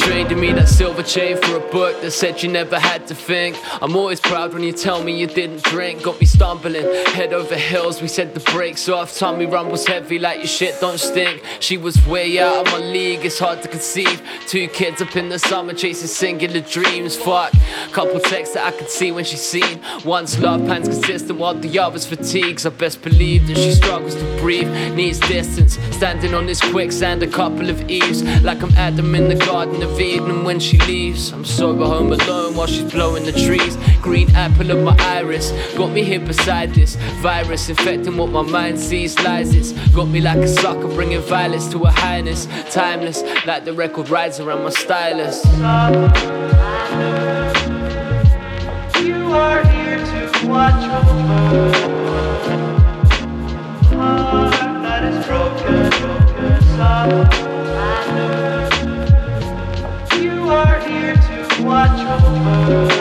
Traded 0.00 0.38
me 0.38 0.52
that 0.52 0.68
silver 0.68 1.02
chain 1.02 1.36
for 1.36 1.56
a 1.56 1.60
book 1.70 2.00
that 2.00 2.10
said 2.10 2.42
you 2.42 2.48
never 2.48 2.78
had 2.78 3.06
to 3.06 3.14
think. 3.14 3.56
I'm 3.82 3.96
always 3.96 4.20
proud 4.20 4.52
when 4.52 4.62
you 4.62 4.72
tell 4.72 5.02
me 5.02 5.18
you 5.18 5.26
didn't 5.26 5.62
drink. 5.64 6.02
Got 6.02 6.20
me 6.20 6.26
stumbling, 6.26 6.84
head 7.06 7.32
over 7.32 7.56
heels. 7.56 8.00
We 8.00 8.08
said 8.08 8.34
the 8.34 8.40
brakes 8.40 8.88
off. 8.88 9.16
Tummy 9.16 9.46
rumbles 9.46 9.86
heavy 9.86 10.18
like 10.18 10.38
your 10.38 10.46
shit 10.46 10.80
don't 10.80 10.98
stink. 10.98 11.42
She 11.60 11.76
was 11.76 12.04
way 12.06 12.38
out 12.38 12.66
of 12.66 12.72
my 12.72 12.78
league, 12.78 13.24
it's 13.24 13.38
hard 13.38 13.62
to 13.62 13.68
conceive. 13.68 14.22
Two 14.46 14.68
kids 14.68 15.02
up 15.02 15.14
in 15.16 15.28
the 15.28 15.38
summer 15.38 15.74
chasing 15.74 16.08
singular 16.08 16.60
dreams. 16.60 17.16
Fuck, 17.16 17.52
couple 17.92 18.20
texts 18.20 18.54
that 18.54 18.66
I 18.66 18.76
could 18.76 18.90
see 18.90 19.12
when 19.12 19.24
she's 19.24 19.42
seen. 19.42 19.80
One's 20.04 20.38
love 20.38 20.66
pan's 20.66 20.88
consistent 20.88 21.38
while 21.38 21.54
the 21.54 21.78
other's 21.78 22.06
fatigues. 22.06 22.66
I 22.66 22.70
best 22.70 23.02
believe 23.02 23.46
that 23.48 23.56
she 23.56 23.72
struggles 23.72 24.14
to 24.14 24.40
breathe, 24.40 24.70
needs 24.94 25.20
distance. 25.20 25.78
Standing 25.96 26.34
on 26.34 26.46
this 26.46 26.60
quicksand, 26.60 27.22
a 27.22 27.26
couple 27.26 27.68
of 27.70 27.90
eaves. 27.90 28.22
Like 28.42 28.62
I'm 28.62 28.72
Adam 28.74 29.14
in 29.14 29.28
the 29.28 29.36
Garden 29.36 29.82
of 29.82 29.97
And 30.00 30.44
when 30.44 30.60
she 30.60 30.78
leaves, 30.78 31.32
I'm 31.32 31.44
sober 31.44 31.84
home 31.84 32.12
alone 32.12 32.54
while 32.54 32.68
she's 32.68 32.88
blowing 32.92 33.24
the 33.24 33.32
trees. 33.32 33.76
Green 34.00 34.30
apple 34.36 34.70
of 34.70 34.84
my 34.84 34.96
iris 35.00 35.50
got 35.76 35.90
me 35.90 36.04
here 36.04 36.20
beside 36.20 36.72
this 36.72 36.94
virus, 37.20 37.68
infecting 37.68 38.16
what 38.16 38.30
my 38.30 38.42
mind 38.42 38.78
sees. 38.78 39.18
Lies 39.18 39.52
it's 39.56 39.72
got 39.88 40.04
me 40.04 40.20
like 40.20 40.38
a 40.38 40.46
sucker, 40.46 40.86
bringing 40.86 41.20
violence 41.22 41.66
to 41.72 41.82
a 41.82 41.90
highness. 41.90 42.46
Timeless, 42.70 43.24
like 43.44 43.64
the 43.64 43.72
record 43.72 44.08
rides 44.08 44.38
around 44.38 44.62
my 44.62 44.70
stylus. 44.70 45.44
You 49.04 49.32
are 49.32 49.66
here 49.66 49.98
to 49.98 50.46
watch 50.46 50.84
over. 50.84 51.98
Heart 53.96 54.52
that 54.84 55.02
is 55.02 55.26
broken, 55.26 55.90
You 57.42 57.47
to 61.98 62.04
watch 62.04 62.97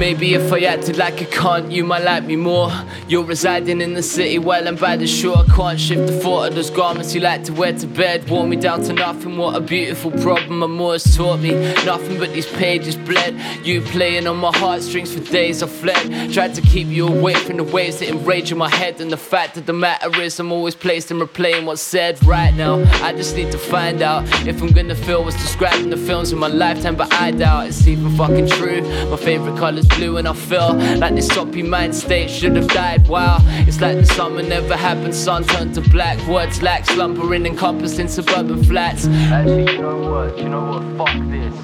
Maybe 0.00 0.32
if 0.32 0.50
I 0.50 0.60
acted 0.60 0.96
like 0.96 1.20
a 1.20 1.26
cunt, 1.26 1.70
you 1.70 1.84
might 1.84 2.02
like 2.04 2.24
me 2.24 2.34
more. 2.34 2.72
You're 3.06 3.22
residing 3.22 3.82
in 3.82 3.92
the 3.92 4.02
city 4.02 4.38
while 4.38 4.66
I'm 4.66 4.76
by 4.76 4.96
the 4.96 5.06
shore. 5.06 5.36
I 5.36 5.54
can't 5.54 5.78
shift 5.78 6.06
the 6.06 6.18
thought 6.20 6.48
of 6.48 6.54
those 6.54 6.70
garments 6.70 7.14
you 7.14 7.20
like 7.20 7.44
to 7.44 7.52
wear 7.52 7.74
to 7.74 7.86
bed. 7.86 8.26
Wore 8.30 8.46
me 8.46 8.56
down 8.56 8.82
to 8.84 8.94
nothing, 8.94 9.36
what 9.36 9.56
a 9.56 9.60
beautiful 9.60 10.10
problem. 10.10 10.60
My 10.60 10.66
Moors 10.66 11.04
taught 11.14 11.40
me 11.40 11.50
nothing 11.84 12.18
but 12.18 12.32
these 12.32 12.46
pages 12.46 12.96
bled. 12.96 13.38
You 13.62 13.82
playing 13.82 14.26
on 14.26 14.38
my 14.38 14.56
heartstrings 14.56 15.12
for 15.12 15.20
days 15.30 15.62
I 15.62 15.66
fled. 15.66 16.32
Tried 16.32 16.54
to 16.54 16.62
keep 16.62 16.86
you 16.88 17.06
away 17.06 17.34
from 17.34 17.58
the 17.58 17.64
waves 17.64 17.98
that 17.98 18.08
enrage 18.08 18.50
in 18.50 18.56
my 18.56 18.70
head. 18.70 19.02
And 19.02 19.12
the 19.12 19.18
fact 19.18 19.54
that 19.56 19.66
the 19.66 19.74
matter 19.74 20.18
is, 20.18 20.40
I'm 20.40 20.50
always 20.50 20.74
placed 20.74 21.10
in 21.10 21.18
replaying 21.18 21.66
what's 21.66 21.82
said 21.82 22.24
right 22.24 22.54
now. 22.54 22.82
I 23.04 23.12
just 23.12 23.36
need 23.36 23.52
to 23.52 23.58
find 23.58 24.00
out 24.00 24.24
if 24.46 24.62
I'm 24.62 24.72
gonna 24.72 24.94
feel 24.94 25.22
what's 25.24 25.36
described 25.36 25.82
in 25.82 25.90
the 25.90 25.98
films 25.98 26.32
in 26.32 26.38
my 26.38 26.48
lifetime, 26.48 26.96
but 26.96 27.12
I 27.12 27.32
doubt 27.32 27.66
it's 27.66 27.86
even 27.86 28.16
fucking 28.16 28.48
true. 28.48 28.80
My 29.10 29.18
favorite 29.18 29.58
color's 29.58 29.89
blue 29.96 30.16
and 30.16 30.26
I 30.28 30.32
feel 30.32 30.74
like 30.98 31.14
this 31.14 31.28
soppy 31.28 31.62
mind 31.62 31.94
state 31.94 32.30
should 32.30 32.56
have 32.56 32.68
died. 32.68 33.06
Wow, 33.08 33.38
it's 33.66 33.80
like 33.80 33.96
the 33.96 34.06
summer 34.06 34.42
never 34.42 34.76
happened, 34.76 35.14
sun 35.14 35.44
turned 35.44 35.74
to 35.74 35.80
black, 35.80 36.18
words 36.26 36.62
lack, 36.62 36.86
slumbering 36.86 37.46
encompassed 37.46 37.98
in 37.98 38.08
suburban 38.08 38.62
flats. 38.64 39.06
Actually, 39.06 39.72
you 39.72 39.82
know 39.82 40.10
what? 40.10 40.38
You 40.38 40.48
know 40.48 40.64
what? 40.70 40.82
Fuck 41.08 41.28
this. 41.30 41.54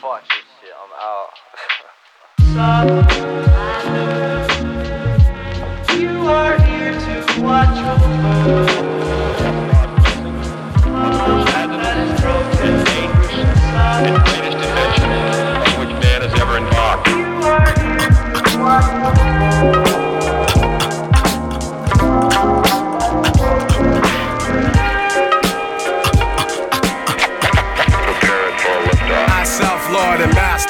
Fuck 0.00 0.22
this 0.28 0.44
shit, 0.60 0.74
I'm 0.82 0.92
out. 2.56 3.10
You 5.98 6.26
are 6.26 6.58
here 6.62 6.92
to 6.92 7.42
watch 7.42 7.78
over. 7.78 9.03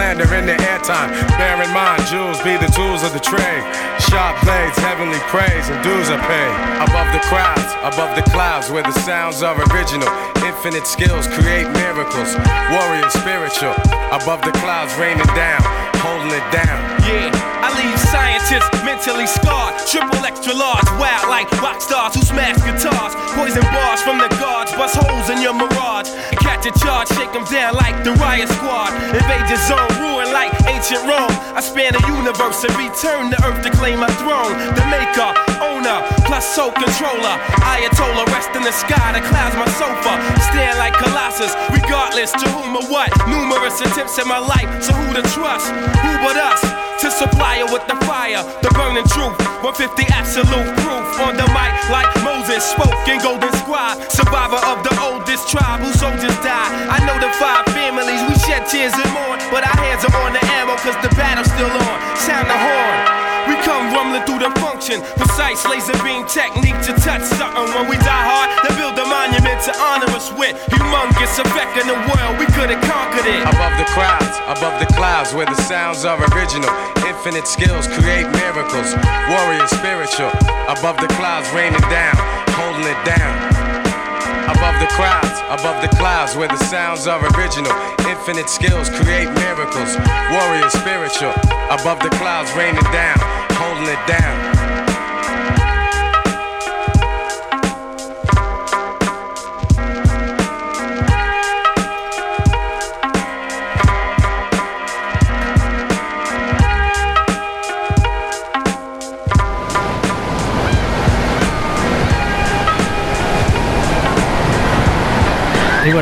slander 0.00 0.32
in 0.32 0.46
the 0.46 0.56
airtime. 0.72 1.12
Bear 1.36 1.60
in 1.60 1.68
mind, 1.76 2.00
jewels 2.08 2.40
be 2.40 2.56
the 2.56 2.72
tools 2.72 3.04
of 3.04 3.12
the 3.12 3.20
trade. 3.20 3.62
Sharp 4.08 4.32
blades, 4.40 4.78
heavenly 4.80 5.20
praise, 5.28 5.68
and 5.68 5.76
dues 5.84 6.08
are 6.08 6.24
paid. 6.24 6.54
Above 6.88 7.12
the 7.12 7.20
crowds, 7.28 7.68
above 7.84 8.16
the 8.16 8.24
clouds, 8.32 8.70
where 8.70 8.82
the 8.82 8.96
sounds 9.04 9.42
are 9.42 9.52
original. 9.68 10.08
Infinite 10.40 10.86
skills 10.86 11.28
create 11.36 11.68
miracles. 11.84 12.32
Warrior 12.72 13.10
spiritual. 13.12 13.76
Above 14.08 14.40
the 14.40 14.56
clouds, 14.64 14.96
raining 14.96 15.28
down, 15.36 15.60
holding 16.00 16.32
it 16.32 16.48
down. 16.48 16.80
Yeah, 17.04 17.59
I 17.70 17.86
leave 17.86 18.02
scientists 18.10 18.66
mentally 18.82 19.30
scarred. 19.30 19.78
Triple 19.86 20.26
extra 20.26 20.50
large, 20.50 20.82
wild 20.98 21.30
like 21.30 21.46
rock 21.62 21.78
stars 21.78 22.18
who 22.18 22.22
smash 22.26 22.58
guitars. 22.66 23.14
Poison 23.38 23.62
bars 23.70 24.02
from 24.02 24.18
the 24.18 24.26
guards, 24.42 24.74
bust 24.74 24.98
holes 24.98 25.30
in 25.30 25.38
your 25.38 25.54
mirage. 25.54 26.10
Catch 26.42 26.66
a 26.66 26.74
charge, 26.82 27.06
shake 27.14 27.30
them 27.30 27.46
down 27.46 27.78
like 27.78 28.02
the 28.02 28.10
riot 28.18 28.50
squad. 28.58 28.90
Invade 29.14 29.46
your 29.46 29.62
zone, 29.70 29.86
ruin 30.02 30.34
like 30.34 30.50
ancient 30.66 31.06
Rome. 31.06 31.30
I 31.54 31.62
span 31.62 31.94
the 31.94 32.02
universe 32.10 32.66
and 32.66 32.74
return 32.74 33.30
to 33.30 33.38
earth 33.46 33.62
to 33.62 33.70
claim 33.70 34.02
my 34.02 34.10
throne. 34.18 34.50
The 34.74 34.84
maker, 34.90 35.30
owner, 35.62 36.02
plus 36.26 36.42
soul 36.42 36.74
controller. 36.74 37.38
Ayatollah, 37.62 38.26
rest 38.34 38.50
in 38.58 38.66
the 38.66 38.74
sky, 38.74 39.14
the 39.14 39.22
clouds 39.30 39.54
my 39.54 39.70
sofa. 39.78 40.18
Stand 40.50 40.74
like 40.82 40.98
Colossus, 40.98 41.54
regardless 41.70 42.34
to 42.34 42.50
whom 42.50 42.74
or 42.74 42.86
what. 42.90 43.14
Numerous 43.30 43.78
attempts 43.78 44.18
in 44.18 44.26
my 44.26 44.42
life, 44.42 44.66
so 44.82 44.90
who 44.90 45.14
to 45.14 45.22
trust? 45.30 45.70
Who 45.70 46.12
but 46.26 46.34
us? 46.34 46.89
To 47.00 47.10
supply 47.10 47.64
her 47.64 47.72
with 47.72 47.80
the 47.88 47.96
fire, 48.04 48.44
the 48.60 48.68
burning 48.76 49.08
truth. 49.08 49.32
150 49.64 50.04
absolute 50.12 50.68
proof 50.84 51.06
on 51.24 51.32
the 51.32 51.48
mic, 51.56 51.72
like 51.88 52.12
Moses 52.20 52.60
spoke 52.60 52.92
in 53.08 53.16
Golden 53.24 53.48
Scribe. 53.56 53.96
Survivor 54.12 54.60
of 54.68 54.84
the 54.84 54.92
oldest 55.00 55.48
tribe 55.48 55.80
whose 55.80 55.98
soldiers 55.98 56.36
died. 56.44 56.68
I 56.92 57.00
know 57.08 57.16
the 57.16 57.32
five 57.40 57.64
families, 57.72 58.20
we 58.28 58.36
shed 58.44 58.68
tears 58.68 58.92
and 58.92 59.12
mourn. 59.16 59.40
But 59.48 59.64
our 59.64 59.78
hands 59.80 60.04
are 60.04 60.16
on 60.20 60.34
the 60.36 60.44
ammo, 60.60 60.76
cause 60.76 60.96
the 61.00 61.08
battle's 61.16 61.48
still 61.48 61.72
on. 61.72 62.16
Sound 62.20 62.44
the 62.52 62.58
horn. 62.60 63.29
We 63.50 63.58
come 63.66 63.90
rumbling 63.90 64.22
through 64.30 64.46
the 64.46 64.54
function. 64.62 65.02
Precise 65.18 65.66
laser 65.66 65.98
beam 66.06 66.22
technique 66.30 66.78
to 66.86 66.94
touch 67.02 67.26
something. 67.34 67.66
When 67.74 67.90
we 67.90 67.98
die 67.98 68.22
hard, 68.30 68.46
they 68.62 68.70
build 68.78 68.94
a 68.94 69.02
monument 69.10 69.58
to 69.66 69.74
honor 69.82 70.06
us 70.14 70.30
with. 70.38 70.54
Humongous 70.70 71.34
effect 71.42 71.74
in 71.74 71.90
the 71.90 71.98
world, 71.98 72.38
we 72.38 72.46
could 72.54 72.70
have 72.70 72.78
conquered 72.86 73.26
it. 73.26 73.42
Above 73.42 73.74
the 73.74 73.90
crowds, 73.90 74.38
above 74.46 74.78
the 74.78 74.86
clouds, 74.94 75.34
where 75.34 75.50
the 75.50 75.58
sounds 75.66 76.06
are 76.06 76.14
original. 76.30 76.70
Infinite 77.02 77.50
skills 77.50 77.90
create 77.98 78.30
miracles. 78.38 78.94
Warrior 79.26 79.66
spiritual. 79.66 80.30
Above 80.70 81.02
the 81.02 81.10
clouds, 81.18 81.50
raining 81.50 81.82
down, 81.90 82.14
holding 82.54 82.86
it 82.86 83.02
down. 83.02 83.34
Above 84.46 84.78
the 84.78 84.90
crowds, 84.94 85.42
above 85.50 85.82
the 85.82 85.90
clouds, 85.98 86.36
where 86.36 86.48
the 86.48 86.62
sounds 86.70 87.06
are 87.06 87.18
original. 87.34 87.74
Infinite 88.06 88.48
skills 88.48 88.90
create 88.90 89.30
miracles. 89.42 89.98
Warrior 90.30 90.70
spiritual. 90.70 91.34
Above 91.70 91.98
the 92.02 92.10
clouds, 92.18 92.50
raining 92.54 92.82
down, 92.90 93.18
holding 93.60 93.88
it 93.92 94.06
down. 94.08 94.59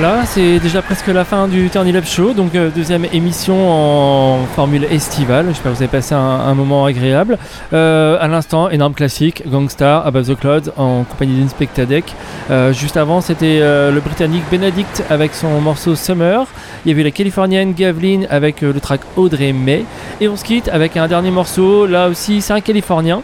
Voilà, 0.01 0.27
c'est 0.27 0.61
déjà 0.61 0.81
presque 0.81 1.09
la 1.09 1.25
fin 1.25 1.49
du 1.49 1.71
Turn 1.71 1.97
Up 1.97 2.05
Show, 2.05 2.33
donc 2.33 2.55
euh, 2.55 2.71
deuxième 2.73 3.05
émission 3.13 3.69
en 3.69 4.47
formule 4.55 4.85
estivale. 4.85 5.47
J'espère 5.49 5.73
que 5.73 5.77
vous 5.77 5.83
avez 5.83 5.91
passé 5.91 6.15
un, 6.15 6.55
moment 6.55 6.85
agréable. 6.85 7.37
Euh, 7.73 8.17
à 8.21 8.29
l'instant, 8.29 8.71
énorme 8.71 8.95
classique, 8.95 9.43
Gangstar, 9.45 10.07
Above 10.07 10.29
the 10.29 10.39
Clouds, 10.39 10.71
en 10.77 11.03
compagnie 11.03 11.41
d'Inspectadec. 11.41 12.05
Euh, 12.49 12.73
juste 12.73 12.97
avant, 12.97 13.21
c'était 13.21 13.59
euh, 13.61 13.91
le 13.91 13.99
Britannique 13.99 14.45
Benedict 14.53 15.03
avec 15.11 15.35
son 15.35 15.61
morceau 15.61 15.97
Summer. 15.97 16.47
Il 16.85 16.91
y 16.91 16.95
avait 16.95 17.03
la 17.03 17.11
Californienne 17.11 17.73
Gavlin 17.73 18.23
avec 18.31 18.61
le 18.61 18.79
track 18.79 19.01
Audrey 19.17 19.53
May. 19.53 19.85
Et 20.21 20.29
on 20.29 20.37
se 20.37 20.45
quitte 20.45 20.69
avec 20.69 20.97
un 20.97 21.09
dernier 21.09 21.33
morceau, 21.33 21.87
là 21.87 22.09
aussi 22.09 22.41
c'est 22.41 22.53
un 22.53 22.61
Californien. 22.61 23.23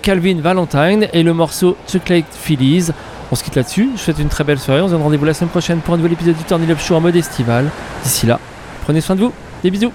Calvin 0.00 0.40
Valentine 0.40 1.08
et 1.12 1.24
le 1.24 1.34
morceau 1.34 1.76
Chocolate 1.88 2.26
Phillies. 2.30 2.92
On 3.32 3.34
se 3.34 3.42
quitte 3.42 3.56
là-dessus. 3.56 3.86
Je 3.86 3.90
vous 3.92 3.96
souhaite 3.96 4.18
une 4.18 4.28
très 4.28 4.44
belle 4.44 4.58
soirée. 4.58 4.82
On 4.82 4.88
se 4.88 4.92
donne 4.92 5.00
rendez-vous 5.00 5.24
la 5.24 5.32
semaine 5.32 5.48
prochaine 5.48 5.78
pour 5.80 5.94
un 5.94 5.96
nouvel 5.96 6.12
épisode 6.12 6.36
du 6.36 6.44
Turn 6.44 6.70
Up 6.70 6.78
Show 6.78 6.96
en 6.96 7.00
mode 7.00 7.16
estival. 7.16 7.70
D'ici 8.04 8.26
là, 8.26 8.38
prenez 8.82 9.00
soin 9.00 9.16
de 9.16 9.22
vous. 9.22 9.32
Des 9.62 9.70
bisous. 9.70 9.90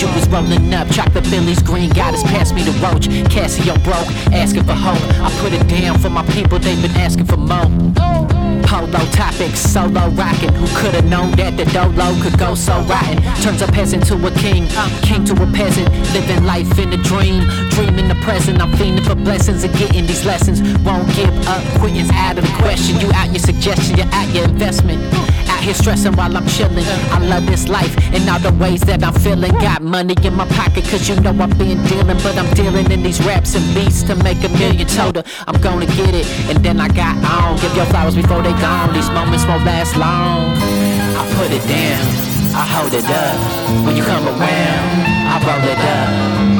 You 0.00 0.08
was 0.08 0.28
rolling 0.28 0.74
up 0.74 0.90
chocolate 0.90 1.26
Phillies 1.26 1.62
green. 1.62 1.90
Us 1.98 2.22
past 2.24 2.54
me 2.54 2.62
the 2.62 2.72
roach. 2.82 3.08
Casio 3.32 3.74
broke, 3.84 4.08
asking 4.32 4.64
for 4.64 4.74
hope. 4.74 5.00
I 5.22 5.30
put 5.40 5.52
it 5.52 5.66
down 5.68 5.98
for 5.98 6.10
my 6.10 6.24
people, 6.26 6.58
they've 6.58 6.80
been 6.80 6.90
asking 6.96 7.26
for 7.26 7.36
more. 7.36 7.70
Polo 8.66 8.98
topics, 9.12 9.60
solo 9.60 10.08
rocking. 10.10 10.52
Who 10.54 10.66
could've 10.76 11.04
known 11.04 11.30
that 11.32 11.56
the 11.56 11.64
dolo 11.66 12.20
could 12.22 12.38
go 12.38 12.54
so 12.54 12.80
rotten? 12.82 13.22
Turns 13.42 13.62
a 13.62 13.68
peasant 13.68 14.04
to 14.06 14.14
a 14.26 14.30
king, 14.32 14.66
king 15.02 15.24
to 15.26 15.34
a 15.40 15.46
peasant. 15.52 15.88
Living 16.12 16.44
life 16.44 16.78
in 16.78 16.92
a 16.92 16.96
dream, 16.96 17.46
dream 17.70 17.98
in 17.98 18.08
the 18.08 18.18
present. 18.22 18.60
I'm 18.60 18.72
fiending 18.72 19.06
for 19.06 19.14
blessings 19.14 19.62
and 19.64 19.72
getting 19.76 20.06
these 20.06 20.24
lessons. 20.24 20.60
Won't 20.80 21.06
give 21.14 21.32
up, 21.46 21.62
quitting's 21.78 22.10
out 22.10 22.38
of 22.38 22.44
the 22.44 22.52
question. 22.58 23.00
You 23.00 23.10
out 23.14 23.30
your 23.30 23.38
suggestion, 23.38 23.96
you 23.96 24.04
out 24.10 24.28
your 24.34 24.44
investment. 24.44 25.00
Out 25.48 25.62
here 25.62 25.74
stressing 25.74 26.16
while 26.16 26.36
I'm 26.36 26.46
chilling. 26.48 26.86
I 27.12 27.18
love 27.18 27.46
this 27.46 27.68
life 27.68 27.94
and 28.12 28.28
all 28.28 28.40
the 28.40 28.52
ways 28.58 28.80
that 28.82 29.04
I'm 29.04 29.14
feeling. 29.14 29.52
Got 29.52 29.82
money 29.84 30.14
in 30.24 30.34
my 30.34 30.46
pocket, 30.48 30.84
cause 30.84 31.08
you 31.08 31.16
know 31.20 31.30
I've 31.30 31.58
been 31.58 31.82
dealing. 31.84 32.18
But 32.18 32.36
I'm 32.38 32.52
dealing 32.54 32.90
in 32.90 33.02
these 33.02 33.20
raps 33.24 33.54
and 33.54 33.64
beats 33.74 34.02
to 34.04 34.14
make 34.16 34.42
a 34.44 34.48
million 34.48 34.86
total. 34.88 35.22
I'm 35.46 35.60
gonna 35.60 35.86
get 35.86 36.14
it, 36.14 36.26
and 36.48 36.64
then 36.64 36.80
I 36.80 36.88
got 36.88 37.16
on. 37.24 37.56
Give 37.60 37.74
your 37.76 37.86
flowers 37.86 38.14
before 38.14 38.42
they 38.42 38.52
gone. 38.60 38.92
These 38.94 39.10
moments 39.10 39.44
won't 39.46 39.64
last 39.64 39.96
long. 39.96 40.56
I 41.20 41.22
put 41.36 41.50
it 41.50 41.64
down, 41.68 42.02
I 42.54 42.64
hold 42.74 42.92
it 42.94 43.04
up. 43.04 43.84
When 43.84 43.96
you 43.96 44.02
come 44.02 44.26
around, 44.26 44.86
I 45.32 45.36
roll 45.46 45.64
it 45.72 45.78
up. 45.78 46.10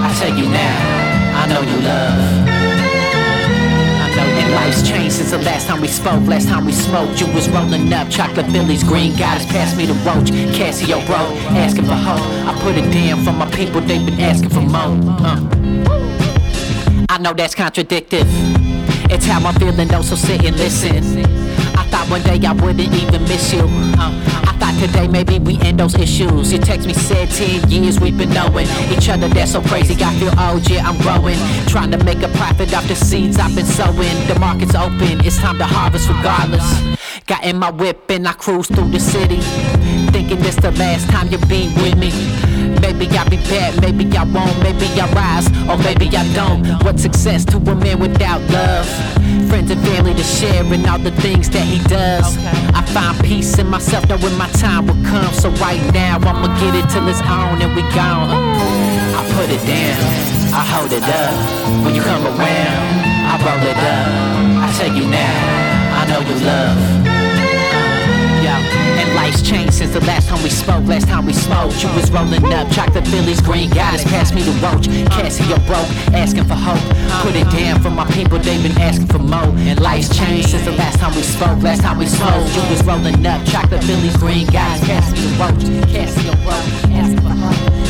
I 0.07 0.15
tell 0.19 0.37
you 0.37 0.49
now, 0.49 1.41
I 1.41 1.47
know 1.49 1.63
you 1.63 1.81
love. 1.81 2.44
Changed 4.95 5.17
since 5.17 5.33
the 5.33 5.39
last 5.39 5.67
time 5.67 5.81
we 5.81 5.89
spoke. 5.89 6.25
Last 6.29 6.49
time 6.49 6.67
we 6.67 6.73
smoked, 6.73 7.21
you 7.21 7.27
was 7.35 7.49
rolling 7.49 7.93
up 7.93 8.09
chocolate 8.11 8.47
Phillies 8.53 8.85
green. 8.85 9.17
Guys 9.17 9.45
passed 9.47 9.77
me 9.77 9.87
the 9.87 9.95
roach. 10.07 10.31
Casio 10.57 11.05
bro, 11.05 11.17
asking 11.57 11.87
for 11.87 11.95
hope. 11.95 12.21
I 12.47 12.57
put 12.63 12.77
it 12.77 12.93
down 12.93 13.25
for 13.25 13.33
my 13.33 13.51
people, 13.51 13.81
they've 13.81 14.07
been 14.07 14.21
asking 14.21 14.51
for 14.51 14.61
more. 14.61 14.97
Uh. 15.19 15.41
I 17.09 17.19
know 17.19 17.33
that's 17.33 17.57
contradictive. 17.57 18.29
It's 19.11 19.27
how 19.27 19.45
I'm 19.45 19.55
feeling 19.57 19.89
though, 19.89 20.03
so 20.03 20.15
sit 20.15 20.45
and 20.45 20.57
listen. 20.57 21.44
I 21.85 21.87
thought 21.89 22.11
one 22.11 22.23
day 22.23 22.41
I 22.47 22.53
wouldn't 22.53 22.95
even 22.95 23.23
miss 23.25 23.53
you. 23.53 23.61
Uh, 23.61 24.11
I 24.49 24.57
thought 24.59 24.75
today 24.81 25.07
maybe 25.07 25.39
we 25.39 25.61
end 25.61 25.81
those 25.81 25.95
issues. 25.97 26.51
You 26.51 26.59
text 26.59 26.87
me, 26.87 26.95
said 26.95 27.29
10 27.29 27.71
years 27.71 28.01
we've 28.01 28.17
been 28.17 28.31
knowing 28.31 28.67
each 28.91 29.11
other. 29.11 29.29
That's 29.29 29.53
so 29.53 29.61
crazy. 29.61 29.95
I 30.03 30.15
feel 30.19 30.33
old, 30.41 30.69
yeah, 30.69 30.89
I'm 30.89 30.97
growing. 31.03 31.37
Trying 31.67 31.91
to 31.91 32.03
make 32.03 32.23
a 32.23 32.29
profit 32.29 32.73
off 32.73 32.89
the 32.89 32.97
seeds 32.97 33.39
I've 33.39 33.55
been 33.55 33.67
sowing. 33.67 34.17
The 34.29 34.37
market's 34.41 34.75
open, 34.75 35.21
it's 35.27 35.37
time 35.39 35.59
to 35.59 35.67
harvest 35.67 36.09
regardless. 36.09 36.65
Got 37.27 37.45
in 37.45 37.59
my 37.59 37.71
whip 37.71 38.11
and 38.11 38.27
I 38.27 38.33
cruise 38.33 38.69
through 38.69 38.91
the 38.91 39.01
city. 39.01 39.41
Thinking 40.11 40.39
this 40.39 40.57
the 40.57 40.71
last 40.73 41.09
time 41.11 41.29
you'll 41.29 41.47
be 41.47 41.69
with 41.77 41.99
me. 41.99 42.54
Maybe 42.81 43.09
I'll 43.17 43.29
be 43.29 43.37
bad, 43.37 43.81
maybe 43.81 44.05
I 44.17 44.25
won't, 44.25 44.59
maybe 44.63 44.87
I 45.01 45.07
rise, 45.13 45.49
or 45.69 45.77
maybe 45.79 46.07
I 46.17 46.25
don't. 46.35 46.67
What 46.85 47.01
success 47.01 47.45
to 47.47 47.57
a 47.57 47.75
man 47.75 47.99
without 47.99 48.41
love? 48.51 48.87
Friends 49.49 49.71
and 49.71 49.81
family 49.87 50.15
to 50.15 50.23
share 50.23 50.65
in 50.73 50.87
all 50.87 50.99
the 50.99 51.13
things 51.23 51.49
that 51.51 51.65
he 51.65 51.79
does. 51.89 52.37
I 52.75 52.83
find 52.95 53.19
peace 53.25 53.59
in 53.59 53.69
myself, 53.69 54.09
knowing 54.09 54.37
my 54.37 54.49
time 54.53 54.87
will 54.87 55.03
come. 55.05 55.33
So 55.35 55.51
right 55.63 55.83
now, 55.93 56.19
I'ma 56.19 56.49
get 56.61 56.75
it 56.75 56.89
till 56.91 57.07
it's 57.09 57.21
on 57.23 57.61
and 57.63 57.75
we 57.75 57.83
gone. 57.95 58.31
I 58.31 59.23
put 59.35 59.49
it 59.51 59.63
down, 59.67 60.55
I 60.55 60.63
hold 60.65 60.93
it 60.93 61.03
up. 61.03 61.85
When 61.85 61.95
you 61.95 62.03
come 62.03 62.25
around, 62.27 62.85
I 63.31 63.35
roll 63.45 63.65
it 63.67 63.77
up. 63.77 64.25
I 64.65 64.73
tell 64.79 64.95
you 64.95 65.07
now, 65.09 66.01
I 66.01 66.07
know 66.09 66.21
you 66.21 66.37
love. 66.45 67.24
Life's 69.25 69.41
changed 69.41 69.73
since 69.73 69.91
the 69.95 70.05
last 70.05 70.29
time 70.29 70.43
we 70.43 70.51
spoke. 70.51 70.85
Last 70.85 71.09
time 71.09 71.25
we 71.25 71.33
smoked, 71.33 71.83
you 71.83 71.89
was 71.95 72.11
rolling 72.11 72.45
up 72.53 72.71
chocolate 72.71 73.09
Phillies, 73.09 73.41
green 73.41 73.71
goddess. 73.71 74.05
Pass 74.05 74.35
me 74.35 74.43
the 74.43 74.53
roach. 74.61 74.85
Cassie, 75.09 75.49
broke, 75.65 75.89
asking 76.13 76.45
for 76.45 76.53
hope. 76.53 76.85
Put 77.25 77.35
it 77.35 77.49
down 77.49 77.81
for 77.81 77.89
my 77.89 78.05
people, 78.13 78.39
they've 78.39 78.63
been 78.63 78.77
asking 78.77 79.07
for 79.07 79.21
more. 79.21 79.49
And 79.65 79.81
life's 79.81 80.15
changed 80.15 80.51
since 80.51 80.67
the 80.67 80.73
last 80.73 80.99
time 80.99 81.15
we 81.15 81.23
spoke. 81.23 81.63
Last 81.63 81.81
time 81.81 81.97
we 81.97 82.05
smoked, 82.05 82.55
you 82.55 82.69
was 82.69 82.85
rolling 82.85 83.25
up 83.25 83.43
chocolate 83.47 83.83
Phillies, 83.85 84.15
green 84.19 84.45
goddess. 84.49 84.87
Pass 84.87 85.11
me 85.13 85.21
the 85.21 85.33
roach. 85.41 85.91
Cassie, 85.91 86.29
broke. 86.45 87.84